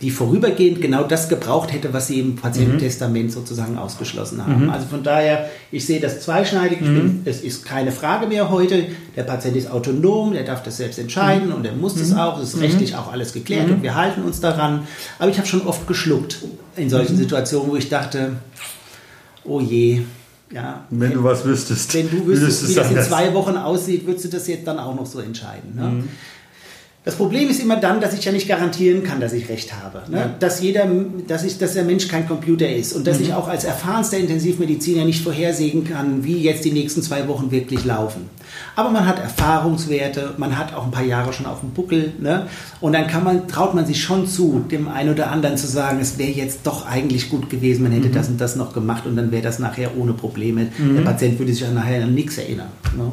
[0.05, 3.31] die vorübergehend genau das gebraucht hätte, was sie im Patiententestament mhm.
[3.31, 4.65] sozusagen ausgeschlossen haben.
[4.65, 4.71] Mhm.
[4.71, 6.83] Also von daher, ich sehe das zweischneidig.
[6.83, 7.23] Mhm.
[7.25, 8.85] Es ist keine Frage mehr heute.
[9.17, 11.55] Der Patient ist autonom, der darf das selbst entscheiden mhm.
[11.55, 12.19] und er muss das mhm.
[12.19, 12.39] auch.
[12.39, 12.99] Es ist rechtlich mhm.
[12.99, 14.87] auch alles geklärt und wir halten uns daran.
[15.19, 16.37] Aber ich habe schon oft geschluckt
[16.77, 18.33] in solchen Situationen, wo ich dachte,
[19.45, 20.03] oh je,
[20.53, 21.95] ja, wenn, wenn du was wüsstest.
[21.95, 24.95] Wenn du wüsstest, wie das in zwei Wochen aussieht, würdest du das jetzt dann auch
[24.95, 25.75] noch so entscheiden.
[25.75, 25.83] Ne?
[25.83, 26.09] Mhm.
[27.05, 30.11] Das Problem ist immer dann, dass ich ja nicht garantieren kann, dass ich recht habe.
[30.11, 30.19] Ne?
[30.19, 30.35] Ja.
[30.39, 30.89] Dass, jeder,
[31.29, 33.27] dass, ich, dass der Mensch kein Computer ist und dass mhm.
[33.27, 37.85] ich auch als erfahrenster Intensivmediziner nicht vorhersehen kann, wie jetzt die nächsten zwei Wochen wirklich
[37.85, 38.31] laufen.
[38.75, 42.15] Aber man hat Erfahrungswerte, man hat auch ein paar Jahre schon auf dem Buckel.
[42.21, 42.47] Ne?
[42.81, 45.99] Und dann kann man, traut man sich schon zu, dem einen oder anderen zu sagen,
[46.01, 48.13] es wäre jetzt doch eigentlich gut gewesen, man hätte mhm.
[48.13, 50.69] das und das noch gemacht und dann wäre das nachher ohne Probleme.
[50.79, 50.97] Mhm.
[50.97, 52.69] Der Patient würde sich nachher an nichts erinnern.
[52.97, 53.13] Ne?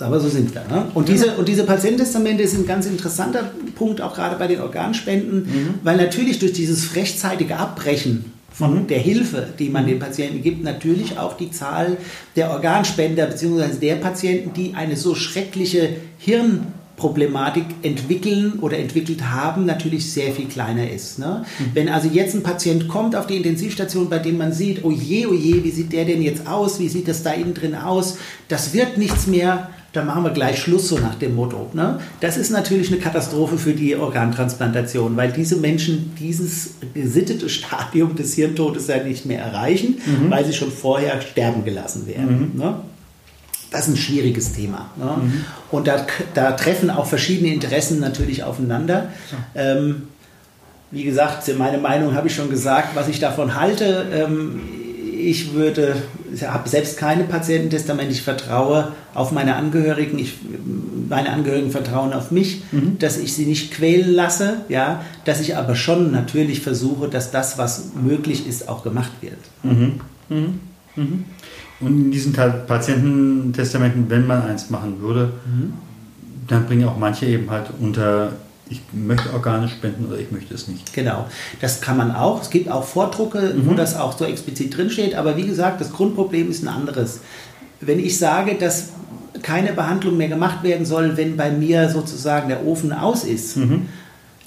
[0.00, 0.62] Aber so sind wir.
[0.64, 0.86] Ne?
[0.94, 5.40] Und, diese, und diese Patiententestamente sind ein ganz interessanter Punkt, auch gerade bei den Organspenden,
[5.40, 5.74] mhm.
[5.82, 8.86] weil natürlich durch dieses rechtzeitige Abbrechen von mhm.
[8.86, 11.96] der Hilfe, die man den Patienten gibt, natürlich auch die Zahl
[12.36, 13.78] der Organspender bzw.
[13.80, 20.46] der Patienten, die eine so schreckliche Hirn Problematik entwickeln oder entwickelt haben, natürlich sehr viel
[20.46, 21.18] kleiner ist.
[21.18, 21.44] Ne?
[21.58, 21.64] Mhm.
[21.72, 25.26] Wenn also jetzt ein Patient kommt auf die Intensivstation, bei dem man sieht, oh je,
[25.26, 28.18] oh je, wie sieht der denn jetzt aus, wie sieht das da innen drin aus,
[28.48, 31.70] das wird nichts mehr, dann machen wir gleich Schluss, so nach dem Motto.
[31.72, 31.98] Ne?
[32.20, 38.34] Das ist natürlich eine Katastrophe für die Organtransplantation, weil diese Menschen dieses gesittete Stadium des
[38.34, 40.30] Hirntodes ja nicht mehr erreichen, mhm.
[40.30, 42.52] weil sie schon vorher sterben gelassen werden.
[42.52, 42.60] Mhm.
[42.60, 42.74] Ne?
[43.70, 44.90] Das ist ein schwieriges Thema.
[44.96, 45.16] Ne?
[45.22, 45.44] Mhm.
[45.70, 49.10] Und da, da, treffen auch verschiedene Interessen natürlich aufeinander.
[49.54, 50.02] Ähm,
[50.90, 54.06] wie gesagt, meine Meinung habe ich schon gesagt, was ich davon halte.
[54.12, 54.60] Ähm,
[55.18, 55.96] ich würde,
[56.32, 60.34] ich habe selbst keine Patiententestament, ich vertraue auf meine Angehörigen, ich,
[61.08, 62.98] meine Angehörigen vertrauen auf mich, mhm.
[62.98, 67.58] dass ich sie nicht quälen lasse, ja, dass ich aber schon natürlich versuche, dass das,
[67.58, 69.38] was möglich ist, auch gemacht wird.
[69.62, 70.00] Mhm.
[70.28, 70.60] Mhm.
[70.96, 71.24] mhm.
[71.80, 75.74] Und in diesen Patiententestamenten, wenn man eins machen würde, mhm.
[76.48, 78.32] dann bringen auch manche eben halt unter
[78.70, 80.92] ich möchte Organe spenden oder ich möchte es nicht.
[80.92, 81.26] Genau,
[81.60, 82.42] das kann man auch.
[82.42, 83.66] Es gibt auch Vordrucke, mhm.
[83.66, 85.14] wo das auch so explizit drinsteht.
[85.14, 87.20] Aber wie gesagt, das Grundproblem ist ein anderes.
[87.80, 88.90] Wenn ich sage, dass
[89.42, 93.88] keine Behandlung mehr gemacht werden soll, wenn bei mir sozusagen der Ofen aus ist, mhm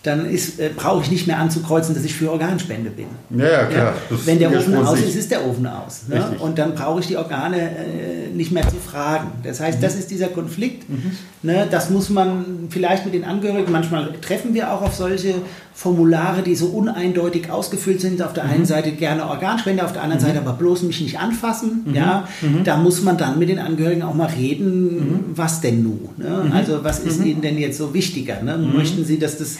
[0.03, 0.39] dann äh,
[0.75, 3.05] brauche ich nicht mehr anzukreuzen, dass ich für Organspende bin.
[3.29, 3.93] Ja, ja klar.
[4.09, 4.17] Ja?
[4.25, 6.07] Wenn der Ofen aus ist, ist der Ofen aus.
[6.07, 6.37] Ne?
[6.39, 9.31] Und dann brauche ich die Organe äh, nicht mehr zu fragen.
[9.43, 9.83] Das heißt, mhm.
[9.83, 10.89] das ist dieser Konflikt.
[10.89, 11.11] Mhm.
[11.43, 11.67] Ne?
[11.69, 15.35] Das muss man vielleicht mit den Angehörigen, manchmal treffen wir auch auf solche
[15.75, 18.23] Formulare, die so uneindeutig ausgefüllt sind.
[18.23, 18.65] Auf der einen mhm.
[18.65, 20.25] Seite gerne Organspende, auf der anderen mhm.
[20.25, 21.83] Seite aber bloß mich nicht anfassen.
[21.85, 21.93] Mhm.
[21.93, 22.27] Ja?
[22.63, 26.09] Da muss man dann mit den Angehörigen auch mal reden, was denn nun?
[26.17, 26.51] Ne?
[26.55, 28.41] Also was ist Ihnen denn jetzt so wichtiger?
[28.41, 28.57] Ne?
[28.57, 29.57] Möchten Sie, dass das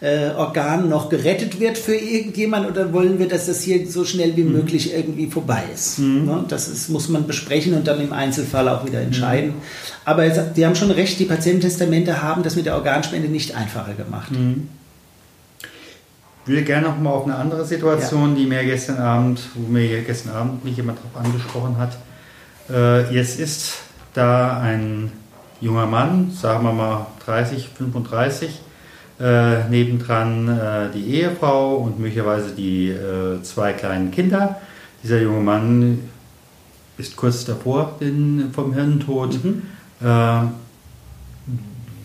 [0.00, 4.36] äh, Organ noch gerettet wird für irgendjemand oder wollen wir, dass das hier so schnell
[4.36, 4.52] wie mhm.
[4.52, 5.98] möglich irgendwie vorbei ist?
[5.98, 6.24] Mhm.
[6.26, 6.44] Ne?
[6.48, 9.50] Das ist, muss man besprechen und dann im Einzelfall auch wieder entscheiden.
[9.50, 9.62] Mhm.
[10.04, 14.30] Aber die haben schon recht, die Patiententestamente haben das mit der Organspende nicht einfacher gemacht.
[14.32, 14.68] Mhm.
[16.44, 18.36] würde gerne noch mal auf eine andere Situation, ja.
[18.36, 21.96] die mir gestern Abend, wo mir gestern Abend mich jemand darauf angesprochen hat.
[22.70, 23.74] Äh, jetzt ist
[24.14, 25.12] da ein
[25.60, 28.60] junger Mann, sagen wir mal 30, 35,
[29.20, 34.60] äh, nebendran äh, die Ehefrau und möglicherweise die äh, zwei kleinen Kinder.
[35.02, 36.10] Dieser junge Mann
[36.98, 39.44] ist kurz davor den, vom Hirntod.
[39.44, 39.62] Mhm.
[40.02, 40.42] Äh,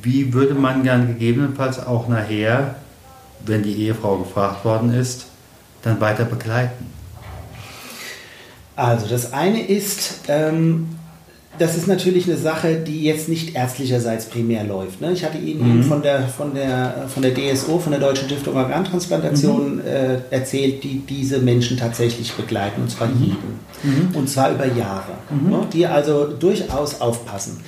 [0.02, 2.76] wie würde man dann gegebenenfalls auch nachher,
[3.45, 5.26] wenn die Ehefrau gefragt worden ist,
[5.81, 6.86] dann weiter begleiten?
[8.76, 10.99] Also das eine ist, ähm,
[11.60, 15.02] das ist natürlich eine Sache, die jetzt nicht ärztlicherseits primär läuft.
[15.02, 15.11] Ne?
[15.11, 15.84] Ich hatte Ihnen mhm.
[15.84, 19.81] von, der, von, der, von der DSO, von der Deutschen Stiftung Organtransplantation, mhm.
[19.81, 23.23] äh, erzählt, die diese Menschen tatsächlich begleiten, und zwar mhm.
[23.23, 23.60] jeden.
[23.84, 24.15] Mhm.
[24.15, 25.14] Und zwar über Jahre.
[25.30, 25.49] Mhm.
[25.49, 25.68] Ne?
[25.73, 27.60] Die also durchaus aufpassen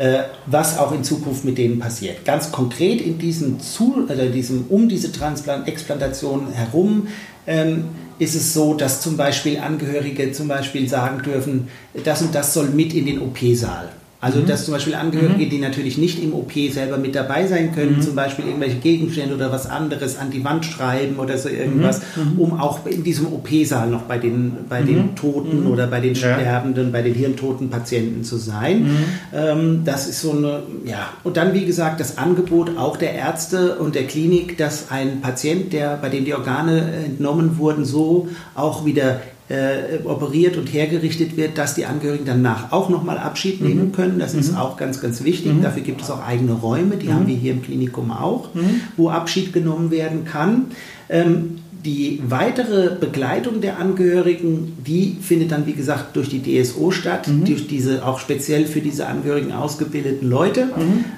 [0.00, 2.24] äh, was auch in Zukunft mit denen passiert.
[2.24, 7.08] Ganz konkret in diesem, Zu also diesem um diese Transplant Explantation herum
[7.46, 7.84] ähm,
[8.20, 11.68] ist es so, dass zum Beispiel Angehörige zum Beispiel sagen dürfen,
[12.04, 13.88] das und das soll mit in den OP-Saal.
[14.22, 14.46] Also, mhm.
[14.46, 15.50] dass zum Beispiel Angehörige, mhm.
[15.50, 18.02] die natürlich nicht im OP selber mit dabei sein können, mhm.
[18.02, 22.34] zum Beispiel irgendwelche Gegenstände oder was anderes an die Wand schreiben oder so irgendwas, mhm.
[22.34, 22.38] Mhm.
[22.38, 25.16] um auch in diesem OP-Saal noch bei den, bei den mhm.
[25.16, 26.92] Toten oder bei den Sterbenden, ja.
[26.92, 28.90] bei den hirntoten Patienten zu sein.
[29.32, 31.08] Ähm, das ist so eine, ja.
[31.24, 35.72] Und dann, wie gesagt, das Angebot auch der Ärzte und der Klinik, dass ein Patient,
[35.72, 39.20] der, bei dem die Organe entnommen wurden, so auch wieder
[39.50, 43.68] äh, operiert und hergerichtet wird, dass die Angehörigen danach auch nochmal Abschied mhm.
[43.68, 44.18] nehmen können.
[44.18, 44.40] Das mhm.
[44.40, 45.54] ist auch ganz, ganz wichtig.
[45.54, 45.62] Mhm.
[45.62, 47.28] Dafür gibt es auch eigene Räume, die haben mhm.
[47.28, 48.82] wir hier im Klinikum auch, mhm.
[48.96, 50.66] wo Abschied genommen werden kann.
[51.08, 57.26] Ähm, die weitere Begleitung der Angehörigen, die findet dann, wie gesagt, durch die DSO statt,
[57.26, 57.46] mhm.
[57.46, 60.68] durch diese auch speziell für diese Angehörigen ausgebildeten Leute.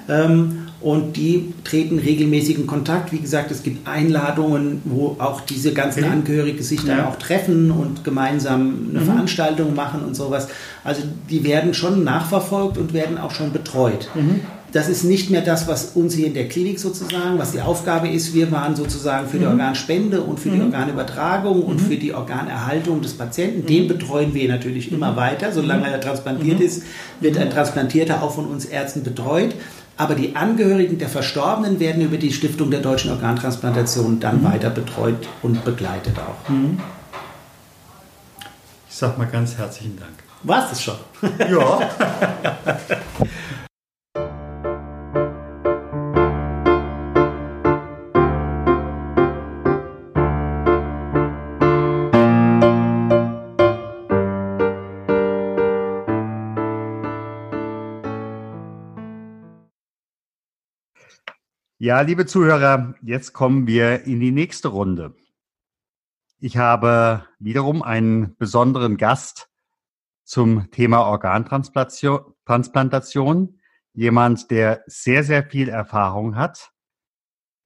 [0.09, 3.13] Ähm, und die treten regelmäßig in Kontakt.
[3.13, 7.09] Wie gesagt, es gibt Einladungen, wo auch diese ganzen Angehörigen sich dann ja.
[7.09, 9.05] auch treffen und gemeinsam eine mhm.
[9.05, 10.49] Veranstaltung machen und sowas.
[10.83, 14.09] Also die werden schon nachverfolgt und werden auch schon betreut.
[14.13, 14.41] Mhm.
[14.73, 18.09] Das ist nicht mehr das, was uns hier in der Klinik sozusagen, was die Aufgabe
[18.09, 18.33] ist.
[18.33, 19.51] Wir waren sozusagen für die mhm.
[19.51, 20.65] Organspende und für die mhm.
[20.65, 21.85] Organübertragung und mhm.
[21.85, 23.67] für die Organerhaltung des Patienten.
[23.67, 25.51] Den betreuen wir natürlich immer weiter.
[25.51, 26.83] Solange er transplantiert ist,
[27.21, 29.53] wird ein Transplantierter auch von uns Ärzten betreut.
[29.95, 34.45] Aber die Angehörigen der Verstorbenen werden über die Stiftung der deutschen Organtransplantation dann mhm.
[34.45, 36.49] weiter betreut und begleitet auch.
[36.49, 36.79] Mhm.
[38.89, 40.13] Ich sag mal ganz herzlichen Dank.
[40.43, 40.97] War es schon?
[41.49, 41.89] Ja.
[61.83, 65.13] Ja, liebe Zuhörer, jetzt kommen wir in die nächste Runde.
[66.39, 69.49] Ich habe wiederum einen besonderen Gast
[70.23, 73.59] zum Thema Organtransplantation.
[73.91, 76.71] Jemand, der sehr, sehr viel Erfahrung hat.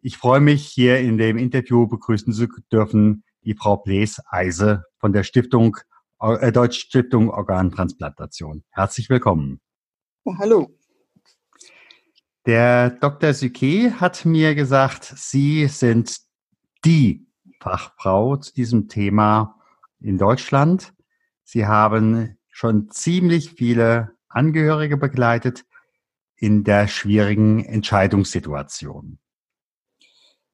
[0.01, 5.13] Ich freue mich, hier in dem Interview begrüßen zu dürfen die Frau Blees Eise von
[5.13, 5.77] der Stiftung,
[6.19, 8.63] äh, Deutsche Stiftung Organtransplantation.
[8.71, 9.61] Herzlich willkommen.
[10.39, 10.75] hallo.
[12.47, 13.33] Der Dr.
[13.33, 16.17] Süke hat mir gesagt, Sie sind
[16.85, 17.27] die
[17.59, 19.59] Fachfrau zu diesem Thema
[19.99, 20.93] in Deutschland.
[21.43, 25.65] Sie haben schon ziemlich viele Angehörige begleitet
[26.37, 29.19] in der schwierigen Entscheidungssituation.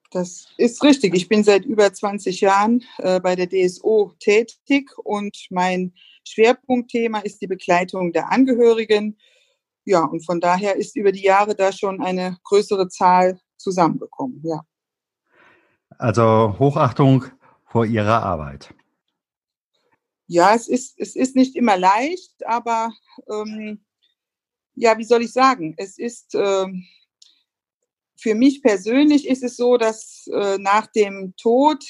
[0.10, 1.14] Das ist richtig.
[1.14, 5.94] Ich bin seit über 20 Jahren äh, bei der DSO tätig und mein
[6.28, 9.15] Schwerpunktthema ist die Begleitung der Angehörigen
[9.85, 14.61] ja, und von daher ist über die Jahre da schon eine größere Zahl zusammengekommen, ja.
[15.97, 17.26] Also Hochachtung
[17.65, 18.73] vor Ihrer Arbeit.
[20.27, 22.91] Ja, es ist, es ist nicht immer leicht, aber
[23.30, 23.85] ähm,
[24.76, 25.76] ja, wie soll ich sagen?
[25.77, 26.88] Es ist ähm,
[28.23, 31.84] für mich persönlich ist es so, dass äh, nach dem Tod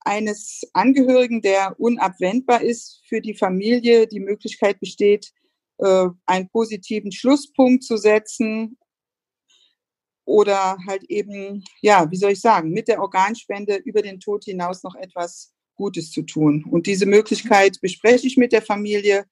[0.00, 5.32] eines Angehörigen, der unabwendbar ist, für die Familie die Möglichkeit besteht,
[5.78, 8.78] äh, einen positiven Schlusspunkt zu setzen
[10.24, 14.82] oder halt eben, ja, wie soll ich sagen, mit der Organspende über den Tod hinaus
[14.82, 16.64] noch etwas Gutes zu tun.
[16.70, 19.26] Und diese Möglichkeit bespreche ich mit der Familie.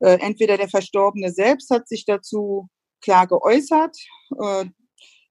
[0.00, 2.68] Äh, entweder der Verstorbene selbst hat sich dazu
[3.00, 3.96] klar geäußert.
[4.38, 4.66] Äh,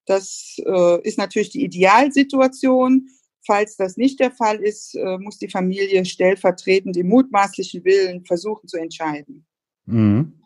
[0.05, 3.09] das äh, ist natürlich die Idealsituation.
[3.45, 8.77] Falls das nicht der Fall ist, muss die Familie stellvertretend im mutmaßlichen Willen versuchen zu
[8.77, 9.45] entscheiden.
[9.85, 10.44] Mhm.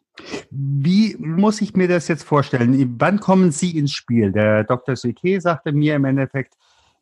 [0.52, 2.96] Wie muss ich mir das jetzt vorstellen?
[3.00, 4.32] Wann kommen Sie ins Spiel?
[4.32, 4.96] Der Dr.
[4.96, 6.56] Suike sagte mir im Endeffekt,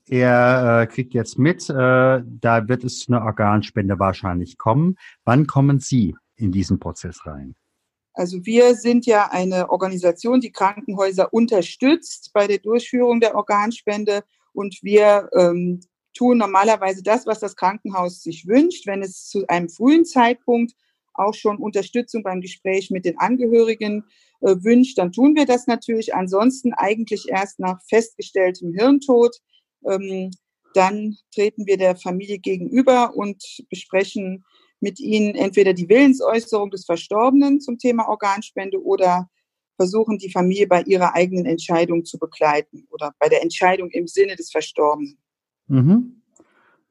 [0.09, 4.97] er äh, kriegt jetzt mit, äh, da wird es zu einer Organspende wahrscheinlich kommen.
[5.25, 7.55] Wann kommen Sie in diesen Prozess rein?
[8.13, 14.23] Also wir sind ja eine Organisation, die Krankenhäuser unterstützt bei der Durchführung der Organspende
[14.53, 15.81] und wir ähm,
[16.15, 20.73] tun normalerweise das, was das Krankenhaus sich wünscht, wenn es zu einem frühen Zeitpunkt
[21.17, 24.03] auch schon Unterstützung beim Gespräch mit den Angehörigen
[24.41, 26.13] äh, wünscht, dann tun wir das natürlich.
[26.13, 29.37] Ansonsten eigentlich erst nach festgestelltem Hirntod.
[29.85, 30.31] Ähm,
[30.73, 34.43] dann treten wir der Familie gegenüber und besprechen
[34.79, 39.29] mit ihnen entweder die Willensäußerung des Verstorbenen zum Thema Organspende oder
[39.75, 44.35] versuchen, die Familie bei ihrer eigenen Entscheidung zu begleiten oder bei der Entscheidung im Sinne
[44.35, 45.17] des Verstorbenen.
[45.67, 46.21] Mhm.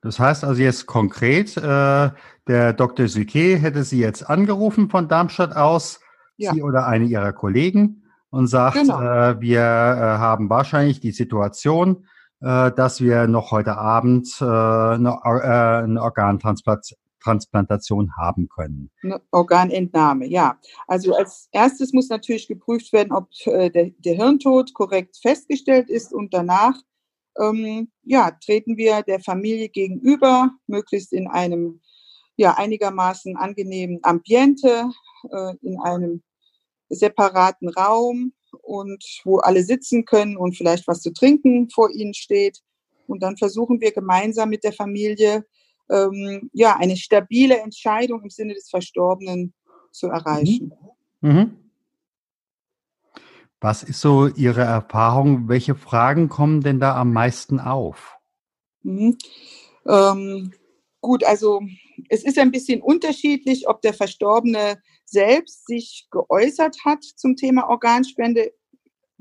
[0.06, 2.10] Das heißt also jetzt konkret, äh,
[2.46, 3.08] der Dr.
[3.08, 6.00] Süke hätte Sie jetzt angerufen von Darmstadt aus,
[6.36, 6.52] ja.
[6.52, 9.00] Sie oder eine Ihrer Kollegen, und sagt, genau.
[9.00, 12.06] äh, wir äh, haben wahrscheinlich die Situation,
[12.40, 18.88] äh, dass wir noch heute Abend äh, eine, äh, eine Organtransplantation Transplantation haben können.
[19.02, 20.60] Eine Organentnahme, ja.
[20.86, 26.12] Also als erstes muss natürlich geprüft werden, ob äh, der, der, Hirntod korrekt festgestellt ist
[26.12, 26.76] und danach
[27.40, 31.80] ähm, ja, treten wir der Familie gegenüber, möglichst in einem
[32.36, 34.90] ja, einigermaßen angenehmen Ambiente,
[35.30, 36.22] äh, in einem
[36.88, 38.32] separaten Raum
[38.62, 42.60] und wo alle sitzen können und vielleicht was zu trinken vor ihnen steht.
[43.06, 45.44] Und dann versuchen wir gemeinsam mit der Familie
[45.90, 49.54] ähm, ja, eine stabile Entscheidung im Sinne des Verstorbenen
[49.92, 50.72] zu erreichen.
[51.20, 51.30] Mhm.
[51.30, 51.65] Mhm.
[53.60, 55.48] Was ist so Ihre Erfahrung?
[55.48, 58.18] Welche Fragen kommen denn da am meisten auf?
[58.82, 59.16] Mhm.
[59.88, 60.52] Ähm,
[61.00, 61.62] gut, also
[62.08, 68.52] es ist ein bisschen unterschiedlich, ob der Verstorbene selbst sich geäußert hat zum Thema Organspende,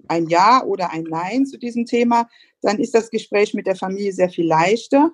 [0.08, 2.28] ein Ja oder ein Nein zu diesem Thema,
[2.62, 5.12] dann ist das Gespräch mit der Familie sehr viel leichter.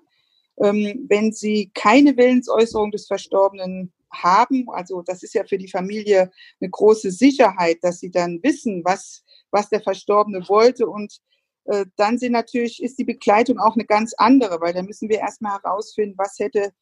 [0.58, 6.32] Ähm, wenn sie keine Willensäußerung des Verstorbenen haben, also das ist ja für die Familie
[6.60, 11.20] eine große Sicherheit, dass sie dann wissen, was, was der Verstorbene wollte und
[11.66, 15.20] äh, dann sind natürlich, ist die Begleitung auch eine ganz andere, weil da müssen wir
[15.20, 16.74] erstmal herausfinden, was hätte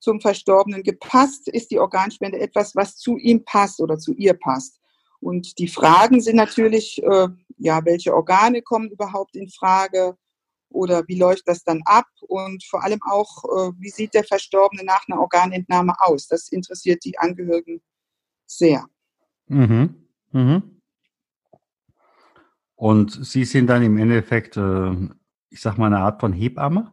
[0.00, 1.48] zum Verstorbenen gepasst?
[1.48, 4.80] Ist die Organspende etwas, was zu ihm passt oder zu ihr passt?
[5.20, 10.16] Und die Fragen sind natürlich, äh, ja, welche Organe kommen überhaupt in Frage?
[10.74, 14.84] Oder wie läuft das dann ab und vor allem auch, äh, wie sieht der Verstorbene
[14.84, 16.26] nach einer Organentnahme aus?
[16.26, 17.80] Das interessiert die Angehörigen
[18.46, 18.84] sehr.
[19.46, 20.08] Mhm.
[20.32, 20.80] Mhm.
[22.74, 24.92] Und Sie sind dann im Endeffekt, äh,
[25.48, 26.92] ich sag mal, eine Art von Hebamme?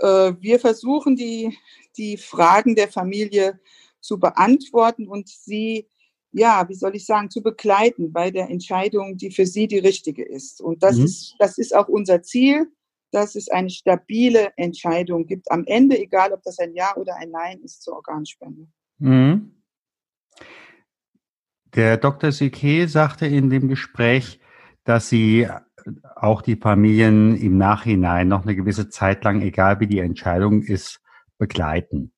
[0.00, 1.56] Äh, wir versuchen die,
[1.96, 3.60] die Fragen der Familie
[4.00, 5.88] zu beantworten und sie
[6.34, 10.24] ja, wie soll ich sagen, zu begleiten bei der Entscheidung, die für sie die richtige
[10.24, 10.60] ist.
[10.60, 11.04] Und das, mhm.
[11.04, 12.66] ist, das ist auch unser Ziel,
[13.12, 17.30] dass es eine stabile Entscheidung gibt am Ende, egal ob das ein Ja oder ein
[17.30, 18.66] Nein ist zur Organspende.
[18.98, 19.62] Mhm.
[21.76, 22.32] Der Dr.
[22.32, 24.40] Sique sagte in dem Gespräch,
[24.82, 25.48] dass Sie
[26.16, 31.00] auch die Familien im Nachhinein noch eine gewisse Zeit lang, egal wie die Entscheidung ist,
[31.38, 32.12] begleiten.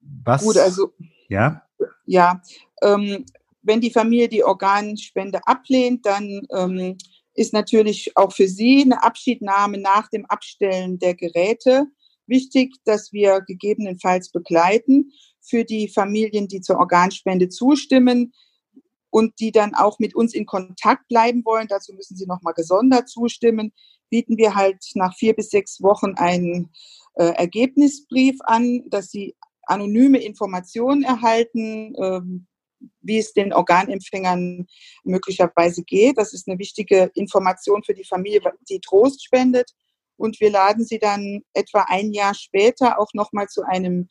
[0.00, 0.42] Was?
[0.42, 0.92] Gut, also
[1.28, 1.64] ja,
[2.06, 2.42] ja.
[2.82, 3.24] Ähm,
[3.64, 6.96] wenn die Familie die Organspende ablehnt, dann ähm,
[7.34, 11.86] ist natürlich auch für sie eine Abschiednahme nach dem Abstellen der Geräte
[12.26, 18.32] wichtig, dass wir gegebenenfalls begleiten für die Familien, die zur Organspende zustimmen
[19.10, 21.68] und die dann auch mit uns in Kontakt bleiben wollen.
[21.68, 23.72] Dazu müssen sie nochmal gesondert zustimmen.
[24.10, 26.70] Bieten wir halt nach vier bis sechs Wochen einen
[27.14, 29.34] äh, Ergebnisbrief an, dass sie
[29.66, 32.46] anonyme Informationen erhalten, ähm,
[33.00, 34.66] wie es den Organempfängern
[35.04, 36.18] möglicherweise geht.
[36.18, 39.70] Das ist eine wichtige Information für die Familie, die Trost spendet.
[40.16, 44.08] Und wir laden sie dann etwa ein Jahr später auch nochmal zu einem,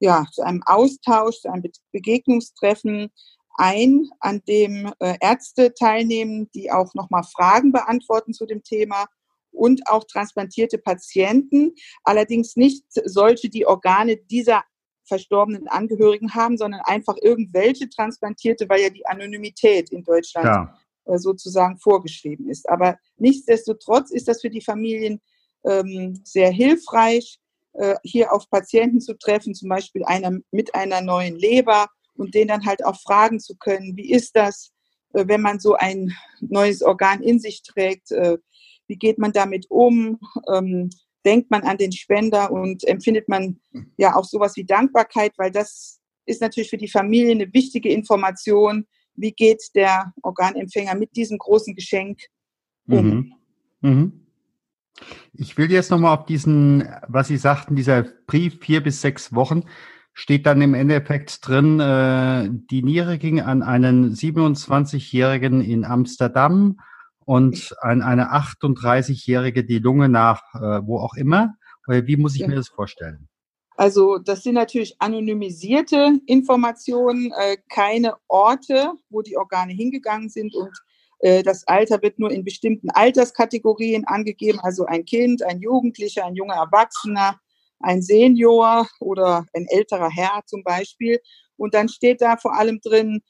[0.00, 3.10] ja, zu einem Austausch, zu einem Begegnungstreffen
[3.56, 9.06] ein, an dem äh, Ärzte teilnehmen, die auch nochmal Fragen beantworten zu dem Thema
[9.52, 14.64] und auch transplantierte Patienten, allerdings nicht solche, die Organe dieser
[15.04, 20.78] verstorbenen Angehörigen haben, sondern einfach irgendwelche transplantierte, weil ja die Anonymität in Deutschland ja.
[21.04, 22.68] Äh, sozusagen vorgeschrieben ist.
[22.68, 25.20] Aber nichtsdestotrotz ist das für die Familien
[25.64, 27.38] ähm, sehr hilfreich,
[27.74, 32.48] äh, hier auf Patienten zu treffen, zum Beispiel einer mit einer neuen Leber und den
[32.48, 34.72] dann halt auch fragen zu können, wie ist das,
[35.12, 38.38] äh, wenn man so ein neues Organ in sich trägt, äh,
[38.86, 40.18] wie geht man damit um,
[40.52, 40.90] ähm,
[41.24, 43.60] denkt man an den Spender und empfindet man
[43.96, 48.86] ja auch sowas wie Dankbarkeit, weil das ist natürlich für die Familie eine wichtige Information.
[49.14, 52.20] Wie geht der Organempfänger mit diesem großen Geschenk
[52.88, 53.06] um?
[53.06, 53.32] Mhm.
[53.80, 54.20] Mhm.
[55.32, 59.64] Ich will jetzt nochmal auf diesen, was Sie sagten, dieser Brief vier bis sechs Wochen,
[60.12, 66.78] steht dann im Endeffekt drin, äh, die Niere ging an einen 27-Jährigen in Amsterdam
[67.24, 71.54] und an eine 38-Jährige die Lunge nach äh, wo auch immer.
[71.86, 72.48] Wie muss ich ja.
[72.48, 73.28] mir das vorstellen?
[73.76, 80.70] Also das sind natürlich anonymisierte Informationen, äh, keine Orte, wo die Organe hingegangen sind und
[81.24, 86.36] äh, das Alter wird nur in bestimmten Alterskategorien angegeben, also ein Kind, ein Jugendlicher, ein
[86.36, 87.40] junger Erwachsener,
[87.80, 91.18] ein Senior oder ein älterer Herr zum Beispiel.
[91.56, 93.22] Und dann steht da vor allem drin, äh,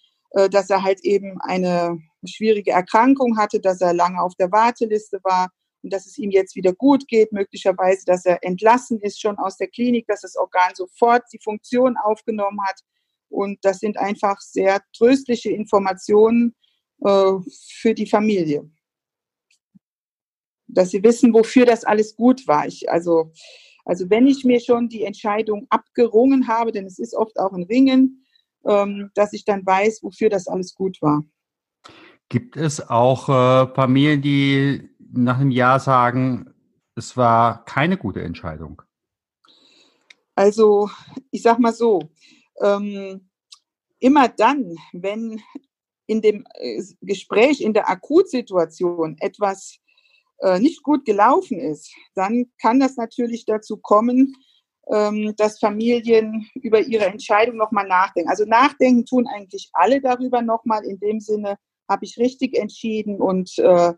[0.51, 5.51] dass er halt eben eine schwierige Erkrankung hatte, dass er lange auf der Warteliste war
[5.85, 9.59] und dass es ihm jetzt wieder gut geht, möglicherweise, dass er entlassen ist schon aus
[9.59, 12.81] der Klinik, dass das Organ sofort die Funktion aufgenommen hat.
[13.29, 16.55] Und das sind einfach sehr tröstliche Informationen
[17.05, 17.33] äh,
[17.71, 18.71] für die Familie.
[20.67, 22.67] Dass sie wissen, wofür das alles gut war.
[22.67, 23.33] Ich, also,
[23.85, 27.65] also wenn ich mir schon die Entscheidung abgerungen habe, denn es ist oft auch ein
[27.65, 28.24] Ringen,
[28.65, 31.23] dass ich dann weiß, wofür das alles gut war.
[32.29, 36.55] Gibt es auch äh, Familien, die nach einem Jahr sagen,
[36.97, 38.83] es war keine gute Entscheidung?
[40.35, 40.91] Also,
[41.31, 42.01] ich sag mal so,
[42.61, 43.29] ähm,
[44.01, 45.41] immer dann, wenn
[46.07, 49.79] in dem äh, Gespräch, in der Akutsituation etwas
[50.39, 54.35] äh, nicht gut gelaufen ist, dann kann das natürlich dazu kommen, ähm,
[54.87, 58.29] dass Familien über ihre Entscheidung nochmal nachdenken.
[58.29, 61.57] Also nachdenken tun eigentlich alle darüber nochmal in dem Sinne,
[61.89, 63.93] habe ich richtig entschieden und äh,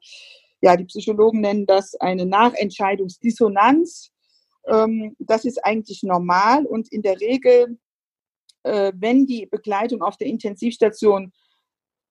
[0.60, 4.10] ja, die Psychologen nennen das eine Nachentscheidungsdissonanz.
[4.66, 7.78] Ähm, das ist eigentlich normal und in der Regel,
[8.64, 11.32] äh, wenn die Begleitung auf der Intensivstation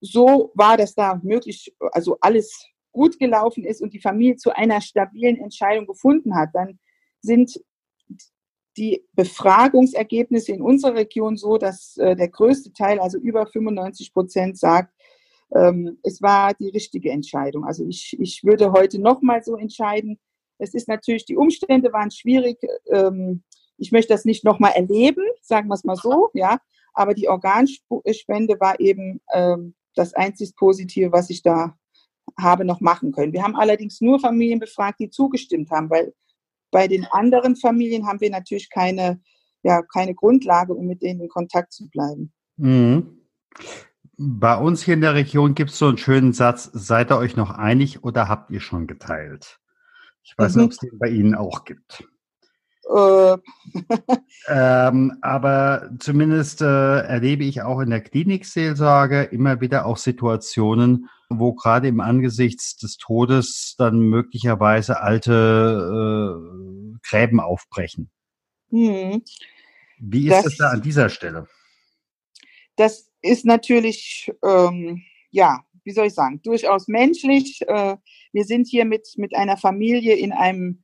[0.01, 4.79] so war, dass da möglich, also alles gut gelaufen ist und die Familie zu einer
[4.79, 6.79] stabilen Entscheidung gefunden hat, dann
[7.21, 7.59] sind
[8.77, 14.57] die Befragungsergebnisse in unserer Region so, dass äh, der größte Teil, also über 95 Prozent,
[14.57, 14.93] sagt,
[15.53, 17.65] ähm, es war die richtige Entscheidung.
[17.65, 20.19] Also ich, ich würde heute nochmal so entscheiden.
[20.57, 22.57] Es ist natürlich, die Umstände waren schwierig.
[22.91, 23.43] Ähm,
[23.77, 26.59] ich möchte das nicht nochmal erleben, sagen wir es mal so, ja.
[26.93, 31.77] Aber die Organspende war eben ähm, das einzig Positive, was ich da
[32.39, 33.33] habe noch machen können.
[33.33, 36.13] Wir haben allerdings nur Familien befragt, die zugestimmt haben, weil
[36.75, 39.21] bei den anderen Familien haben wir natürlich keine,
[39.63, 42.33] ja, keine Grundlage, um mit denen in Kontakt zu bleiben.
[42.57, 43.21] Mhm.
[44.17, 47.37] Bei uns hier in der Region gibt es so einen schönen Satz, seid ihr euch
[47.37, 49.61] noch einig oder habt ihr schon geteilt?
[50.21, 50.63] Ich weiß mhm.
[50.63, 52.03] nicht, ob es den bei Ihnen auch gibt.
[52.93, 53.37] Äh.
[54.47, 61.53] ähm, aber zumindest äh, erlebe ich auch in der Klinikseelsorge immer wieder auch Situationen, wo
[61.53, 68.11] gerade im Angesichts des Todes dann möglicherweise alte äh, Gräben aufbrechen.
[68.69, 69.23] Mhm.
[69.99, 71.47] Wie ist es da an dieser Stelle?
[72.75, 75.01] Das ist natürlich, ähm,
[75.31, 77.61] ja, wie soll ich sagen, durchaus menschlich.
[77.67, 77.95] Äh,
[78.33, 80.83] wir sind hier mit, mit einer Familie in einem,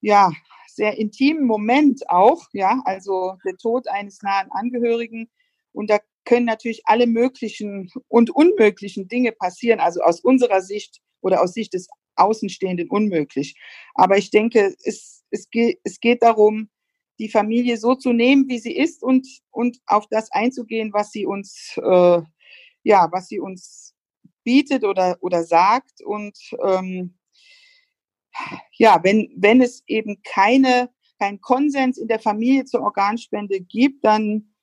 [0.00, 0.30] ja,
[0.78, 5.28] sehr intimen Moment auch, ja, also der Tod eines nahen Angehörigen.
[5.72, 11.42] Und da können natürlich alle möglichen und unmöglichen Dinge passieren, also aus unserer Sicht oder
[11.42, 13.56] aus Sicht des Außenstehenden unmöglich.
[13.94, 16.70] Aber ich denke, es, es, geht, es geht darum,
[17.18, 21.26] die Familie so zu nehmen, wie sie ist und, und auf das einzugehen, was sie
[21.26, 22.22] uns, äh,
[22.84, 23.94] ja, was sie uns
[24.44, 26.02] bietet oder, oder sagt.
[26.04, 27.17] Und ähm,
[28.72, 34.54] ja, wenn, wenn es eben keine, kein Konsens in der Familie zur Organspende gibt, dann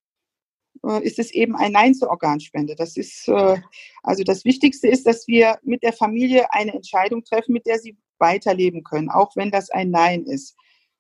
[0.84, 2.76] äh, ist es eben ein Nein zur Organspende.
[2.76, 3.58] Das ist, äh,
[4.04, 7.98] also das Wichtigste ist, dass wir mit der Familie eine Entscheidung treffen, mit der sie
[8.20, 10.56] weiterleben können, auch wenn das ein Nein ist.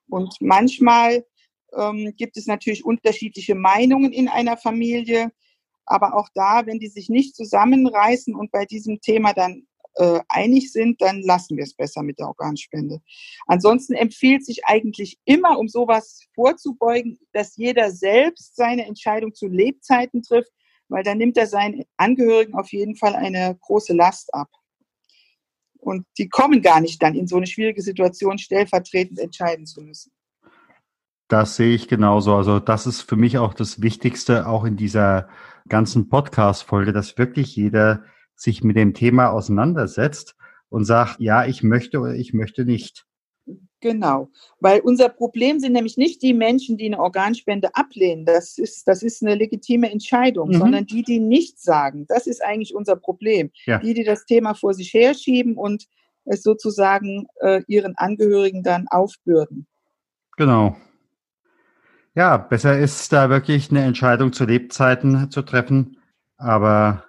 [0.09, 1.25] Und manchmal
[1.75, 5.31] ähm, gibt es natürlich unterschiedliche Meinungen in einer Familie.
[5.85, 10.71] Aber auch da, wenn die sich nicht zusammenreißen und bei diesem Thema dann äh, einig
[10.71, 13.01] sind, dann lassen wir es besser mit der Organspende.
[13.47, 20.21] Ansonsten empfiehlt sich eigentlich immer, um sowas vorzubeugen, dass jeder selbst seine Entscheidung zu Lebzeiten
[20.21, 20.51] trifft,
[20.87, 24.49] weil dann nimmt er seinen Angehörigen auf jeden Fall eine große Last ab.
[25.79, 30.11] Und die kommen gar nicht dann in so eine schwierige Situation, stellvertretend entscheiden zu müssen.
[31.27, 32.35] Das sehe ich genauso.
[32.35, 35.27] Also das ist für mich auch das Wichtigste, auch in dieser
[35.67, 38.03] ganzen Podcast-Folge, dass wirklich jeder
[38.35, 40.35] sich mit dem Thema auseinandersetzt
[40.69, 43.05] und sagt, ja, ich möchte oder ich möchte nicht.
[43.81, 44.29] Genau,
[44.59, 48.25] weil unser Problem sind nämlich nicht die Menschen, die eine Organspende ablehnen.
[48.25, 50.55] Das ist, das ist eine legitime Entscheidung, mhm.
[50.55, 52.05] sondern die, die nichts sagen.
[52.07, 53.51] Das ist eigentlich unser Problem.
[53.65, 53.77] Ja.
[53.77, 55.85] Die, die das Thema vor sich herschieben und
[56.25, 59.67] es sozusagen äh, ihren Angehörigen dann aufbürden.
[60.35, 60.75] Genau.
[62.15, 65.97] Ja, besser ist da wirklich eine Entscheidung zu Lebzeiten zu treffen.
[66.37, 67.03] Aber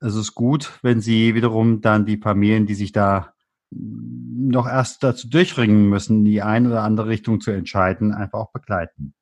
[0.00, 3.34] es ist gut, wenn Sie wiederum dann die Familien, die sich da
[3.70, 9.14] noch erst dazu durchringen müssen, die eine oder andere Richtung zu entscheiden, einfach auch begleiten.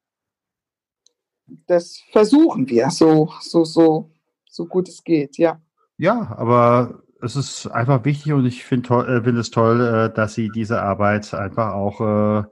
[1.66, 4.10] Das versuchen wir, so, so, so,
[4.48, 5.60] so gut es geht, ja.
[5.98, 10.34] Ja, aber es ist einfach wichtig und ich finde äh, find es toll, äh, dass
[10.34, 12.44] Sie diese Arbeit einfach auch äh,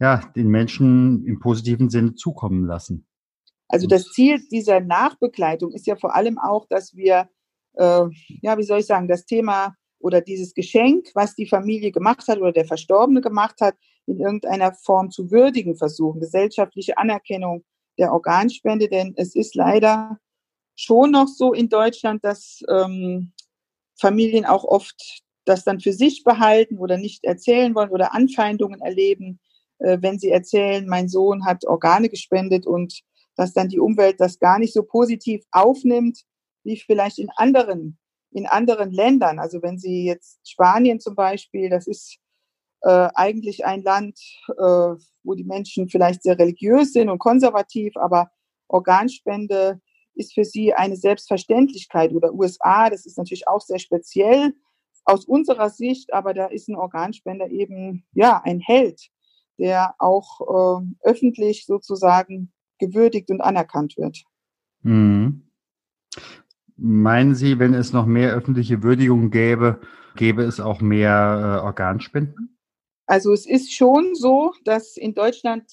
[0.00, 3.06] ja, den Menschen im positiven Sinne zukommen lassen.
[3.68, 7.28] Also das Ziel dieser Nachbegleitung ist ja vor allem auch, dass wir,
[7.74, 8.06] äh,
[8.42, 12.38] ja, wie soll ich sagen, das Thema oder dieses Geschenk, was die Familie gemacht hat
[12.38, 13.74] oder der Verstorbene gemacht hat,
[14.06, 16.20] in irgendeiner Form zu würdigen versuchen.
[16.20, 17.64] Gesellschaftliche Anerkennung
[17.98, 20.18] der Organspende, denn es ist leider
[20.76, 23.32] schon noch so in Deutschland, dass ähm,
[23.98, 29.40] Familien auch oft das dann für sich behalten oder nicht erzählen wollen oder Anfeindungen erleben,
[29.78, 33.00] äh, wenn sie erzählen, mein Sohn hat Organe gespendet und
[33.36, 36.24] dass dann die Umwelt das gar nicht so positiv aufnimmt,
[36.64, 37.98] wie vielleicht in anderen
[38.34, 39.38] in anderen Ländern.
[39.38, 42.18] Also wenn Sie jetzt Spanien zum Beispiel, das ist
[42.82, 44.18] äh, eigentlich ein Land,
[44.48, 48.30] äh, wo die Menschen vielleicht sehr religiös sind und konservativ, aber
[48.68, 49.80] Organspende
[50.14, 52.12] ist für sie eine Selbstverständlichkeit.
[52.12, 54.54] Oder USA, das ist natürlich auch sehr speziell
[55.04, 59.08] aus unserer Sicht, aber da ist ein Organspender eben ja ein Held,
[59.58, 64.24] der auch äh, öffentlich sozusagen gewürdigt und anerkannt wird.
[64.82, 65.50] Mhm.
[66.76, 69.80] Meinen Sie, wenn es noch mehr öffentliche Würdigung gäbe,
[70.16, 72.58] gäbe es auch mehr äh, Organspenden?
[73.06, 75.64] Also es ist schon so, dass in Deutschland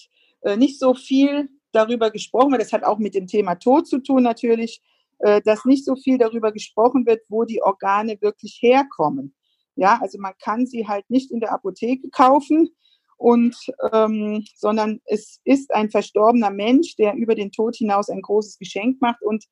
[0.41, 2.61] äh, nicht so viel darüber gesprochen wird.
[2.61, 4.81] Das hat auch mit dem Thema Tod zu tun natürlich,
[5.19, 9.33] äh, dass nicht so viel darüber gesprochen wird, wo die Organe wirklich herkommen.
[9.75, 12.69] Ja, also man kann sie halt nicht in der Apotheke kaufen
[13.17, 13.55] und
[13.93, 18.99] ähm, sondern es ist ein verstorbener Mensch, der über den Tod hinaus ein großes Geschenk
[19.01, 19.45] macht und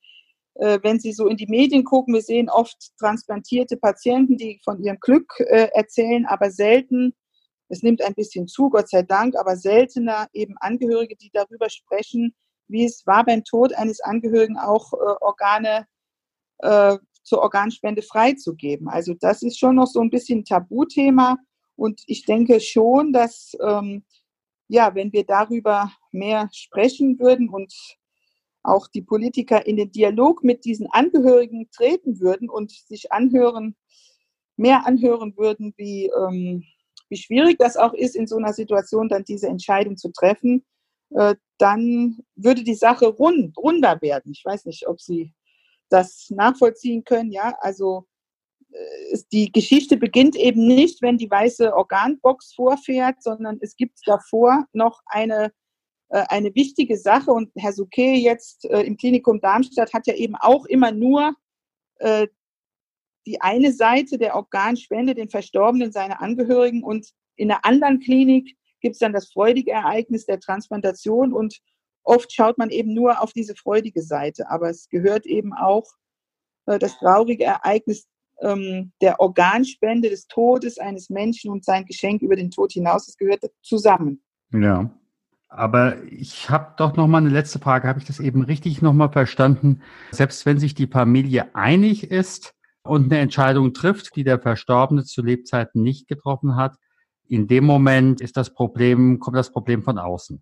[0.82, 4.98] wenn Sie so in die Medien gucken, wir sehen oft transplantierte Patienten, die von ihrem
[5.00, 7.14] Glück äh, erzählen, aber selten,
[7.68, 12.34] es nimmt ein bisschen zu, Gott sei Dank, aber seltener eben Angehörige, die darüber sprechen,
[12.68, 15.86] wie es war beim Tod eines Angehörigen auch äh, Organe
[16.58, 18.88] äh, zur Organspende freizugeben.
[18.88, 21.38] Also das ist schon noch so ein bisschen Tabuthema
[21.76, 24.04] und ich denke schon, dass ähm,
[24.68, 27.72] ja, wenn wir darüber mehr sprechen würden und
[28.62, 33.76] auch die Politiker in den Dialog mit diesen Angehörigen treten würden und sich anhören,
[34.56, 36.64] mehr anhören würden, wie, ähm,
[37.08, 40.64] wie schwierig das auch ist, in so einer Situation dann diese Entscheidung zu treffen,
[41.10, 44.32] äh, dann würde die Sache rund, runder werden.
[44.32, 45.32] Ich weiß nicht, ob Sie
[45.88, 47.32] das nachvollziehen können.
[47.32, 48.06] Ja, also
[48.70, 54.66] äh, die Geschichte beginnt eben nicht, wenn die weiße Organbox vorfährt, sondern es gibt davor
[54.72, 55.52] noch eine
[56.10, 57.30] eine wichtige Sache.
[57.30, 61.34] Und Herr Souquet jetzt äh, im Klinikum Darmstadt hat ja eben auch immer nur
[61.96, 62.26] äh,
[63.26, 66.82] die eine Seite der Organspende, den Verstorbenen, seine Angehörigen.
[66.82, 71.32] Und in der anderen Klinik gibt es dann das freudige Ereignis der Transplantation.
[71.32, 71.60] Und
[72.02, 74.50] oft schaut man eben nur auf diese freudige Seite.
[74.50, 75.86] Aber es gehört eben auch
[76.66, 78.08] äh, das traurige Ereignis
[78.40, 83.06] ähm, der Organspende, des Todes eines Menschen und sein Geschenk über den Tod hinaus.
[83.06, 84.22] Es gehört zusammen.
[84.52, 84.90] Ja.
[85.52, 87.88] Aber ich habe doch noch mal eine letzte Frage.
[87.88, 89.82] Habe ich das eben richtig noch mal verstanden?
[90.12, 92.54] Selbst wenn sich die Familie einig ist
[92.84, 96.76] und eine Entscheidung trifft, die der Verstorbene zu Lebzeiten nicht getroffen hat,
[97.28, 100.40] in dem Moment ist das Problem, kommt das Problem von außen.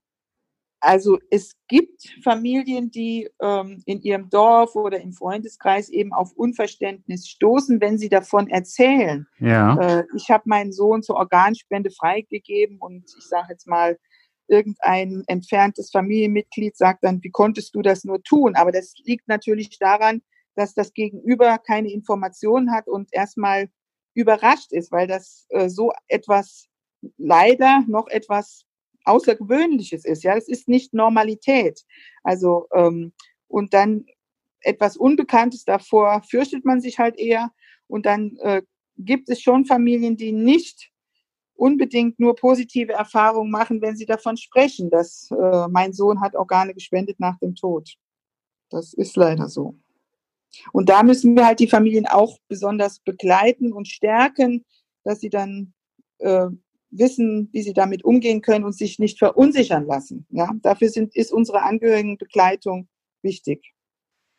[0.81, 7.27] Also es gibt Familien, die ähm, in ihrem Dorf oder im Freundeskreis eben auf Unverständnis
[7.29, 9.27] stoßen, wenn sie davon erzählen.
[9.41, 9.77] Ja.
[9.77, 13.99] Äh, ich habe meinen Sohn zur Organspende freigegeben und ich sage jetzt mal,
[14.49, 18.57] irgendein entferntes Familienmitglied sagt dann, wie konntest du das nur tun?
[18.57, 20.23] Aber das liegt natürlich daran,
[20.57, 23.69] dass das Gegenüber keine Informationen hat und erstmal
[24.15, 26.67] überrascht ist, weil das äh, so etwas
[27.17, 28.65] leider noch etwas
[29.05, 30.25] Außergewöhnliches ist.
[30.25, 31.85] Ja, es ist nicht Normalität.
[32.25, 33.13] Also ähm,
[33.47, 34.07] und dann
[34.61, 37.53] etwas Unbekanntes davor fürchtet man sich halt eher
[37.87, 38.63] und dann äh,
[38.97, 40.91] gibt es schon Familien, die nicht
[41.59, 46.73] unbedingt nur positive Erfahrungen machen, wenn sie davon sprechen, dass äh, mein Sohn hat Organe
[46.73, 47.95] gespendet nach dem Tod.
[48.71, 49.75] Das ist leider so.
[50.73, 54.65] Und da müssen wir halt die Familien auch besonders begleiten und stärken,
[55.05, 55.75] dass sie dann
[56.19, 56.49] äh,
[56.91, 60.27] wissen, wie sie damit umgehen können und sich nicht verunsichern lassen.
[60.31, 62.89] Ja, dafür sind, ist unsere Angehörigenbegleitung
[63.23, 63.75] wichtig.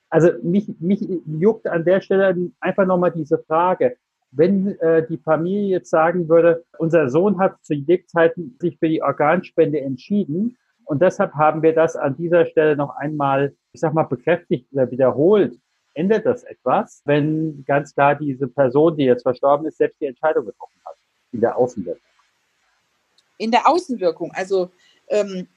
[0.09, 3.97] Also mich, mich juckt an der Stelle einfach nochmal diese Frage.
[4.31, 9.01] Wenn äh, die Familie jetzt sagen würde, unser Sohn hat zu Lebzeiten sich für die
[9.01, 10.57] Organspende entschieden
[10.89, 14.89] und deshalb haben wir das an dieser Stelle noch einmal, ich sag mal, bekräftigt oder
[14.89, 15.55] wiederholt,
[15.93, 20.47] ändert das etwas, wenn ganz klar diese Person, die jetzt verstorben ist, selbst die Entscheidung
[20.47, 20.95] getroffen hat
[21.31, 22.01] in der Außenwirkung?
[23.37, 24.71] In der Außenwirkung, also
[25.09, 25.47] ähm,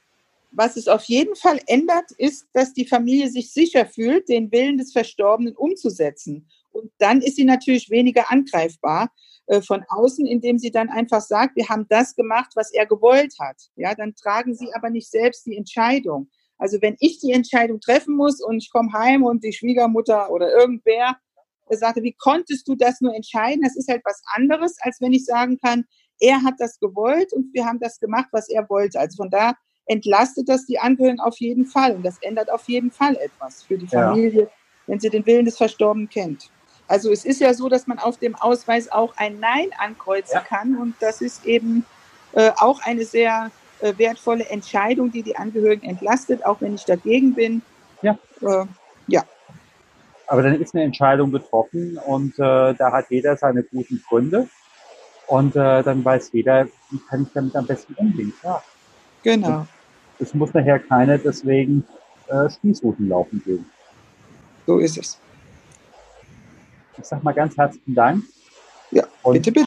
[0.51, 4.77] was es auf jeden Fall ändert, ist, dass die Familie sich sicher fühlt, den Willen
[4.77, 6.47] des Verstorbenen umzusetzen.
[6.73, 9.11] Und dann ist sie natürlich weniger angreifbar
[9.47, 13.35] äh, von außen, indem sie dann einfach sagt, wir haben das gemacht, was er gewollt
[13.41, 13.57] hat.
[13.77, 16.31] Ja, dann tragen sie aber nicht selbst die Entscheidung.
[16.59, 20.53] Also wenn ich die Entscheidung treffen muss und ich komme heim und die Schwiegermutter oder
[20.53, 21.17] irgendwer
[21.71, 23.63] sagte, wie konntest du das nur entscheiden?
[23.63, 25.85] Das ist halt was anderes, als wenn ich sagen kann,
[26.21, 29.01] er hat das gewollt und wir haben das gemacht, was er wollte.
[29.01, 29.55] Also von da
[29.87, 31.97] entlastet das die Angehörigen auf jeden Fall.
[31.97, 34.51] Und das ändert auf jeden Fall etwas für die Familie, ja.
[34.87, 36.51] wenn sie den Willen des Verstorbenen kennt.
[36.89, 40.41] Also es ist ja so, dass man auf dem Ausweis auch ein Nein ankreuzen ja.
[40.41, 40.77] kann.
[40.77, 41.85] Und das ist eben
[42.33, 43.51] äh, auch eine sehr
[43.81, 47.63] äh, wertvolle Entscheidung, die die Angehörigen entlastet, auch wenn ich dagegen bin.
[48.03, 48.19] Ja.
[48.41, 48.67] Äh,
[49.07, 49.25] ja.
[50.27, 54.49] Aber dann ist eine Entscheidung getroffen und äh, da hat jeder seine guten Gründe.
[55.27, 58.33] Und äh, dann weiß jeder, wie kann ich damit am besten umgehen.
[58.43, 58.63] Ja.
[59.23, 59.67] Genau.
[60.19, 61.85] Es muss nachher keiner deswegen
[62.29, 63.67] äh, Spießruten laufen gehen.
[64.67, 65.19] So ist es.
[67.03, 68.25] Ich sag mal ganz herzlichen Dank.
[68.91, 69.67] Ja, Und bitte, bitte.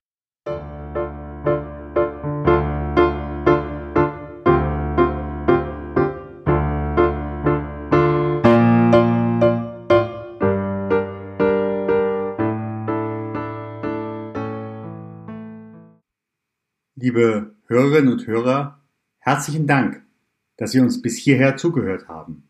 [16.95, 18.79] Liebe Hörerinnen und Hörer,
[19.19, 20.05] herzlichen Dank
[20.57, 22.47] dass Sie uns bis hierher zugehört haben.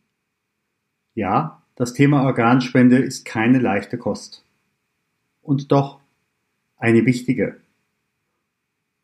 [1.14, 4.45] Ja, das Thema Organspende ist keine leichte Kost.
[5.46, 6.00] Und doch
[6.76, 7.62] eine wichtige.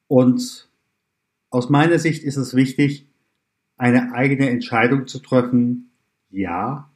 [0.08, 0.68] Und
[1.52, 3.06] aus meiner Sicht ist es wichtig,
[3.78, 5.92] eine eigene Entscheidung zu treffen,
[6.32, 6.90] ja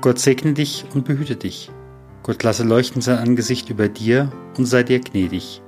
[0.02, 1.72] Gott segne dich und behüte dich.
[2.22, 5.62] Gott lasse leuchten sein Angesicht über dir und sei dir gnädig.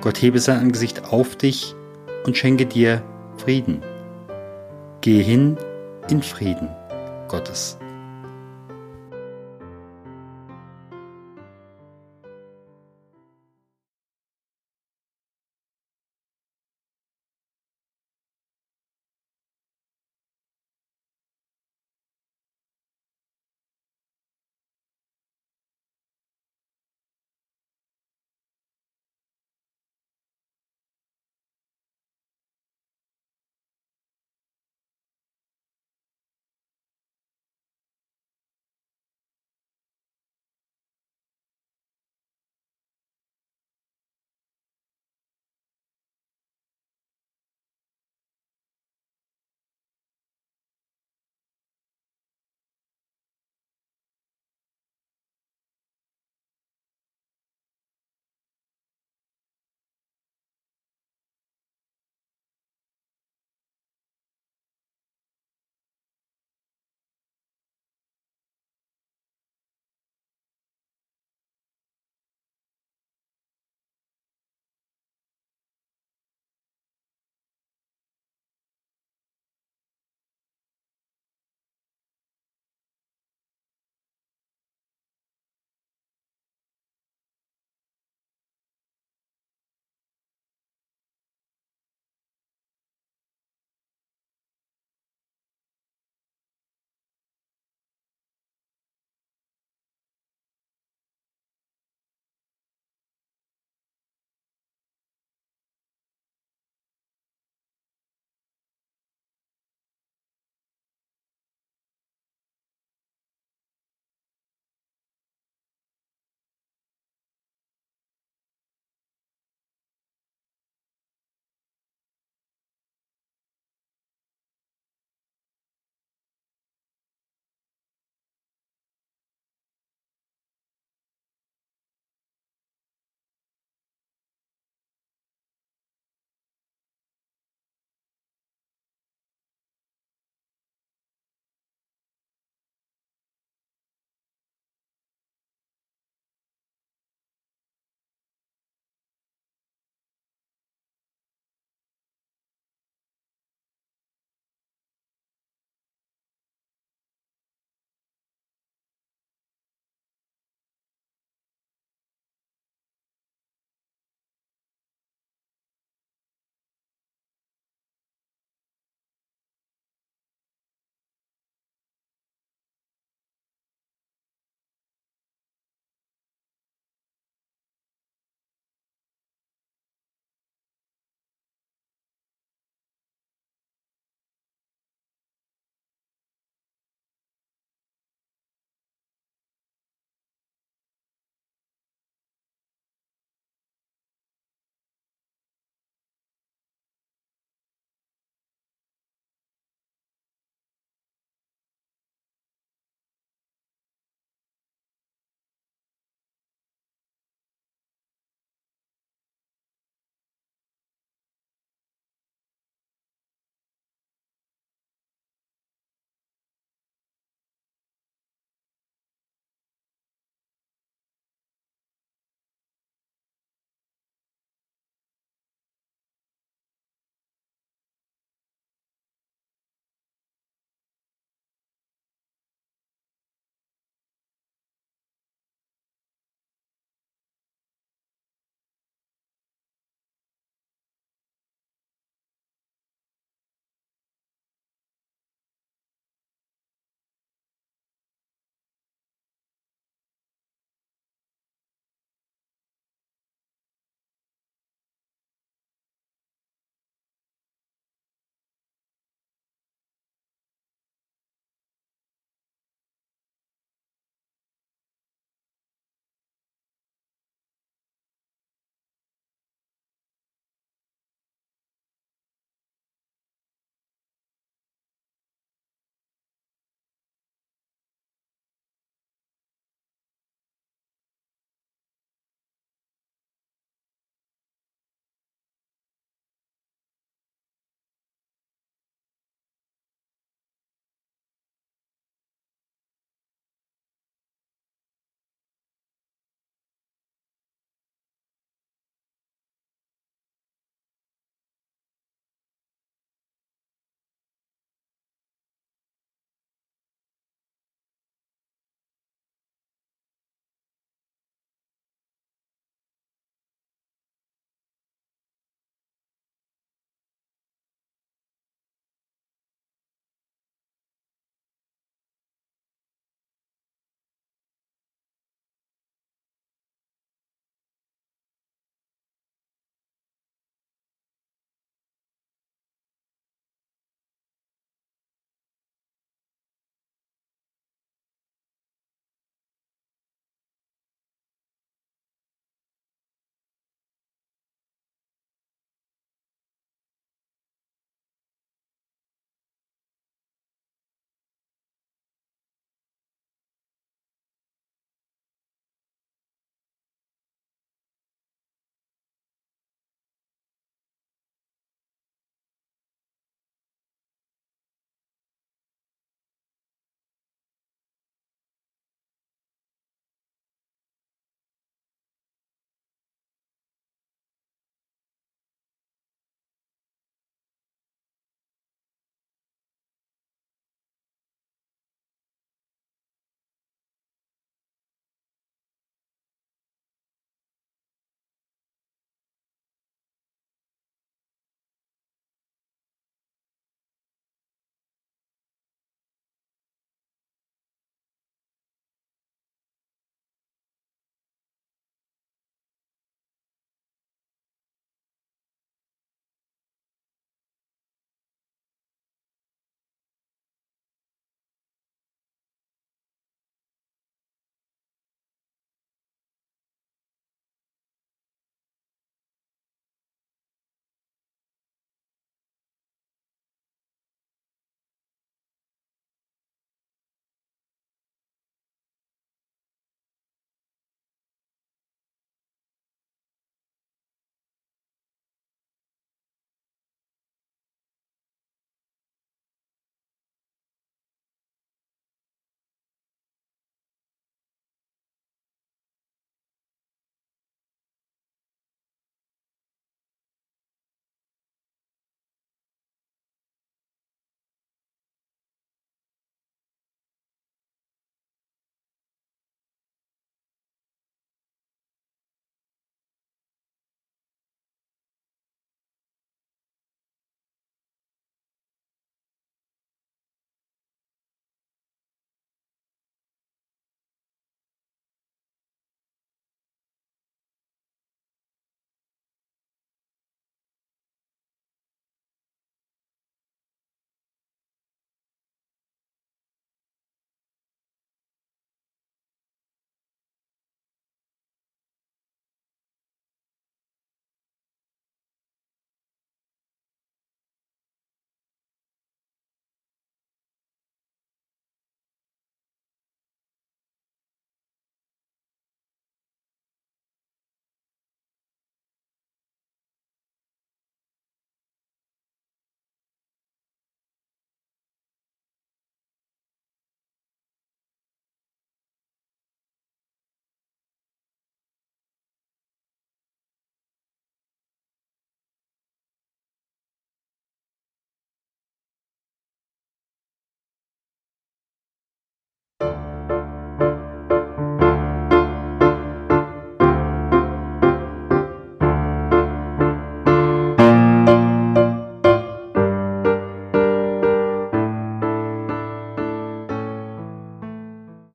[0.00, 1.74] Gott hebe sein Angesicht auf dich
[2.24, 3.02] und schenke dir
[3.36, 3.82] Frieden.
[5.02, 5.58] Gehe hin
[6.08, 6.70] in Frieden
[7.28, 7.77] Gottes.